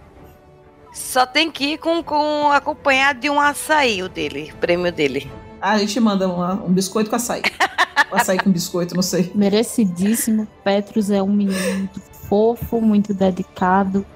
[0.97, 5.31] Só tem que ir com, com acompanhado de um açaí, o dele, o prêmio dele.
[5.61, 7.43] Ah, a gente manda uma- um biscoito com açaí.
[8.13, 9.33] Um açaí com biscoito, não sei.
[9.35, 10.47] Merecidíssimo.
[10.63, 14.07] Petrus é um menino muito fofo, muito dedicado.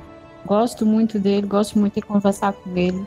[0.46, 3.04] Gosto muito dele, gosto muito de conversar com ele.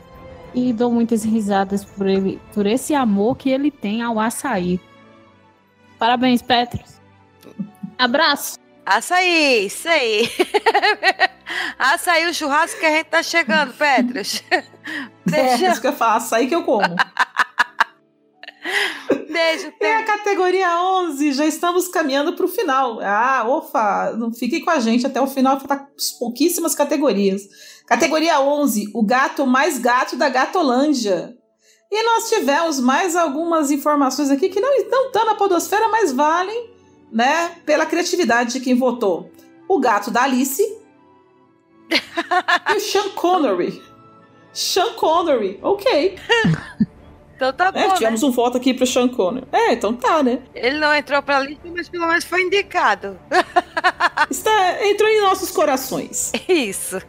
[0.52, 4.78] E dou muitas risadas por ele, por esse amor que ele tem ao açaí.
[5.98, 7.00] Parabéns, Petrus.
[7.98, 8.58] Abraço.
[8.84, 10.28] Açaí, isso aí.
[11.78, 14.42] açaí, o churrasco que a gente tá chegando, Petros.
[15.32, 16.84] É, isso que eu falo, açaí que eu como.
[19.30, 23.00] Beijo, E a categoria 11, já estamos caminhando para o final.
[23.00, 25.88] Ah, ofa, não fiquem com a gente até o final, faltam
[26.18, 27.42] pouquíssimas categorias.
[27.86, 31.34] Categoria 11, o gato mais gato da Gatolândia.
[31.90, 36.73] E nós tivemos mais algumas informações aqui que não estão tão na podosfera, mas valem,
[37.14, 39.30] né, pela criatividade de quem votou.
[39.68, 40.60] O gato da Alice
[41.88, 43.80] e o Sean Connery.
[44.52, 46.18] Sean Connery, ok.
[47.36, 48.28] Então tá bom, É, tivemos né?
[48.28, 49.46] um voto aqui pro Sean Connery.
[49.52, 50.42] É, então tá, né?
[50.54, 53.18] Ele não entrou pra lista, mas pelo menos foi indicado.
[54.28, 56.32] Está, entrou em nossos corações.
[56.48, 57.00] Isso.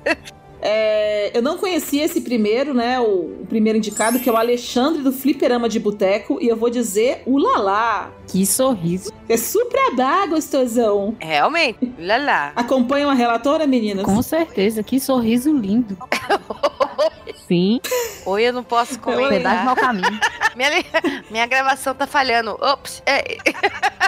[0.68, 3.00] É, eu não conhecia esse primeiro, né?
[3.00, 6.40] O, o primeiro indicado, que é o Alexandre do Fliperama de Boteco.
[6.42, 8.12] E eu vou dizer o Lalá.
[8.28, 9.14] Que sorriso.
[9.30, 9.96] É super
[10.28, 11.16] gostosão.
[11.20, 12.52] Realmente, lá lá.
[12.56, 14.06] Acompanham a relatora, meninas?
[14.06, 15.96] Com certeza, que sorriso lindo.
[17.48, 17.80] Sim.
[18.26, 19.30] Oi, eu não posso comentar.
[19.30, 20.20] Pedaço mau caminho.
[20.56, 20.86] Minha, li-
[21.30, 22.58] minha gravação tá falhando.
[22.62, 23.04] Ops.
[23.06, 23.38] É.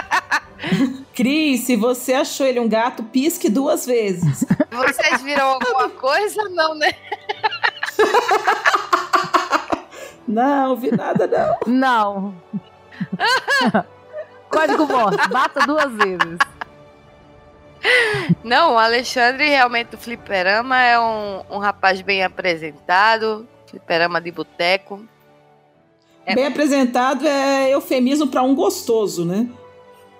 [1.14, 4.44] Cris, se você achou ele um gato, pisque duas vezes.
[4.70, 6.42] Vocês viram alguma coisa?
[6.48, 6.92] Não, né?
[10.26, 11.56] Não, vi nada não.
[11.66, 12.34] Não.
[14.50, 16.38] Código Morse, bata duas vezes.
[18.44, 23.46] Não, o Alexandre realmente do Fliperama é um, um rapaz bem apresentado.
[23.66, 25.02] Fliperama de boteco.
[26.34, 29.48] Bem apresentado é eufemismo para um gostoso, né?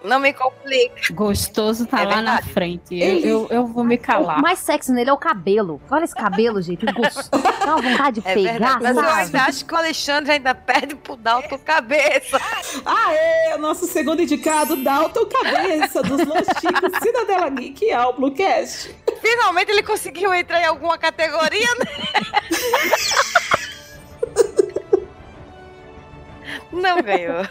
[0.05, 1.13] Não me complica.
[1.13, 2.53] Gostoso tá É lá na verdade.
[2.53, 2.99] frente.
[2.99, 4.39] Eu, eu, eu vou me calar.
[4.39, 5.81] O mais sexy nele é o cabelo.
[5.91, 6.87] Olha esse cabelo, gente.
[6.87, 7.31] Gostoso.
[7.67, 8.83] Dá uma vontade de É pegar, verdade.
[8.85, 9.21] Mas eu sabe?
[9.23, 12.41] ainda acho que o Alexandre ainda perde pro Dalton cabeça.
[12.87, 18.95] Aê, nosso segundo indicado, Dalton Cabeça, dos Chicos, Cidadela Geek e Alblocast.
[19.21, 21.87] Finalmente ele conseguiu entrar em alguma categoria, né?
[26.73, 27.45] Não ganhou.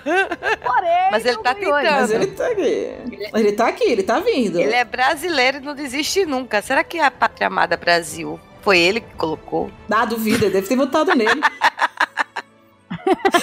[0.63, 1.99] Porém, Mas ele tá ganhou, tentando.
[1.99, 2.95] Mas ele tá aqui.
[3.33, 4.59] Ele tá aqui, ele tá vindo.
[4.59, 6.61] Ele é brasileiro e não desiste nunca.
[6.61, 9.69] Será que a Pátria Amada Brasil foi ele que colocou?
[9.89, 11.41] Ah, duvido, ele deve ter votado nele.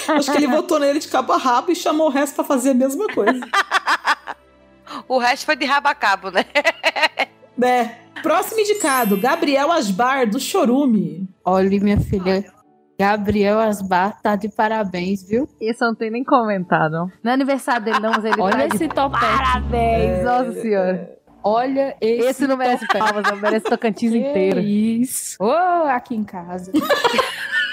[0.09, 2.71] Acho que ele votou nele de cabo a rabo e chamou o resto pra fazer
[2.71, 3.39] a mesma coisa.
[5.07, 6.45] O resto foi de rabo a cabo, né?
[7.61, 7.85] É.
[8.21, 11.27] Próximo indicado, Gabriel Asbar, do Chorume.
[11.43, 12.45] Olha, minha filha.
[12.97, 15.49] Gabriel Asbar tá de parabéns, viu?
[15.59, 17.11] Esse eu não tenho nem comentado.
[17.21, 19.21] Não é aniversário dele, não, mas ele Olha tá de esse topete.
[19.21, 21.15] Parabéns, nossa senhora.
[21.43, 22.27] Olha esse.
[22.27, 24.59] Esse não merece palmas, não merece Tocantins Que inteiro.
[24.61, 25.37] Isso.
[25.39, 26.71] Oh, aqui em casa.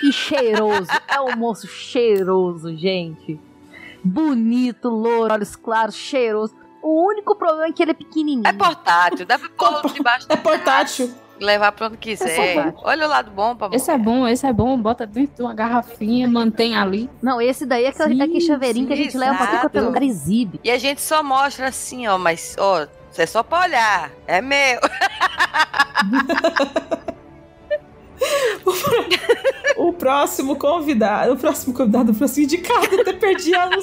[0.02, 0.88] Que cheiroso.
[1.06, 3.38] É um moço cheiroso, gente.
[4.02, 6.52] Bonito, louro, olhos claros, cheiroso.
[6.82, 8.44] O único problema é que ele é pequenininho.
[8.44, 11.14] É portátil, dá pra pôr debaixo É portátil.
[11.42, 12.54] Levar pra onde É quiser.
[12.54, 12.80] portátil.
[12.84, 14.78] Olha o lado bom pra Esse é bom, esse é bom.
[14.80, 17.10] Bota dentro de uma garrafinha, mantém ali.
[17.22, 19.80] Não, esse daí é aquele, Sim, aquele chaveirinho que a gente leva pra é exato.
[19.80, 20.60] lugar e exibe.
[20.64, 24.10] E a gente só mostra assim, ó, mas, ó, Você é só pra olhar.
[24.26, 24.80] É meu.
[29.76, 33.68] O próximo convidado, o próximo convidado, o próximo indicado, até perdi a.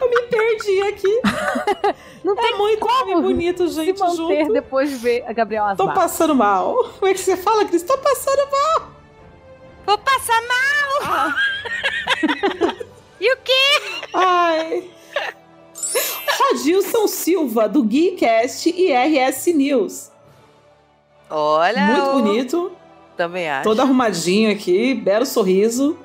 [0.00, 1.20] Eu me perdi aqui.
[2.24, 4.52] Não é muito nome bonito, gente, se manter junto.
[4.52, 6.74] depois de ver a Gabriela Tô passando mal.
[6.98, 7.82] Como é que você fala, Cris?
[7.82, 8.88] Tô passando mal.
[9.86, 11.30] Vou passar mal.
[13.20, 14.06] e o quê?
[14.14, 14.90] Ai.
[16.38, 20.10] Rodilson Silva, do Geekcast e RS News.
[21.30, 21.86] Olha.
[21.86, 22.72] Muito o- bonito.
[23.16, 23.64] Também acho.
[23.64, 25.96] Todo arrumadinho aqui, belo sorriso.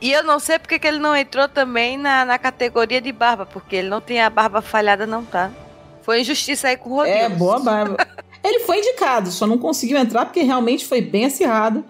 [0.00, 3.44] E eu não sei porque que ele não entrou também na, na categoria de barba,
[3.44, 5.50] porque ele não tem a barba falhada, não, tá?
[6.02, 7.18] Foi injustiça aí com o Rodrigo.
[7.18, 7.96] É, boa barba.
[8.42, 11.84] Ele foi indicado, só não conseguiu entrar porque realmente foi bem acirrado.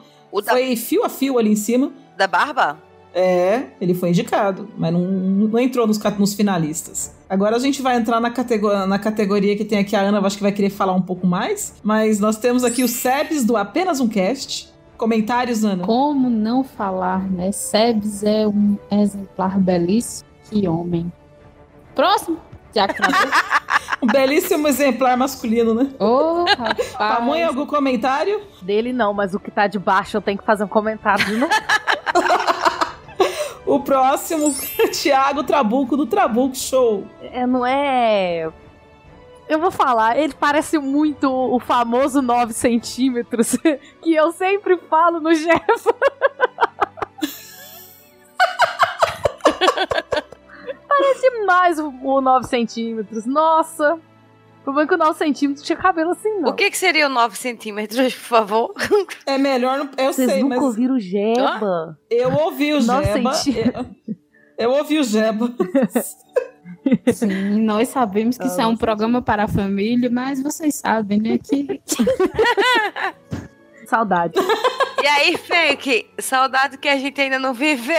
[0.48, 1.92] Foi fio a fio ali em cima.
[2.16, 2.78] Da barba?
[3.14, 7.12] É, ele foi indicado, mas não, não entrou nos, nos finalistas.
[7.28, 10.36] Agora a gente vai entrar na, categoria, na categoria que tem aqui a Ana, acho
[10.36, 11.74] que vai querer falar um pouco mais.
[11.82, 14.72] Mas nós temos aqui o Sebs do Apenas um Cast.
[14.98, 15.84] Comentários, Ana?
[15.84, 17.52] Como não falar, né?
[17.52, 20.28] Sebes é um exemplar belíssimo.
[20.50, 21.10] Que homem.
[21.94, 22.38] Próximo.
[22.74, 23.00] Já que
[24.02, 25.90] Um belíssimo exemplar masculino, né?
[25.98, 26.92] Ô, rapaz.
[26.92, 28.42] Pamonha, algum comentário?
[28.62, 31.36] Dele não, mas o que tá de baixo eu tenho que fazer um comentário de
[31.36, 31.52] novo.
[33.68, 34.50] O próximo,
[34.90, 37.04] Thiago Trabuco do Trabuco Show.
[37.20, 38.48] É, não é.
[39.48, 43.56] Eu vou falar, ele parece muito o famoso 9 centímetros
[44.02, 45.58] que eu sempre falo no Jeff.
[50.88, 53.24] parece demais o, o 9 centímetros.
[53.26, 53.94] Nossa!
[53.94, 54.00] O
[54.64, 56.50] problema é que o 9 centímetros tinha cabelo assim, não.
[56.50, 58.74] O que, que seria o 9 centímetros, por favor?
[59.24, 60.64] É melhor, não- eu Vocês sei, nunca mas...
[60.64, 61.98] ouviram o Jeba?
[62.10, 63.02] Eu ouvi o Jeba.
[64.58, 65.50] Eu, eu ouvi o Jeba.
[67.12, 71.38] Sim, nós sabemos que isso é um programa para a família, mas vocês sabem, né?
[71.38, 71.80] Que
[73.86, 74.34] Saudade.
[75.02, 77.94] E aí, Frank, saudade que a gente ainda não viveu.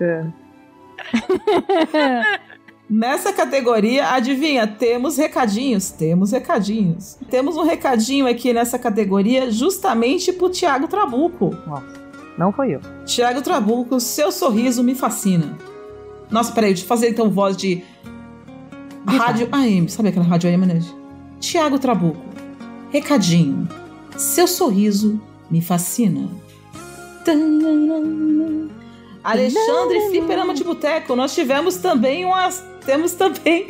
[2.88, 7.18] Nessa categoria, adivinha, temos recadinhos, temos recadinhos.
[7.28, 11.50] Temos um recadinho aqui nessa categoria justamente pro Thiago Trabuco.
[12.38, 12.80] Não foi eu.
[13.04, 15.58] Thiago Trabuco, seu sorriso me fascina.
[16.30, 17.84] Nossa, peraí, deixa eu fazer então voz de
[19.06, 20.80] rádio AM, sabe aquela rádio AM, né?
[21.40, 22.20] Thiago Trabuco,
[22.90, 23.68] recadinho,
[24.16, 25.20] seu sorriso
[25.50, 26.28] me fascina.
[27.24, 28.68] Tanana.
[29.22, 33.66] Alexandre Fliperama de Boteco, nós tivemos também umas, temos também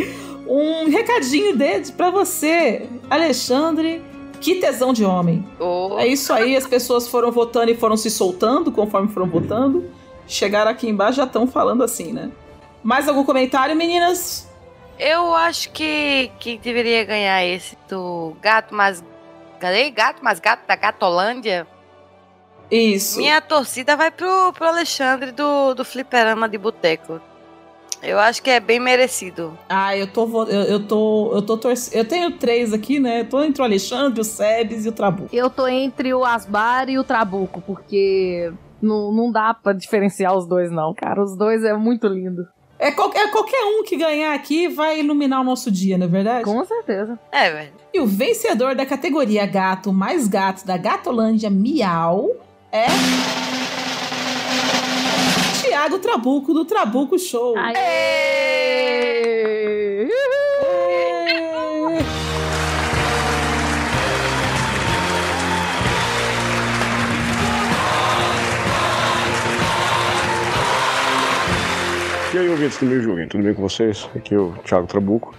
[0.46, 4.02] um recadinho deles pra você, Alexandre.
[4.38, 5.46] Que tesão de homem.
[5.98, 9.84] É isso aí, as pessoas foram votando e foram se soltando conforme foram votando.
[10.26, 12.30] Chegaram aqui embaixo já estão falando assim, né?
[12.86, 14.48] Mais algum comentário, meninas?
[14.96, 19.02] Eu acho que quem deveria ganhar esse do gato mais.
[19.58, 19.90] Cadê?
[19.90, 21.66] Gato mais gato da Gatolândia?
[22.70, 23.18] Isso.
[23.18, 27.20] Minha torcida vai pro, pro Alexandre do, do Fliperama de Boteco.
[28.00, 29.58] Eu acho que é bem merecido.
[29.68, 30.44] Ah, eu tô.
[30.44, 31.32] Eu, eu tô.
[31.34, 31.96] Eu tô torcendo.
[31.96, 33.22] Eu tenho três aqui, né?
[33.22, 35.34] Eu tô entre o Alexandre, o Sebes e o Trabuco.
[35.34, 40.46] Eu tô entre o Asbar e o Trabuco, porque não, não dá pra diferenciar os
[40.46, 41.20] dois, não, cara.
[41.20, 42.46] Os dois é muito lindo.
[42.78, 46.44] É qualquer, qualquer um que ganhar aqui vai iluminar o nosso dia, não é verdade?
[46.44, 47.18] Com certeza.
[47.32, 47.72] É, velho.
[47.92, 52.30] E o vencedor da categoria gato mais gato da Gatolândia Miau
[52.70, 52.86] é.
[55.62, 57.56] Tiago Trabuco, do Trabuco Show.
[57.56, 59.55] Aê!
[72.36, 74.06] E aí, ouvintes do meu joguinho, tudo bem com vocês?
[74.14, 75.34] Aqui é o Thiago Trabuco.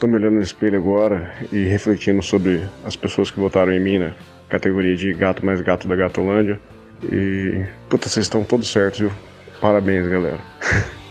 [0.00, 4.00] Tô me olhando no espelho agora e refletindo sobre as pessoas que votaram em mim
[4.00, 4.12] na
[4.48, 6.60] categoria de gato mais gato da Gatolândia.
[7.04, 9.12] E, puta, vocês estão todos certos, viu?
[9.60, 10.40] Parabéns, galera.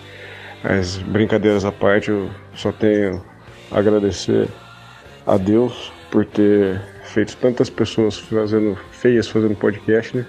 [0.61, 3.24] Mas, brincadeiras à parte, eu só tenho
[3.72, 4.49] a agradecer
[5.26, 10.26] a Deus por ter feito tantas pessoas fazendo feias fazendo podcast, né?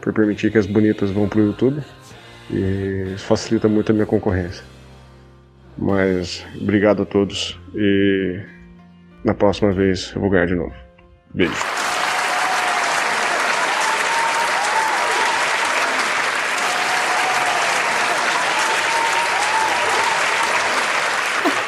[0.00, 1.82] Por permitir que as bonitas vão pro YouTube.
[2.50, 4.64] E isso facilita muito a minha concorrência.
[5.76, 8.40] Mas obrigado a todos e
[9.24, 10.72] na próxima vez eu vou ganhar de novo.
[11.32, 11.52] Beijo.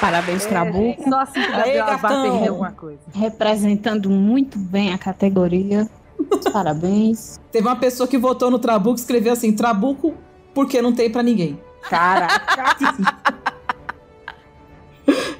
[0.01, 1.03] Parabéns, Trabuco.
[1.09, 3.01] Só assim que o Gabriel alguma coisa.
[3.13, 5.89] Representando muito bem a categoria.
[6.53, 7.41] Parabéns.
[7.51, 10.15] Teve uma pessoa que votou no Trabuco e escreveu assim: Trabuco,
[10.57, 11.61] porque não tem pra ninguém.
[11.83, 12.75] Caraca.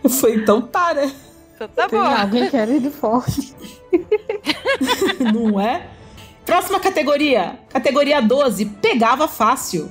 [0.21, 1.11] Foi então tá, né?
[1.55, 2.05] Então tá Tem bom.
[2.05, 3.55] alguém querendo forte.
[5.33, 5.89] Não é?
[6.45, 7.59] Próxima categoria.
[7.71, 8.67] Categoria 12.
[8.67, 9.91] Pegava fácil.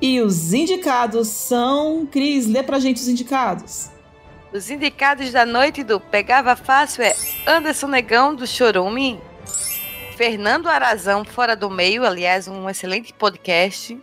[0.00, 2.06] E os indicados são.
[2.06, 3.88] Cris, lê pra gente os indicados.
[4.52, 7.16] Os indicados da noite do Pegava Fácil é
[7.46, 9.18] Anderson Negão, do Chorume.
[10.16, 13.98] Fernando Arazão, Fora do Meio, aliás, um excelente podcast.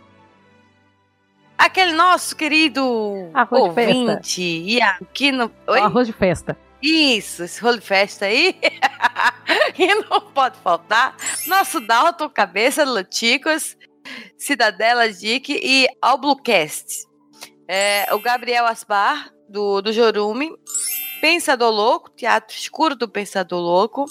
[1.64, 3.98] Aquele nosso querido Arroz de festa.
[3.98, 5.50] ouvinte, Iago, que não...
[5.66, 5.80] Oi?
[5.80, 6.58] Arroz de festa.
[6.82, 8.54] Isso, esse rolo de festa aí.
[9.78, 11.16] e não pode faltar.
[11.46, 13.78] Nosso Dalton Cabeça, Luticos,
[14.36, 17.06] Cidadela Dick e All Bluecast.
[17.66, 20.52] É, o Gabriel Asbar, do, do Jorume.
[21.22, 24.04] Pensador Louco, Teatro Escuro do Pensador Louco.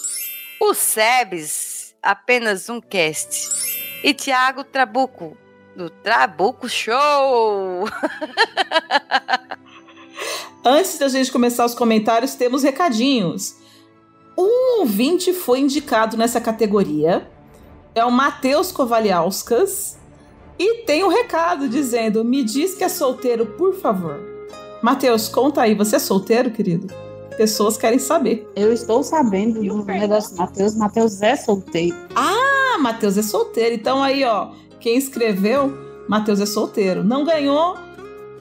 [0.59, 3.47] O Sebes, apenas um cast.
[4.03, 5.37] E Tiago Trabuco,
[5.75, 7.85] do Trabuco Show.
[10.63, 13.55] Antes da gente começar os comentários, temos recadinhos.
[14.37, 17.29] Um ouvinte foi indicado nessa categoria.
[17.93, 19.97] É o Matheus Kovaliauskas.
[20.57, 24.19] E tem um recado dizendo: Me diz que é solteiro, por favor.
[24.81, 26.87] Matheus, conta aí, você é solteiro, querido?
[27.37, 28.49] Pessoas querem saber.
[28.55, 30.75] Eu estou sabendo do negócio do Matheus.
[30.75, 31.95] Matheus é solteiro.
[32.15, 33.75] Ah, Matheus é solteiro.
[33.75, 34.51] Então aí, ó,
[34.83, 35.73] quem escreveu,
[36.09, 37.05] Matheus é solteiro.
[37.05, 37.77] Não ganhou,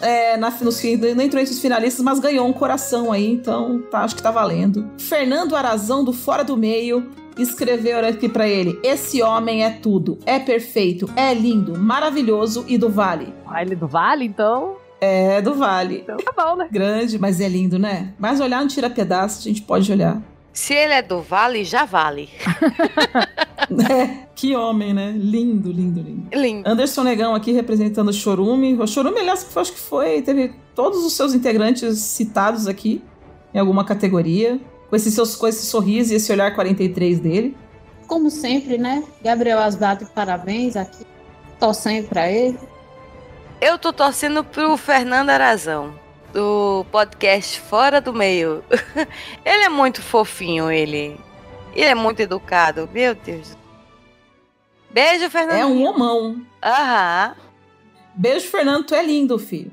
[0.00, 4.00] é, na, nos, não entrou entre os finalistas, mas ganhou um coração aí, então tá,
[4.00, 4.90] acho que tá valendo.
[4.98, 7.08] Fernando Arazão, do Fora do Meio,
[7.38, 12.90] escreveu aqui pra ele: Esse homem é tudo, é perfeito, é lindo, maravilhoso e do
[12.90, 13.32] Vale.
[13.46, 14.74] Ah, ele é do Vale, então?
[15.00, 16.00] É, do Vale.
[16.02, 16.68] Então tá bom, né?
[16.72, 18.14] Grande, mas é lindo, né?
[18.18, 20.20] Mas olhar não tira pedaço, a gente pode olhar.
[20.52, 22.28] Se ele é do Vale, já vale.
[23.90, 25.12] É, que homem, né?
[25.16, 26.28] Lindo, lindo, lindo.
[26.36, 26.68] Lindo.
[26.68, 28.74] Anderson Negão aqui representando o Chorume.
[28.74, 33.02] O Chorume, aliás, que acho que foi, teve todos os seus integrantes citados aqui
[33.54, 37.56] em alguma categoria, com esse, seus, com esse sorriso e esse olhar 43 dele.
[38.06, 39.02] Como sempre, né?
[39.22, 41.06] Gabriel Asbato, parabéns aqui.
[41.58, 42.58] Torcendo pra ele.
[43.60, 45.94] Eu tô torcendo pro Fernando Arazão,
[46.32, 48.64] do podcast Fora do Meio.
[49.44, 51.18] ele é muito fofinho, ele.
[51.74, 53.56] Ele é muito educado, meu Deus.
[54.90, 55.58] Beijo, Fernando.
[55.58, 56.44] É um homão.
[56.62, 57.34] Aham.
[58.14, 59.72] Beijo, Fernando, tu é lindo, filho.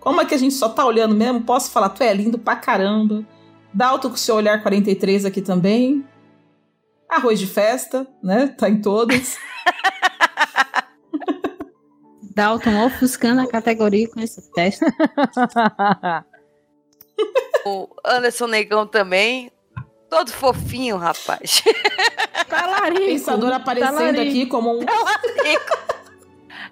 [0.00, 1.42] Como é que a gente só tá olhando mesmo?
[1.42, 3.24] Posso falar, tu é lindo pra caramba.
[3.72, 6.04] Dalton com seu olhar 43 aqui também.
[7.08, 8.48] Arroz de festa, né?
[8.48, 9.38] Tá em todas.
[12.40, 14.84] Dalton ofuscando a categoria com esse teste.
[17.66, 19.52] O Anderson Negão também.
[20.08, 21.62] Todo fofinho, rapaz.
[22.48, 23.04] Talarico.
[23.04, 24.22] Pensador aparecendo talarico.
[24.22, 24.86] aqui como um.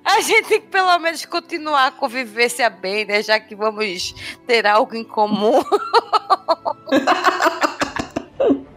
[0.03, 3.23] A gente tem que pelo menos continuar a convivência bem, né?
[3.23, 4.15] Já que vamos
[4.47, 5.61] ter algo em comum.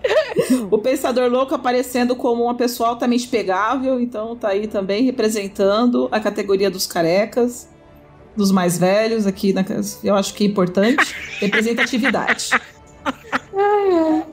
[0.70, 6.20] O Pensador Louco aparecendo como uma pessoa altamente pegável, então tá aí também representando a
[6.20, 7.70] categoria dos carecas,
[8.36, 9.64] dos mais velhos aqui, na,
[10.04, 12.50] eu acho que é importante, representatividade.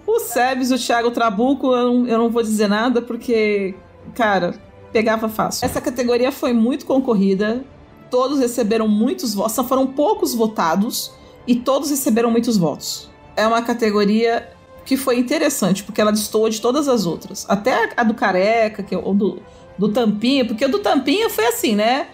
[0.06, 3.74] O Sebes, o Thiago Trabuco, eu não, eu não vou dizer nada porque,
[4.14, 4.54] cara,
[4.92, 5.64] pegava fácil.
[5.64, 7.64] Essa categoria foi muito concorrida,
[8.10, 11.12] todos receberam muitos votos, só foram poucos votados
[11.46, 13.10] e todos receberam muitos votos.
[13.36, 14.48] É uma categoria
[14.88, 17.44] que foi interessante, porque ela destoa de todas as outras.
[17.46, 19.42] Até a do Careca, que é o do,
[19.76, 22.08] do Tampinha, porque o do Tampinha foi assim, né?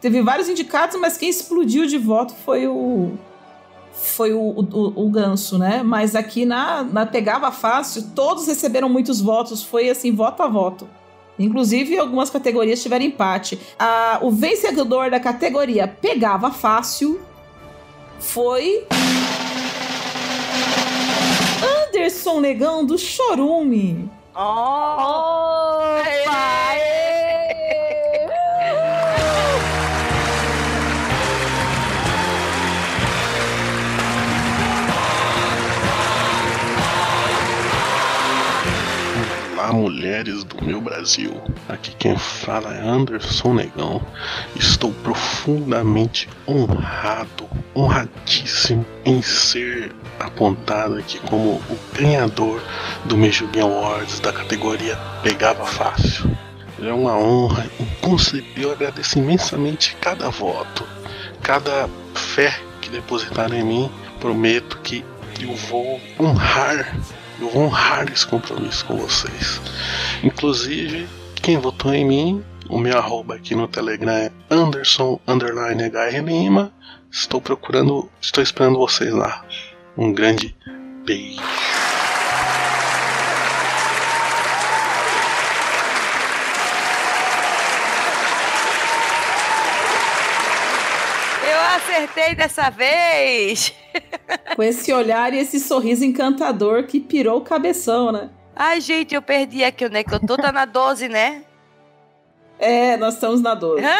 [0.00, 3.10] Teve vários indicados, mas quem explodiu de voto foi o.
[3.92, 5.82] Foi o, o, o Ganso, né?
[5.82, 9.64] Mas aqui na, na Pegava Fácil, todos receberam muitos votos.
[9.64, 10.88] Foi assim, voto a voto.
[11.36, 13.58] Inclusive, algumas categorias tiveram empate.
[13.76, 17.20] A, o vencedor da categoria Pegava Fácil
[18.20, 18.86] foi.
[21.62, 24.10] Anderson Negão do Chorume.
[24.34, 25.40] Oh!
[39.70, 41.40] Olá, mulheres do meu Brasil.
[41.70, 44.04] Aqui quem fala é Anderson Negão.
[44.56, 52.60] Estou profundamente honrado, honradíssimo em ser apontado aqui como o ganhador
[53.04, 56.36] do Mejugin Awards da categoria Pegava Fácil.
[56.82, 58.72] É uma honra inconcebível.
[58.72, 60.84] Agradeço imensamente cada voto,
[61.40, 63.90] cada fé que depositaram em mim.
[64.18, 65.04] Prometo que
[65.40, 66.96] eu vou honrar
[67.40, 69.60] eu vou honrar esse compromisso com vocês.
[70.22, 71.08] Inclusive,
[71.50, 76.72] quem votou em mim, o meu arroba aqui no Telegram é Anderson underline HR Lima.
[77.10, 79.44] Estou procurando, estou esperando vocês lá.
[79.98, 80.54] Um grande
[81.04, 81.42] beijo.
[91.42, 93.74] Eu acertei dessa vez!
[94.54, 98.30] Com esse olhar e esse sorriso encantador que pirou o cabeção, né?
[98.62, 100.36] Ai, gente, eu perdi aqui onde é que eu tô?
[100.36, 101.44] Tá na 12, né?
[102.62, 103.82] É, nós estamos na 12.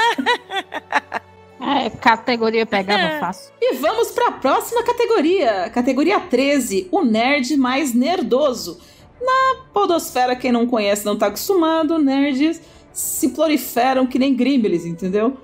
[1.62, 3.52] É, categoria pegada fácil.
[3.60, 5.70] E vamos para a próxima categoria.
[5.70, 8.80] Categoria 13, o nerd mais nerdoso.
[9.20, 12.60] Na podosfera, quem não conhece não tá acostumado, nerds
[12.92, 15.36] se proliferam que nem grimbles, entendeu?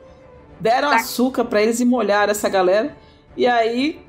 [0.59, 2.97] Deram açúcar para eles e molharam essa galera.
[3.37, 4.01] E aí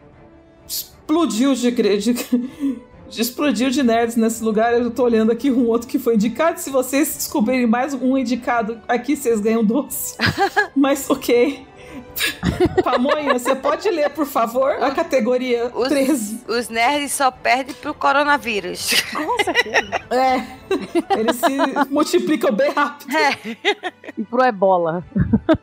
[0.65, 2.13] explodiu de, de, de
[3.09, 4.73] explodiu de nerds nesse lugar.
[4.73, 6.59] Eu tô olhando aqui um outro que foi indicado.
[6.59, 10.17] Se vocês descobrirem mais um indicado aqui, vocês ganham doce.
[10.75, 11.65] Mas ok.
[12.83, 16.43] Pamonha, você pode ler, por favor, a categoria Os, 13.
[16.47, 18.95] os nerds só perdem pro coronavírus.
[20.09, 21.17] É.
[21.17, 23.11] Eles se multiplicam bem rápido.
[24.17, 25.03] E pro ebola.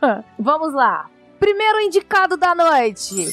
[0.38, 1.06] Vamos lá.
[1.40, 3.26] Primeiro indicado da noite.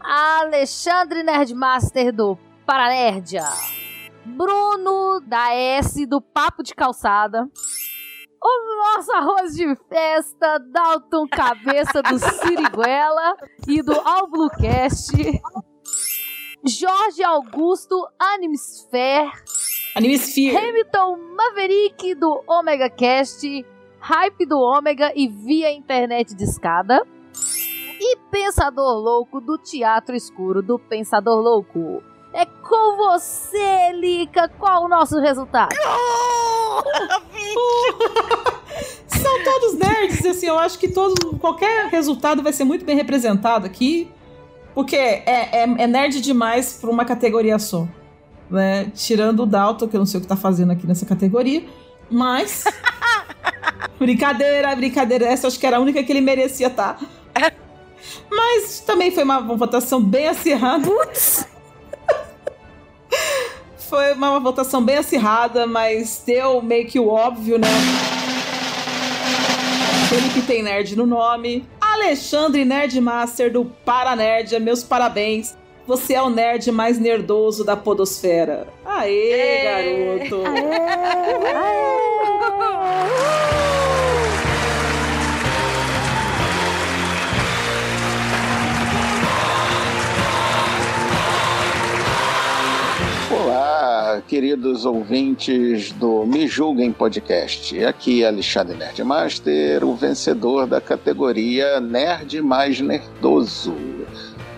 [0.00, 3.44] Alexandre Nerdmaster do Paranerdia.
[4.24, 7.48] Bruno da S do Papo de Calçada.
[8.42, 13.36] O nosso arroz de festa, Dalton Cabeça do Siriguela
[13.68, 15.12] e do Alblucast.
[16.66, 19.30] Jorge Augusto Animesphere.
[19.94, 20.56] Animesphere.
[20.56, 23.64] Hamilton Maverick do Omega Cast.
[24.00, 27.06] Hype do Ômega e via internet de escada.
[28.00, 32.02] E Pensador Louco do Teatro Escuro do Pensador Louco.
[32.36, 34.46] É com você, Lica.
[34.58, 35.74] Qual o nosso resultado?
[39.08, 43.64] São todos nerds, assim, eu acho que todo, qualquer resultado vai ser muito bem representado
[43.64, 44.12] aqui,
[44.74, 47.88] porque é, é, é nerd demais pra uma categoria só.
[48.50, 48.92] Né?
[48.94, 51.64] Tirando o Dalton, que eu não sei o que tá fazendo aqui nessa categoria,
[52.10, 52.64] mas.
[53.98, 55.24] brincadeira, brincadeira.
[55.24, 56.98] Essa eu acho que era a única que ele merecia estar.
[58.30, 60.86] Mas também foi uma, uma votação bem acirrada.
[63.88, 67.68] Foi uma, uma votação bem acirrada, mas deu meio que o óbvio, né?
[70.08, 71.64] Felipe tem nerd no nome.
[71.80, 75.56] Alexandre Nerdmaster do Paranerd, meus parabéns.
[75.86, 78.66] Você é o nerd mais nerdoso da podosfera.
[78.84, 80.42] Aê, garoto!
[93.46, 97.84] Olá, queridos ouvintes do Me Julguem Podcast.
[97.84, 103.72] Aqui é Alexandre Nerdmaster, o vencedor da categoria Nerd Mais Nerdoso.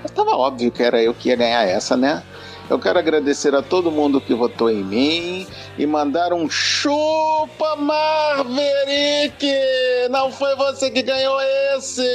[0.02, 2.23] Estava óbvio que era eu que ia ganhar essa, né?
[2.70, 5.47] Eu quero agradecer a todo mundo que votou em mim
[5.77, 9.47] e mandar um chupa Marverick!
[10.09, 11.39] Não foi você que ganhou
[11.77, 12.09] esse!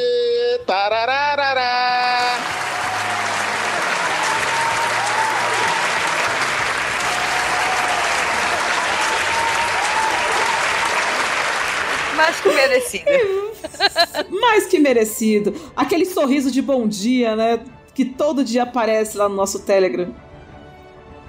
[0.66, 2.64] Tarararará!
[12.16, 13.06] Mais que merecido.
[14.42, 15.72] Mais que merecido.
[15.76, 17.60] Aquele sorriso de bom dia, né?
[17.94, 20.14] Que todo dia aparece lá no nosso Telegram.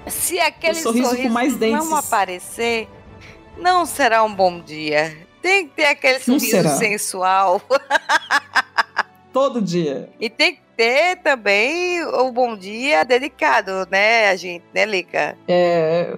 [0.07, 1.83] Se aquele O sorriso sorriso, com mais dentes.
[1.89, 2.87] não aparecer,
[3.57, 5.17] não será um bom dia.
[5.41, 6.69] Tem que ter aquele Não sorriso será.
[6.75, 7.61] sensual.
[9.33, 10.09] Todo dia.
[10.19, 15.37] E tem que ter também o bom dia dedicado, né, a gente, né, Lica?
[15.47, 16.15] É.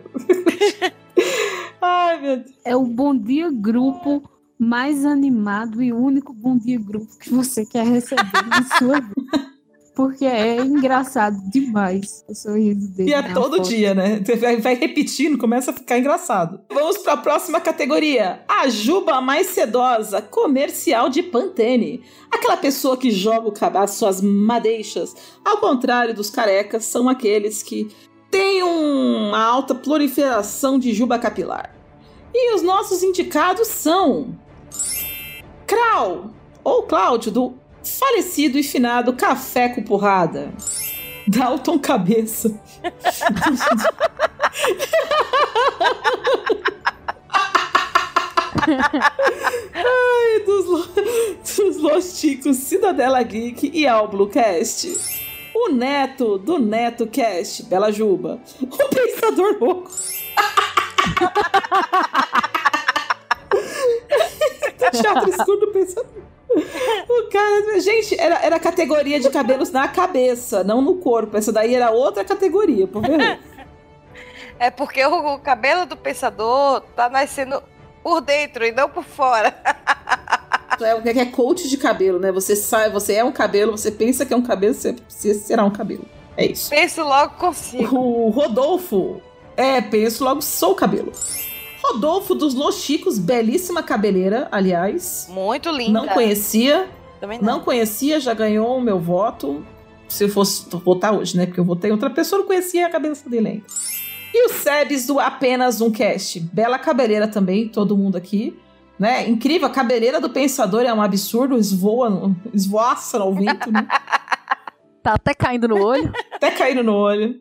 [1.82, 2.52] Ai, meu Deus.
[2.66, 4.24] É o Bom Dia Grupo
[4.60, 9.48] mais animado e único Bom Dia Grupo que você quer receber na sua vida.
[9.96, 13.10] Porque é engraçado demais o sorriso dele.
[13.10, 13.68] E é todo foto.
[13.68, 14.22] dia, né?
[14.40, 16.60] Vai, vai repetindo, começa a ficar engraçado.
[16.72, 18.44] Vamos para a próxima categoria.
[18.48, 22.04] A Juba mais sedosa, comercial de Pantene.
[22.32, 25.16] Aquela pessoa que joga o caba- as suas madeixas.
[25.44, 27.88] Ao contrário dos carecas, são aqueles que
[28.30, 31.74] têm um- uma alta proliferação de juba capilar.
[32.32, 34.38] E os nossos indicados são...
[35.68, 36.32] Krau,
[36.64, 37.54] ou Cláudio, do
[37.84, 40.52] falecido e finado Café com Porrada.
[41.28, 42.60] Dalton Cabeça.
[49.74, 50.88] Ai, dos, lo-
[51.44, 54.98] dos Losticos, Cidadela Geek e Alblucast.
[55.56, 58.40] O neto do Neto Cast, Bela Juba.
[58.62, 59.92] O Pensador Louco.
[64.92, 66.28] Teatro Escuro do.
[67.10, 71.38] O Cara, gente, era, era categoria de cabelos na cabeça, não no corpo.
[71.38, 73.40] Essa daí era outra categoria, por ver?
[74.60, 77.62] É porque o, o cabelo do pensador tá nascendo
[78.02, 79.56] por dentro e não por fora.
[80.80, 82.32] É o que é coach de cabelo, né?
[82.32, 85.64] Você sai, você é um cabelo, você pensa que é um cabelo, você, você será
[85.64, 86.06] um cabelo.
[86.36, 86.70] É isso.
[86.70, 87.98] Penso logo consigo.
[87.98, 89.22] O Rodolfo.
[89.56, 91.12] É, penso logo sou cabelo.
[91.88, 95.28] Rodolfo dos Los Chicos, belíssima cabeleira, aliás.
[95.30, 96.02] Muito linda.
[96.02, 96.88] Não conhecia.
[97.20, 97.56] Também não.
[97.56, 99.66] Não conhecia, já ganhou o meu voto.
[100.10, 101.46] Se eu fosse votar hoje, né?
[101.46, 103.66] Porque eu votei outra pessoa, não conhecia a cabeça dele ainda.
[104.34, 106.40] E o Sebes do Apenas Um Cast.
[106.40, 108.58] Bela cabeleira também, todo mundo aqui.
[109.00, 109.28] Né?
[109.30, 113.88] Incrível, a cabeleira do pensador é um absurdo, esvoa, esvoaça no vento, né?
[115.02, 116.12] Tá até caindo no olho.
[116.34, 117.40] até caindo no olho.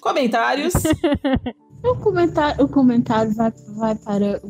[0.00, 0.74] Comentários.
[1.84, 4.40] o comentário, o comentário vai, vai para.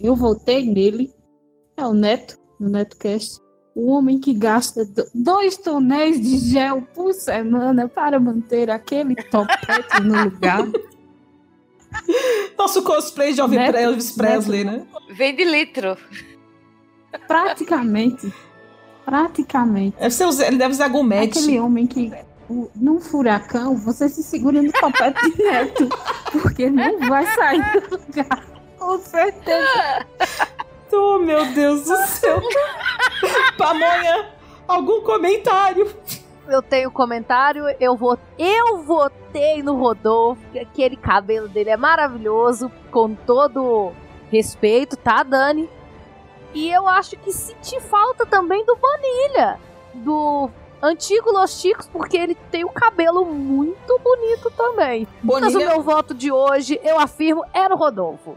[0.00, 1.12] Eu votei nele.
[1.76, 3.40] É o Neto, no NetoCast.
[3.74, 10.24] O homem que gasta dois tonéis de gel por semana para manter aquele topete no
[10.24, 10.68] lugar.
[12.58, 14.78] Nosso cosplay de Elvis, Presley, Neto.
[14.78, 14.86] né?
[15.14, 15.96] Vem de litro.
[17.26, 18.32] Praticamente.
[19.04, 19.96] Praticamente.
[19.98, 21.38] Deve ser, ele deve usar gomete.
[21.38, 22.12] Aquele homem que
[22.74, 25.88] num furacão, você se segura no topete direto,
[26.30, 28.44] porque não vai sair do lugar.
[28.78, 30.06] Com certeza.
[30.92, 32.40] Oh, meu Deus do céu.
[33.56, 34.30] Pamonha,
[34.68, 35.90] algum comentário?
[36.48, 43.14] Eu tenho comentário, eu vou eu votei no Rodolfo, aquele cabelo dele é maravilhoso, com
[43.14, 43.92] todo
[44.30, 45.70] respeito, tá, Dani?
[46.52, 49.58] E eu acho que senti falta também do Vanilha,
[49.94, 50.50] do
[50.82, 55.06] antigo Los Chicos, porque ele tem o cabelo muito bonito também.
[55.22, 55.46] Bonilha...
[55.46, 58.36] Mas o meu voto de hoje, eu afirmo, era o Rodolfo.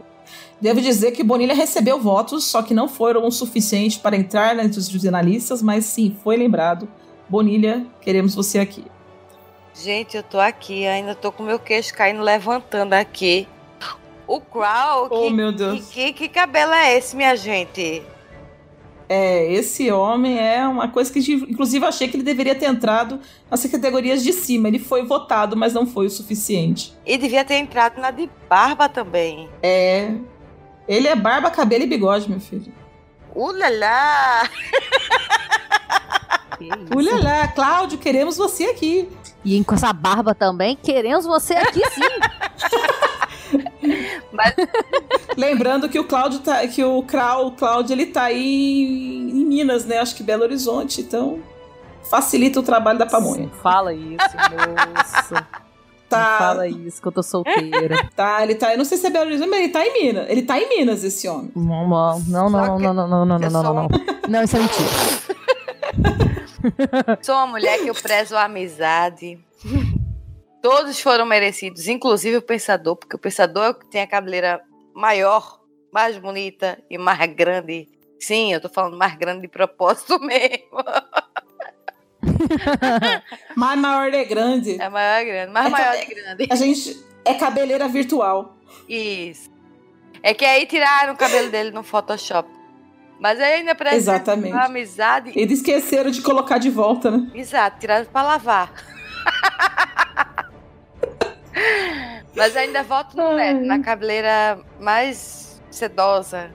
[0.60, 4.78] Devo dizer que Bonilha recebeu votos, só que não foram o suficiente para entrar entre
[4.78, 6.88] os jornalistas, mas sim, foi lembrado.
[7.28, 8.84] Bonilha, queremos você aqui.
[9.74, 13.46] Gente, eu tô aqui, ainda tô com meu queixo caindo, levantando aqui.
[14.26, 15.86] O Crow, oh, que, meu Deus.
[15.86, 18.02] Que, que, que cabelo é esse, minha gente?
[19.08, 23.20] É, esse homem é uma coisa que, inclusive, eu achei que ele deveria ter entrado
[23.50, 24.68] nas categorias de cima.
[24.68, 26.92] Ele foi votado, mas não foi o suficiente.
[27.06, 29.48] E devia ter entrado na de barba também.
[29.62, 30.12] É.
[30.88, 32.72] Ele é barba, cabelo e bigode, meu filho.
[33.34, 34.48] Ulala!
[36.94, 39.08] Ulala, Cláudio, queremos você aqui.
[39.44, 42.00] E com essa barba também, queremos você aqui sim.
[44.32, 44.54] Mas...
[45.36, 49.98] Lembrando que o Cláudio tá, que o Cláudio, ele tá aí em Minas, né?
[49.98, 51.40] Acho que Belo Horizonte, então
[52.10, 53.50] facilita o trabalho da pamonha.
[53.62, 54.16] Fala isso,
[54.96, 55.46] moça.
[56.08, 56.30] Tá.
[56.30, 58.08] Não fala isso, que eu tô solteira.
[58.14, 58.70] tá, ele tá.
[58.72, 60.30] Eu não sei se é Belo Horizonte, mas ele tá em Minas.
[60.30, 61.50] Ele tá em Minas, esse homem.
[61.56, 63.88] Não, não, não, não, não, não, não, não, não, não, não.
[64.28, 64.88] Não, isso é mentira.
[67.22, 69.38] Sou uma mulher que eu prezo a amizade.
[70.62, 74.60] Todos foram merecidos, inclusive o pensador, porque o pensador é o que tem a cabeleira
[74.94, 75.60] maior,
[75.92, 77.88] mais bonita e mais grande.
[78.18, 80.82] Sim, eu tô falando mais grande de propósito mesmo.
[83.54, 84.80] mais maior é grande.
[84.80, 86.46] É maior é grande, mais é maior é grande.
[86.50, 88.56] A gente é cabeleira virtual.
[88.88, 89.50] Isso.
[90.22, 92.48] É que aí tiraram o cabelo dele no Photoshop.
[93.18, 94.52] Mas ainda parece Exatamente.
[94.52, 95.32] uma amizade.
[95.34, 97.30] Eles esqueceram de colocar de volta, né?
[97.34, 98.72] Exato, tiraram pra lavar.
[102.36, 106.50] Mas ainda volto no neto, na cabeleira mais sedosa,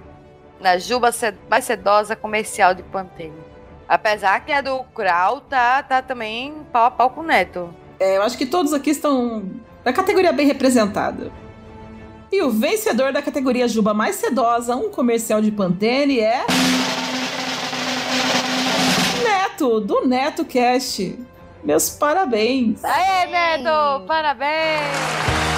[0.60, 1.10] na juba
[1.49, 3.34] mais sedosa comercial de Pantene.
[3.90, 7.74] Apesar que a do Krau tá, tá também pau a pau com o neto.
[7.99, 9.44] É, eu acho que todos aqui estão
[9.84, 11.32] na categoria bem representada.
[12.32, 16.45] E o vencedor da categoria Juba mais sedosa, um comercial de Pantene, é.
[19.24, 21.20] Neto, do Neto Cast.
[21.64, 22.84] Meus parabéns.
[22.84, 24.06] Aê, Neto!
[24.08, 25.51] Parabéns!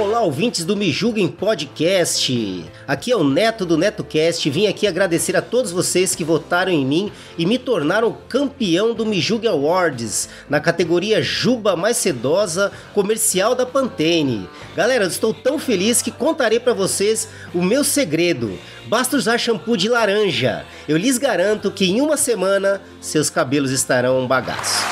[0.00, 2.64] Olá, ouvintes do Me Julguem Podcast.
[2.88, 4.48] Aqui é o Neto do NetoCast.
[4.48, 9.04] Vim aqui agradecer a todos vocês que votaram em mim e me tornaram campeão do
[9.04, 14.48] Me Julgue Awards na categoria Juba Mais Sedosa Comercial da Pantene.
[14.74, 18.58] Galera, estou tão feliz que contarei para vocês o meu segredo.
[18.86, 20.64] Basta usar shampoo de laranja.
[20.88, 24.82] Eu lhes garanto que em uma semana seus cabelos estarão um bagaço.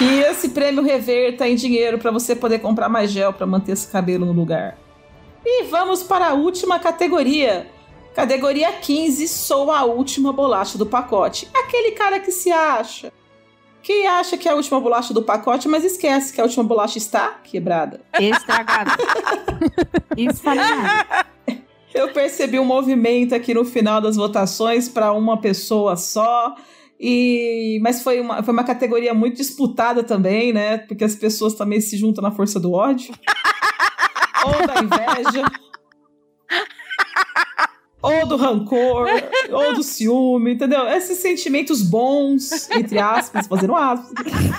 [0.00, 3.86] Que esse prêmio reverta em dinheiro para você poder comprar mais gel para manter esse
[3.86, 4.78] cabelo no lugar.
[5.44, 7.66] E vamos para a última categoria.
[8.14, 11.48] Categoria 15, sou a última bolacha do pacote.
[11.54, 13.12] Aquele cara que se acha.
[13.82, 16.96] Que acha que é a última bolacha do pacote, mas esquece que a última bolacha
[16.96, 18.00] está quebrada.
[18.18, 18.92] Estragada.
[20.16, 21.26] Esfarinhada.
[21.92, 26.54] Eu percebi um movimento aqui no final das votações para uma pessoa só.
[27.02, 30.76] E, mas foi uma, foi uma categoria muito disputada também, né?
[30.76, 33.14] Porque as pessoas também se juntam na força do ódio.
[34.44, 35.44] ou da inveja.
[38.02, 39.06] ou do rancor,
[39.50, 40.86] ou do ciúme, entendeu?
[40.88, 44.12] Esses sentimentos bons, entre aspas, fazendo aspas,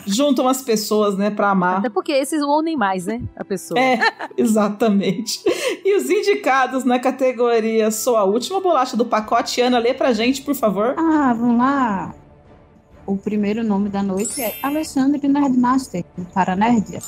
[0.08, 1.78] juntam as pessoas, né, pra amar.
[1.78, 3.22] Até porque esses unem mais, né?
[3.36, 3.80] A pessoa.
[3.80, 4.00] É,
[4.36, 5.42] exatamente.
[5.86, 10.42] E os indicados na categoria Sou a última bolacha do pacote, Ana, lê pra gente,
[10.42, 10.96] por favor.
[10.98, 12.16] Ah, vamos lá.
[13.12, 17.00] O primeiro nome da noite é Alexandre Nerdmaster, do Paranerdia.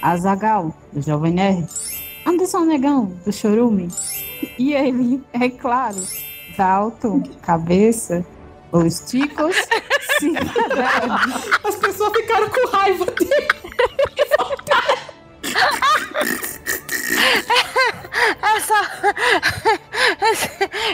[0.00, 1.68] Azagal, do Jovem Nerd.
[2.26, 3.88] Anderson Negão, do Chorume.
[4.58, 6.02] E ele, é claro,
[6.56, 8.24] Dalton, Cabeça,
[8.72, 9.54] Os Ticos,
[11.62, 13.48] As pessoas ficaram com raiva dele.
[18.42, 18.74] Essa,
[20.20, 20.50] essa,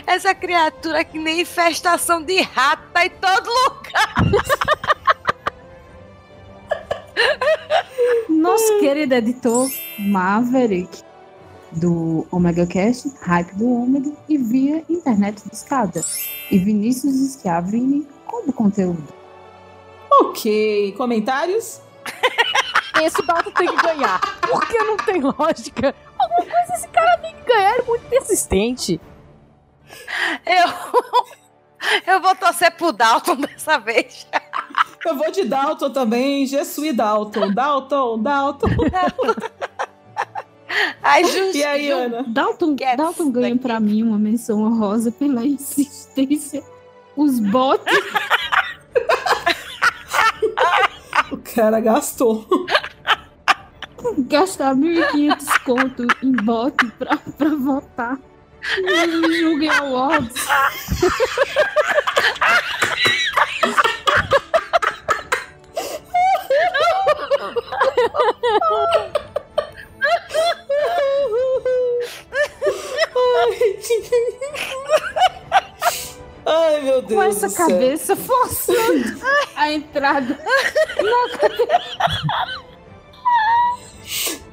[0.06, 4.14] essa criatura que nem infestação de rato tá em todo lugar.
[8.28, 11.02] Nosso querido editor Maverick,
[11.72, 16.04] do Omega Cast, Hype do Ômega e via internet discada.
[16.50, 19.08] E Vinícius Schiavini como conteúdo.
[20.20, 21.80] Ok, comentários?
[23.02, 24.20] Esse Dalton tem que ganhar.
[24.40, 25.94] Porque não tem lógica.
[26.18, 27.72] Alguma coisa esse cara tem que ganhar.
[27.72, 29.00] Ele é muito persistente.
[30.44, 30.68] Eu,
[32.14, 34.26] eu vou torcer pro Dalton dessa vez.
[35.04, 37.52] Eu vou de Dalton também, Jesuí Dalton.
[37.52, 38.68] Dalton, Dalton.
[41.02, 41.56] Ai, justo.
[41.56, 42.24] E aí, Ana?
[42.26, 46.62] Dalton, Dalton ganha pra mim uma menção honrosa pela insistência.
[47.16, 47.84] Os bots.
[51.30, 52.46] O cara gastou.
[54.18, 58.18] Gastar 1.500 conto em bot pra, pra votar.
[58.82, 60.46] Não me julguem awards.
[76.44, 77.12] Ai, meu Deus.
[77.14, 79.20] Com essa cabeça forçando
[79.56, 80.38] a entrada
[80.96, 81.82] na cadeira.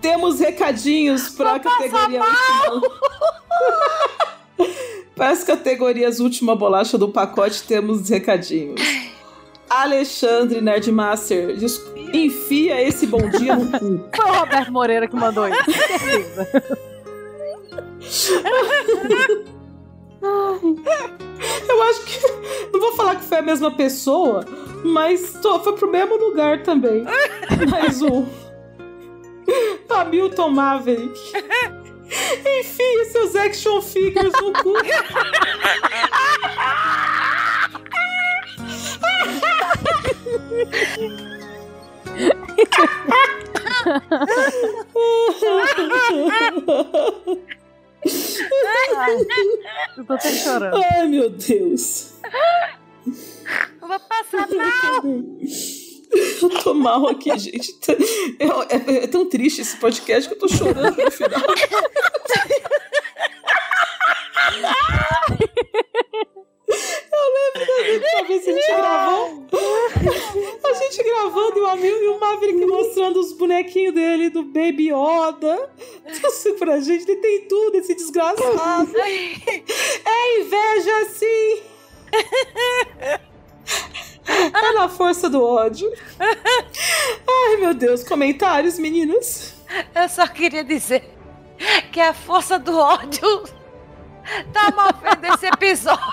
[0.04, 2.82] Temos recadinhos para a categoria última.
[5.16, 8.82] para as categorias última bolacha do pacote, temos recadinhos.
[9.70, 11.56] Alexandre Nerdmaster,
[12.14, 14.10] enfia esse bom dia no cu.
[14.16, 15.72] Foi o Roberto Moreira que mandou isso.
[15.72, 16.48] certeza.
[21.68, 22.20] Eu acho que.
[22.72, 24.46] Não vou falar que foi a mesma pessoa,
[24.84, 27.06] mas tô- foi pro mesmo lugar também.
[27.70, 28.26] Mais um.
[29.90, 31.20] Hamilton Maverick.
[32.60, 34.74] Enfia seus action figures no cu.
[49.98, 50.84] Eu tô até chorando.
[50.84, 52.14] Ai, meu Deus.
[53.82, 55.04] Eu vou passar mal.
[56.42, 57.76] Eu tô mal aqui, gente.
[58.40, 58.46] É,
[58.76, 61.42] é- é tão triste esse podcast que eu tô chorando no final.
[67.12, 69.44] Eu lembro da vez a gente gravou.
[70.64, 74.90] A gente gravando e o amigo e o Maverick mostrando os bonequinhos dele do Baby
[74.92, 75.70] Yoda.
[76.20, 78.92] Trouxe pra gente, ele tem tudo, esse desgraçado.
[78.98, 81.62] É inveja, sim.
[84.54, 85.92] É na força do ódio.
[86.20, 88.04] Ai, meu Deus.
[88.04, 89.54] Comentários, meninas?
[89.96, 91.10] Eu só queria dizer
[91.92, 93.44] que a força do ódio
[94.52, 96.04] tá mal vendo esse episódio.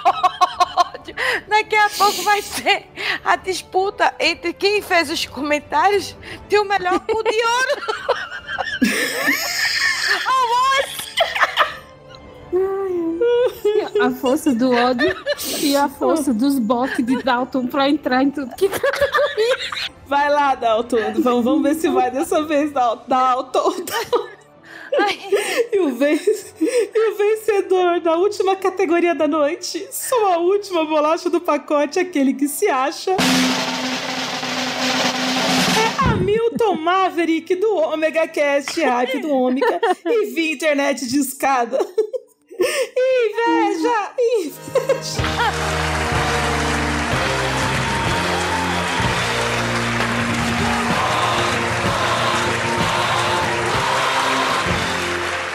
[1.49, 2.87] Daqui a pouco vai ser
[3.25, 6.17] a disputa entre quem fez os comentários
[6.49, 7.83] de o melhor cu de ouro.
[14.01, 15.15] A força do ódio
[15.61, 18.69] e a força dos bots de Dalton pra entrar em tudo que
[20.07, 20.97] Vai lá, Dalton.
[21.19, 23.75] Vamos, vamos ver se vai dessa vez, Dal- Dalton.
[25.73, 31.41] E o, e o vencedor da última categoria da noite, só a última bolacha do
[31.41, 33.13] pacote, aquele que se acha.
[35.77, 41.79] É Hamilton Maverick do Omega Cast, hype do Ômega e via internet de escada.
[42.61, 44.13] Inveja!
[44.39, 45.23] Inveja!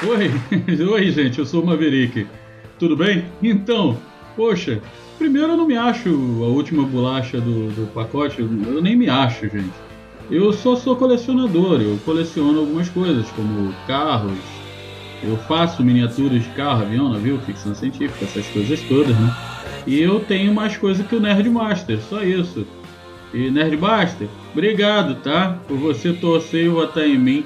[0.07, 0.31] Oi,
[0.93, 2.25] oi gente, eu sou o Maverick.
[2.79, 3.25] Tudo bem?
[3.43, 3.99] Então,
[4.35, 4.81] poxa,
[5.19, 9.47] primeiro eu não me acho a última bolacha do, do pacote, eu nem me acho,
[9.47, 9.73] gente.
[10.31, 14.39] Eu só sou colecionador, eu coleciono algumas coisas, como carros,
[15.27, 19.35] eu faço miniaturas de carro, avião, navio, ficção científica, essas coisas todas, né?
[19.87, 22.65] E eu tenho mais coisa que o Nerdmaster, só isso.
[23.33, 25.59] E Nerdmaster, obrigado, tá?
[25.67, 27.43] Por você torcer e votar em mim.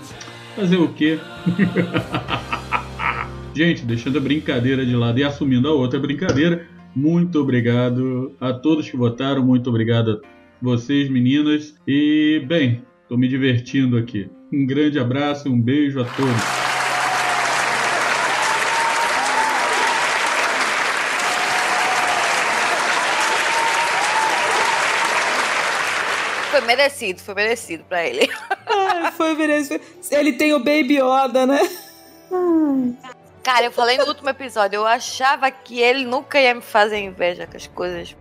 [0.56, 1.20] Fazer o quê?
[3.56, 8.90] Gente, deixando a brincadeira de lado e assumindo a outra brincadeira, muito obrigado a todos
[8.90, 10.20] que votaram, muito obrigado a
[10.62, 11.76] vocês, meninas.
[11.88, 14.30] E, bem, tô me divertindo aqui.
[14.52, 16.69] Um grande abraço e um beijo a todos.
[26.60, 28.30] Foi merecido, foi merecido pra ele.
[29.16, 29.82] Foi merecido.
[30.12, 31.60] Ele tem o Baby Yoda, né?
[33.42, 37.48] Cara, eu falei no último episódio, eu achava que ele nunca ia me fazer inveja
[37.48, 38.14] com as coisas.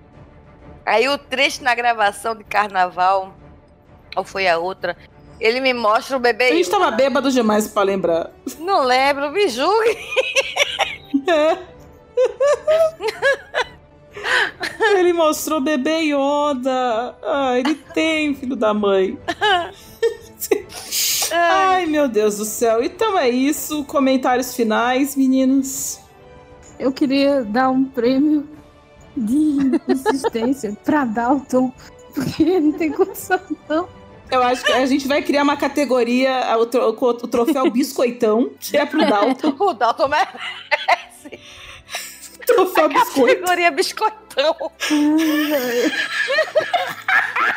[0.86, 3.34] Aí o trecho na gravação de carnaval,
[4.14, 4.96] ou foi a outra,
[5.40, 6.44] ele me mostra o bebê.
[6.44, 8.30] A gente tava bêbado demais pra lembrar.
[8.60, 9.98] Não lembro, me julgue.
[11.26, 11.58] É.
[14.96, 17.16] Ele mostrou bebê Yoda.
[17.22, 19.18] Ah, ele tem, filho da mãe.
[21.30, 22.82] Ai, meu Deus do céu.
[22.82, 23.84] Então é isso.
[23.84, 26.00] Comentários finais, meninos.
[26.78, 28.48] Eu queria dar um prêmio
[29.16, 31.72] de insistência pra Dalton,
[32.14, 33.88] porque ele não tem condição, não.
[34.30, 38.76] Eu acho que a gente vai criar uma categoria, o, tro- o troféu biscoitão, que
[38.76, 39.54] é pro Dalton.
[39.58, 41.07] o Dalton merece.
[42.48, 43.40] Troféu biscoito.
[43.40, 44.56] Categoria biscoitão.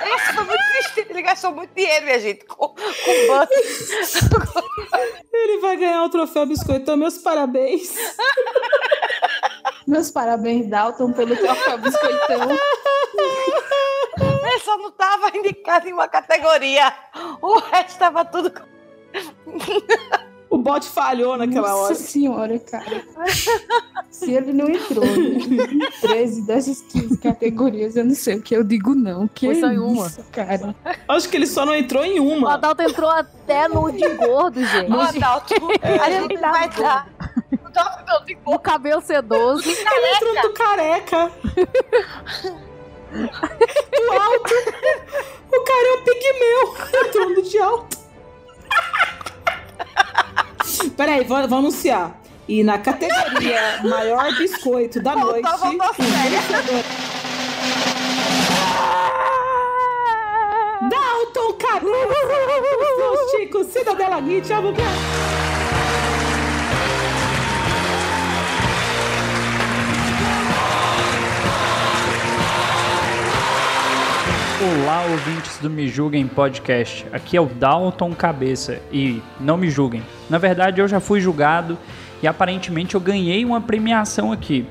[0.03, 1.07] Esse foi muito triste.
[1.09, 3.53] Ele gastou muito dinheiro, minha gente, com, com banco.
[5.33, 6.97] Ele vai ganhar o troféu biscoitão.
[6.97, 7.95] Meus parabéns.
[9.87, 12.51] Meus parabéns, Dalton, pelo troféu biscoitão.
[14.19, 16.93] Ele só não tava indicado em uma categoria.
[17.41, 18.51] O resto tava tudo.
[20.51, 21.95] O bot falhou naquela Nossa hora.
[21.95, 23.05] senhora, cara.
[24.09, 28.61] Se ele não entrou em 13 dessas 15 categorias, eu não sei o que eu
[28.61, 29.29] digo, não.
[29.29, 30.25] Que Foi só em isso, uma.
[30.29, 30.75] cara.
[31.07, 32.49] Acho que ele só não entrou em uma.
[32.49, 34.91] O Adalto entrou até no de gordo, gente.
[34.91, 37.07] Ô, Adalto, a gente vai dar.
[37.53, 39.63] O Dalton não tem O cabelo sedoso.
[39.69, 41.31] Ele entrou no careca.
[43.13, 44.53] o alto.
[45.53, 47.07] O cara é um pigmeu.
[47.07, 48.01] Entrou no de alto.
[50.97, 52.19] Peraí, vou, vou anunciar.
[52.47, 55.43] E na categoria maior biscoito da noite.
[60.89, 61.91] Dalton Cabeça!
[63.31, 64.75] Chico, Cidadela Git, vamos
[74.63, 77.03] Olá, ouvintes do Me Julguem Podcast.
[77.11, 80.03] Aqui é o Dalton Cabeça e não me julguem.
[80.29, 81.79] Na verdade, eu já fui julgado
[82.21, 84.63] e aparentemente eu ganhei uma premiação aqui.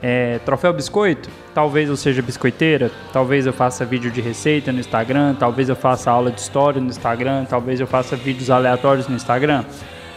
[0.00, 1.28] É, troféu Biscoito?
[1.52, 6.10] Talvez eu seja biscoiteira, talvez eu faça vídeo de receita no Instagram, talvez eu faça
[6.10, 9.62] aula de história no Instagram, talvez eu faça vídeos aleatórios no Instagram.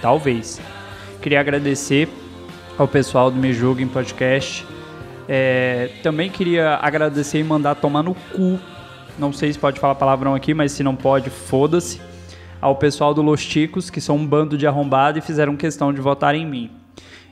[0.02, 0.62] Talvez.
[1.22, 2.08] Queria agradecer
[2.78, 4.66] ao pessoal do Me Julguem Podcast.
[5.28, 8.58] É, também queria agradecer e mandar tomar no cu
[9.18, 12.02] não sei se pode falar palavrão aqui, mas se não pode, foda-se.
[12.60, 16.00] Ao pessoal do Los Ticos, que são um bando de arrombado e fizeram questão de
[16.00, 16.70] votar em mim.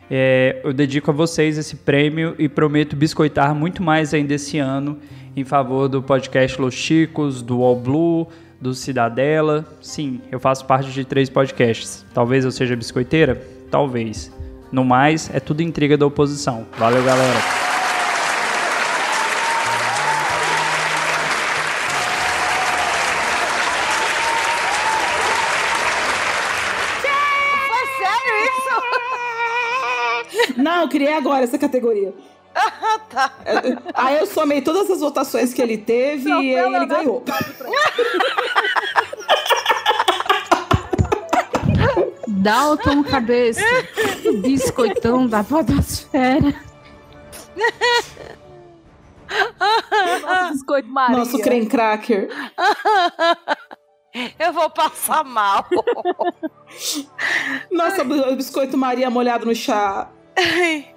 [0.10, 4.98] É, eu dedico a vocês esse prêmio e prometo biscoitar muito mais ainda esse ano
[5.36, 8.28] em favor do podcast Los Chicos, do All Blue,
[8.60, 9.66] do Cidadela.
[9.82, 12.06] Sim, eu faço parte de três podcasts.
[12.14, 13.42] Talvez eu seja biscoiteira?
[13.70, 14.32] Talvez.
[14.72, 16.66] No mais, é tudo intriga da oposição.
[16.78, 17.79] Valeu, galera.
[30.80, 32.14] Não, eu criei agora essa categoria.
[33.10, 33.34] tá.
[33.94, 37.24] Aí eu somei todas as votações que ele teve e aí ele ganhou.
[42.28, 43.62] Dalton Cabeça,
[44.26, 46.56] o biscoitão da podosfera.
[50.22, 51.18] Nosso biscoito Maria.
[51.18, 52.30] Nosso creme cracker.
[54.40, 55.66] Eu vou passar mal.
[57.70, 60.10] Nossa, o biscoito Maria molhado no chá.
[60.40, 60.88] Ai.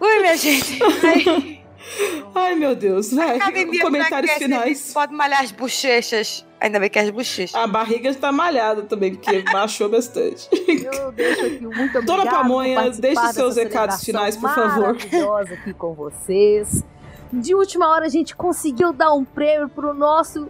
[0.00, 0.78] Ui, minha gente.
[0.82, 1.58] Ai.
[2.34, 3.12] Ai, meu Deus.
[3.12, 3.38] Vai.
[3.80, 4.92] Comentários finais.
[4.92, 6.46] Pode malhar as bochechas.
[6.60, 7.54] Ainda bem que as bochechas.
[7.54, 10.48] A barriga está malhada também, porque baixou bastante.
[10.52, 14.94] Eu deixo aqui muito Dona Pamonha, deixe seus recados finais, por favor.
[14.94, 16.84] Maravilhosa aqui com vocês.
[17.32, 20.48] De última hora a gente conseguiu dar um prêmio pro nosso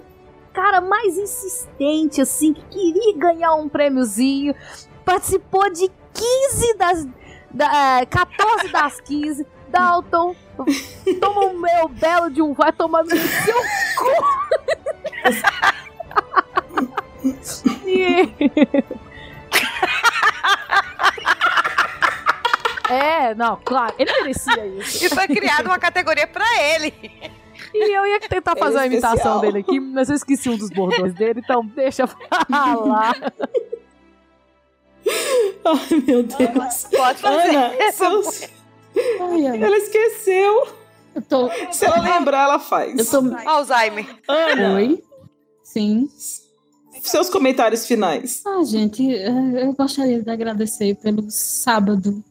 [0.52, 4.54] cara mais insistente, assim, que queria ganhar um prêmiozinho.
[5.04, 7.06] Participou de 15 das.
[7.50, 9.46] Da, é, 14 das 15.
[9.68, 10.34] Dalton,
[11.20, 13.60] toma o meu belo de um vai tomar no seu
[13.96, 14.08] cu.
[22.88, 25.04] É, não, claro, ele merecia isso.
[25.04, 26.94] E foi criada uma categoria pra ele.
[27.74, 30.56] E eu ia tentar Ele fazer é uma imitação dele aqui, mas eu esqueci um
[30.56, 33.14] dos bordões dele, então deixa eu falar.
[35.64, 36.86] Ai, meu Deus.
[36.90, 37.56] Pode fazer.
[37.56, 38.48] Ana, seus...
[39.60, 40.68] Ela esqueceu.
[41.14, 41.50] Eu tô...
[41.72, 42.98] Se ela lembrar, ela faz.
[42.98, 43.36] Eu tô...
[43.48, 44.06] Alzheimer.
[44.28, 44.74] Ana.
[44.74, 45.02] Oi?
[45.62, 46.08] Sim.
[47.02, 48.42] Seus comentários finais.
[48.46, 52.22] Ah, gente, eh, eu gostaria de agradecer pelo sábado,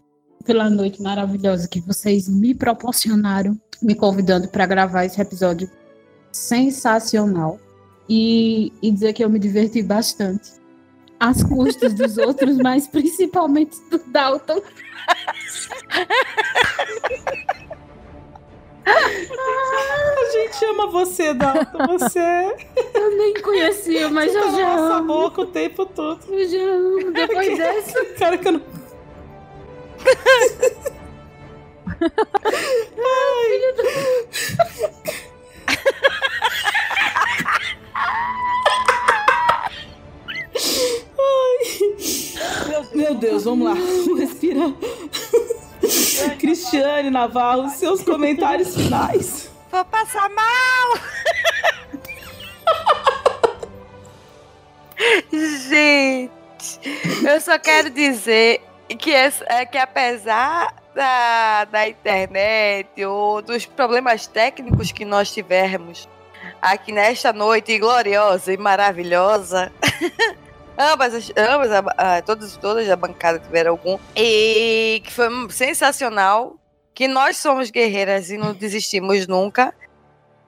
[0.46, 5.70] pela noite maravilhosa que vocês me proporcionaram, me convidando para gravar esse episódio
[6.32, 7.60] sensacional.
[8.10, 10.57] E, e dizer que eu me diverti bastante.
[11.20, 14.62] Às custas dos outros, mas principalmente do Dalton.
[18.86, 21.86] A gente ama você, Dalton.
[21.88, 22.56] Você.
[22.94, 25.08] Eu nem conhecia, mas eu tá já nossa amo.
[25.08, 26.22] boca o tempo todo.
[26.34, 27.12] Eu já amo.
[27.12, 28.06] Depois dessa.
[28.18, 28.62] Cara, que eu não.
[32.98, 33.68] Ai.
[42.94, 43.74] Meu Deus, vamos lá.
[43.74, 44.72] Vamos respirar.
[46.40, 49.50] Cristiane Navarro, seus comentários finais.
[49.72, 51.00] Vou passar mal!
[55.32, 56.32] Gente,
[57.28, 58.62] eu só quero dizer
[58.98, 66.10] que, é que apesar da, da internet ou dos problemas técnicos que nós tivermos
[66.62, 69.72] aqui nesta noite gloriosa e maravilhosa,
[70.78, 76.56] ambas, as- ambas a- a- todas, todas a bancada tiveram algum, e que foi sensacional,
[76.94, 79.74] que nós somos guerreiras e não desistimos nunca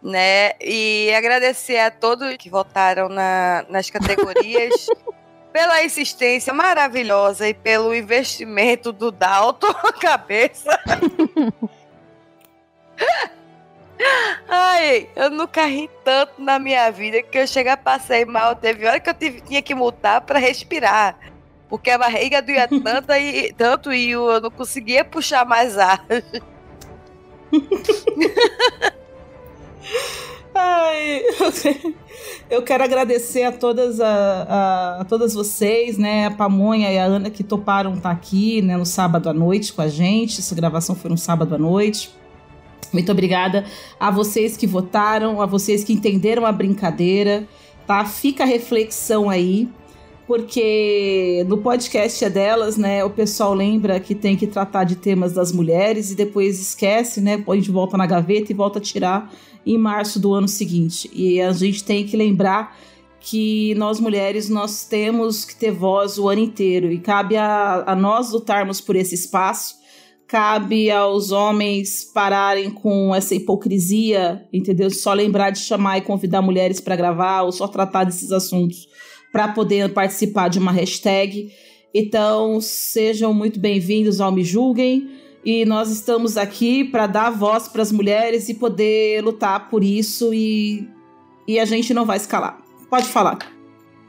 [0.02, 0.54] né?
[0.62, 4.88] E agradecer a todos que votaram na- nas categorias
[5.52, 10.80] pela insistência maravilhosa e pelo investimento do Dalton cabeça.
[14.48, 18.56] Ai, eu nunca ri tanto na minha vida que eu cheguei a passei mal.
[18.56, 21.18] Teve hora que eu tive- tinha que multar para respirar.
[21.68, 26.04] Porque a barriga doía tanto e, tanto e eu não conseguia puxar mais ar.
[30.54, 31.22] Ai,
[32.50, 34.08] eu quero agradecer a todas, a,
[34.98, 36.26] a- a todas vocês, né?
[36.26, 39.82] A Pamonha e a Ana que toparam estar aqui né, no sábado à noite com
[39.82, 40.40] a gente.
[40.40, 42.14] Essa gravação foi no sábado à noite.
[42.92, 43.66] Muito obrigada
[44.00, 47.48] a vocês que votaram, a vocês que entenderam a brincadeira,
[47.86, 48.04] tá?
[48.06, 49.68] Fica a reflexão aí,
[50.28, 53.04] porque no podcast é delas, né?
[53.04, 57.38] O pessoal lembra que tem que tratar de temas das mulheres e depois esquece, né?
[57.38, 59.32] Põe de volta na gaveta e volta a tirar
[59.66, 61.10] em março do ano seguinte.
[61.14, 62.78] E a gente tem que lembrar
[63.20, 67.96] que nós mulheres nós temos que ter voz o ano inteiro e cabe a, a
[67.96, 69.79] nós lutarmos por esse espaço
[70.30, 74.92] cabe aos homens pararem com essa hipocrisia, entendeu?
[74.92, 78.88] Só lembrar de chamar e convidar mulheres para gravar ou só tratar desses assuntos
[79.32, 81.52] para poder participar de uma hashtag.
[81.92, 85.10] Então, sejam muito bem-vindos ao Me Julguem.
[85.44, 90.32] E nós estamos aqui para dar voz para as mulheres e poder lutar por isso
[90.32, 90.88] e,
[91.48, 92.62] e a gente não vai escalar.
[92.88, 93.40] Pode falar.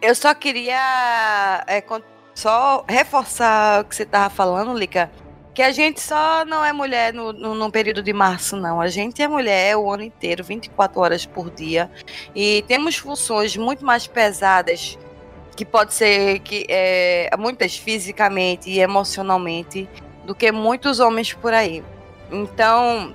[0.03, 1.83] Eu só queria é,
[2.35, 5.11] só reforçar o que você tava falando, Lica.
[5.61, 8.81] Que a gente só não é mulher no, no, no período de março, não.
[8.81, 11.91] A gente é mulher o ano inteiro, 24 horas por dia.
[12.35, 14.99] E temos funções muito mais pesadas,
[15.55, 19.87] que pode ser que é, muitas fisicamente e emocionalmente,
[20.25, 21.85] do que muitos homens por aí.
[22.33, 23.15] Então,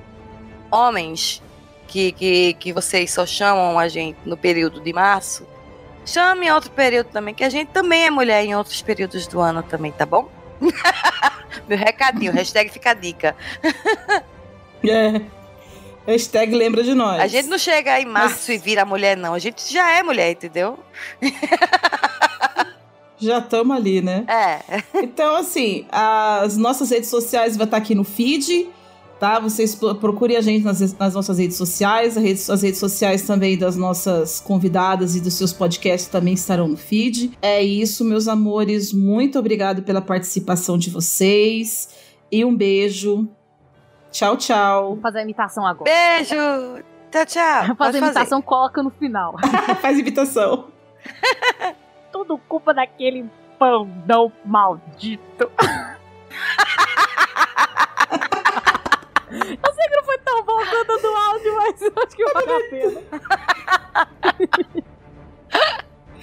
[0.70, 1.42] homens
[1.88, 5.48] que, que, que vocês só chamam a gente no período de março,
[6.06, 9.64] chame outro período também, que a gente também é mulher em outros períodos do ano
[9.64, 10.30] também, tá bom?
[11.68, 13.36] Meu recadinho, hashtag fica a dica.
[14.88, 15.20] É.
[16.06, 17.20] Hashtag lembra de nós.
[17.20, 19.34] A gente não chega em março e vira mulher, não.
[19.34, 20.78] A gente já é mulher, entendeu?
[23.18, 24.26] Já estamos ali, né?
[24.28, 24.84] É.
[24.96, 28.70] Então, assim, as nossas redes sociais vai estar aqui no feed,
[29.20, 29.40] tá?
[29.40, 33.22] Vocês pro- procurem a gente nas, nas nossas redes sociais, as redes, as redes sociais
[33.26, 37.38] também das nossas convidadas e dos seus podcasts também estarão no feed.
[37.42, 38.92] É isso, meus amores.
[38.94, 41.90] Muito obrigado pela participação de vocês.
[42.32, 43.28] E um beijo.
[44.12, 44.94] Tchau, tchau.
[44.94, 45.92] Vou fazer a imitação agora.
[45.92, 46.36] Beijo!
[47.12, 47.76] Tchau, tchau.
[47.78, 49.36] Fazer a imitação, coloca no final.
[49.82, 50.68] Faz imitação.
[52.12, 53.26] Tudo culpa daquele
[53.60, 55.50] pandão maldito.
[59.52, 62.26] Eu sei que não foi tão bom quanto a do áudio, mas eu acho que
[62.34, 63.02] vale a pena.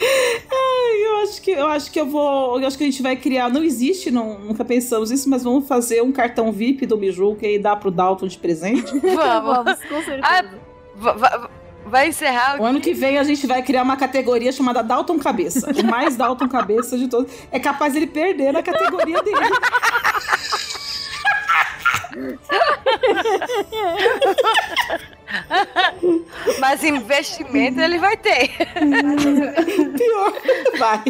[0.04, 2.60] Ai, eu acho que eu acho que eu vou.
[2.60, 3.48] Eu acho que a gente vai criar.
[3.48, 7.58] Não existe, não, nunca pensamos isso, mas vamos fazer um cartão VIP do Mijuca e
[7.58, 8.92] dar pro Dalton de presente.
[8.98, 9.78] Vamos.
[9.84, 10.20] com certeza.
[10.22, 10.44] Ah,
[10.96, 11.50] va- va-
[11.84, 15.70] vai encerrar O ano que vem a gente vai criar uma categoria chamada Dalton Cabeça.
[15.70, 17.32] O mais Dalton Cabeça de todos.
[17.52, 19.36] É capaz ele perder na categoria dele.
[26.58, 28.50] Mas investimento ele vai ter.
[29.96, 30.32] Pior.
[30.78, 31.02] Vai.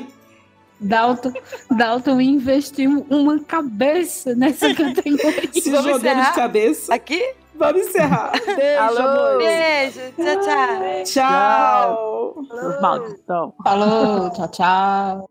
[0.80, 1.32] Dalton,
[1.70, 5.52] Dalton investiu uma cabeça nessa categoria.
[5.52, 6.92] Se jogando de cabeça.
[6.94, 7.34] Aqui?
[7.54, 8.32] Vamos encerrar.
[8.32, 9.38] Beijo, Alô.
[9.38, 10.00] Beijo.
[10.16, 11.04] Tchau, tchau.
[11.04, 12.80] Tchau.
[12.80, 13.54] Malditão.
[13.62, 15.30] Falou, tchau, tchau.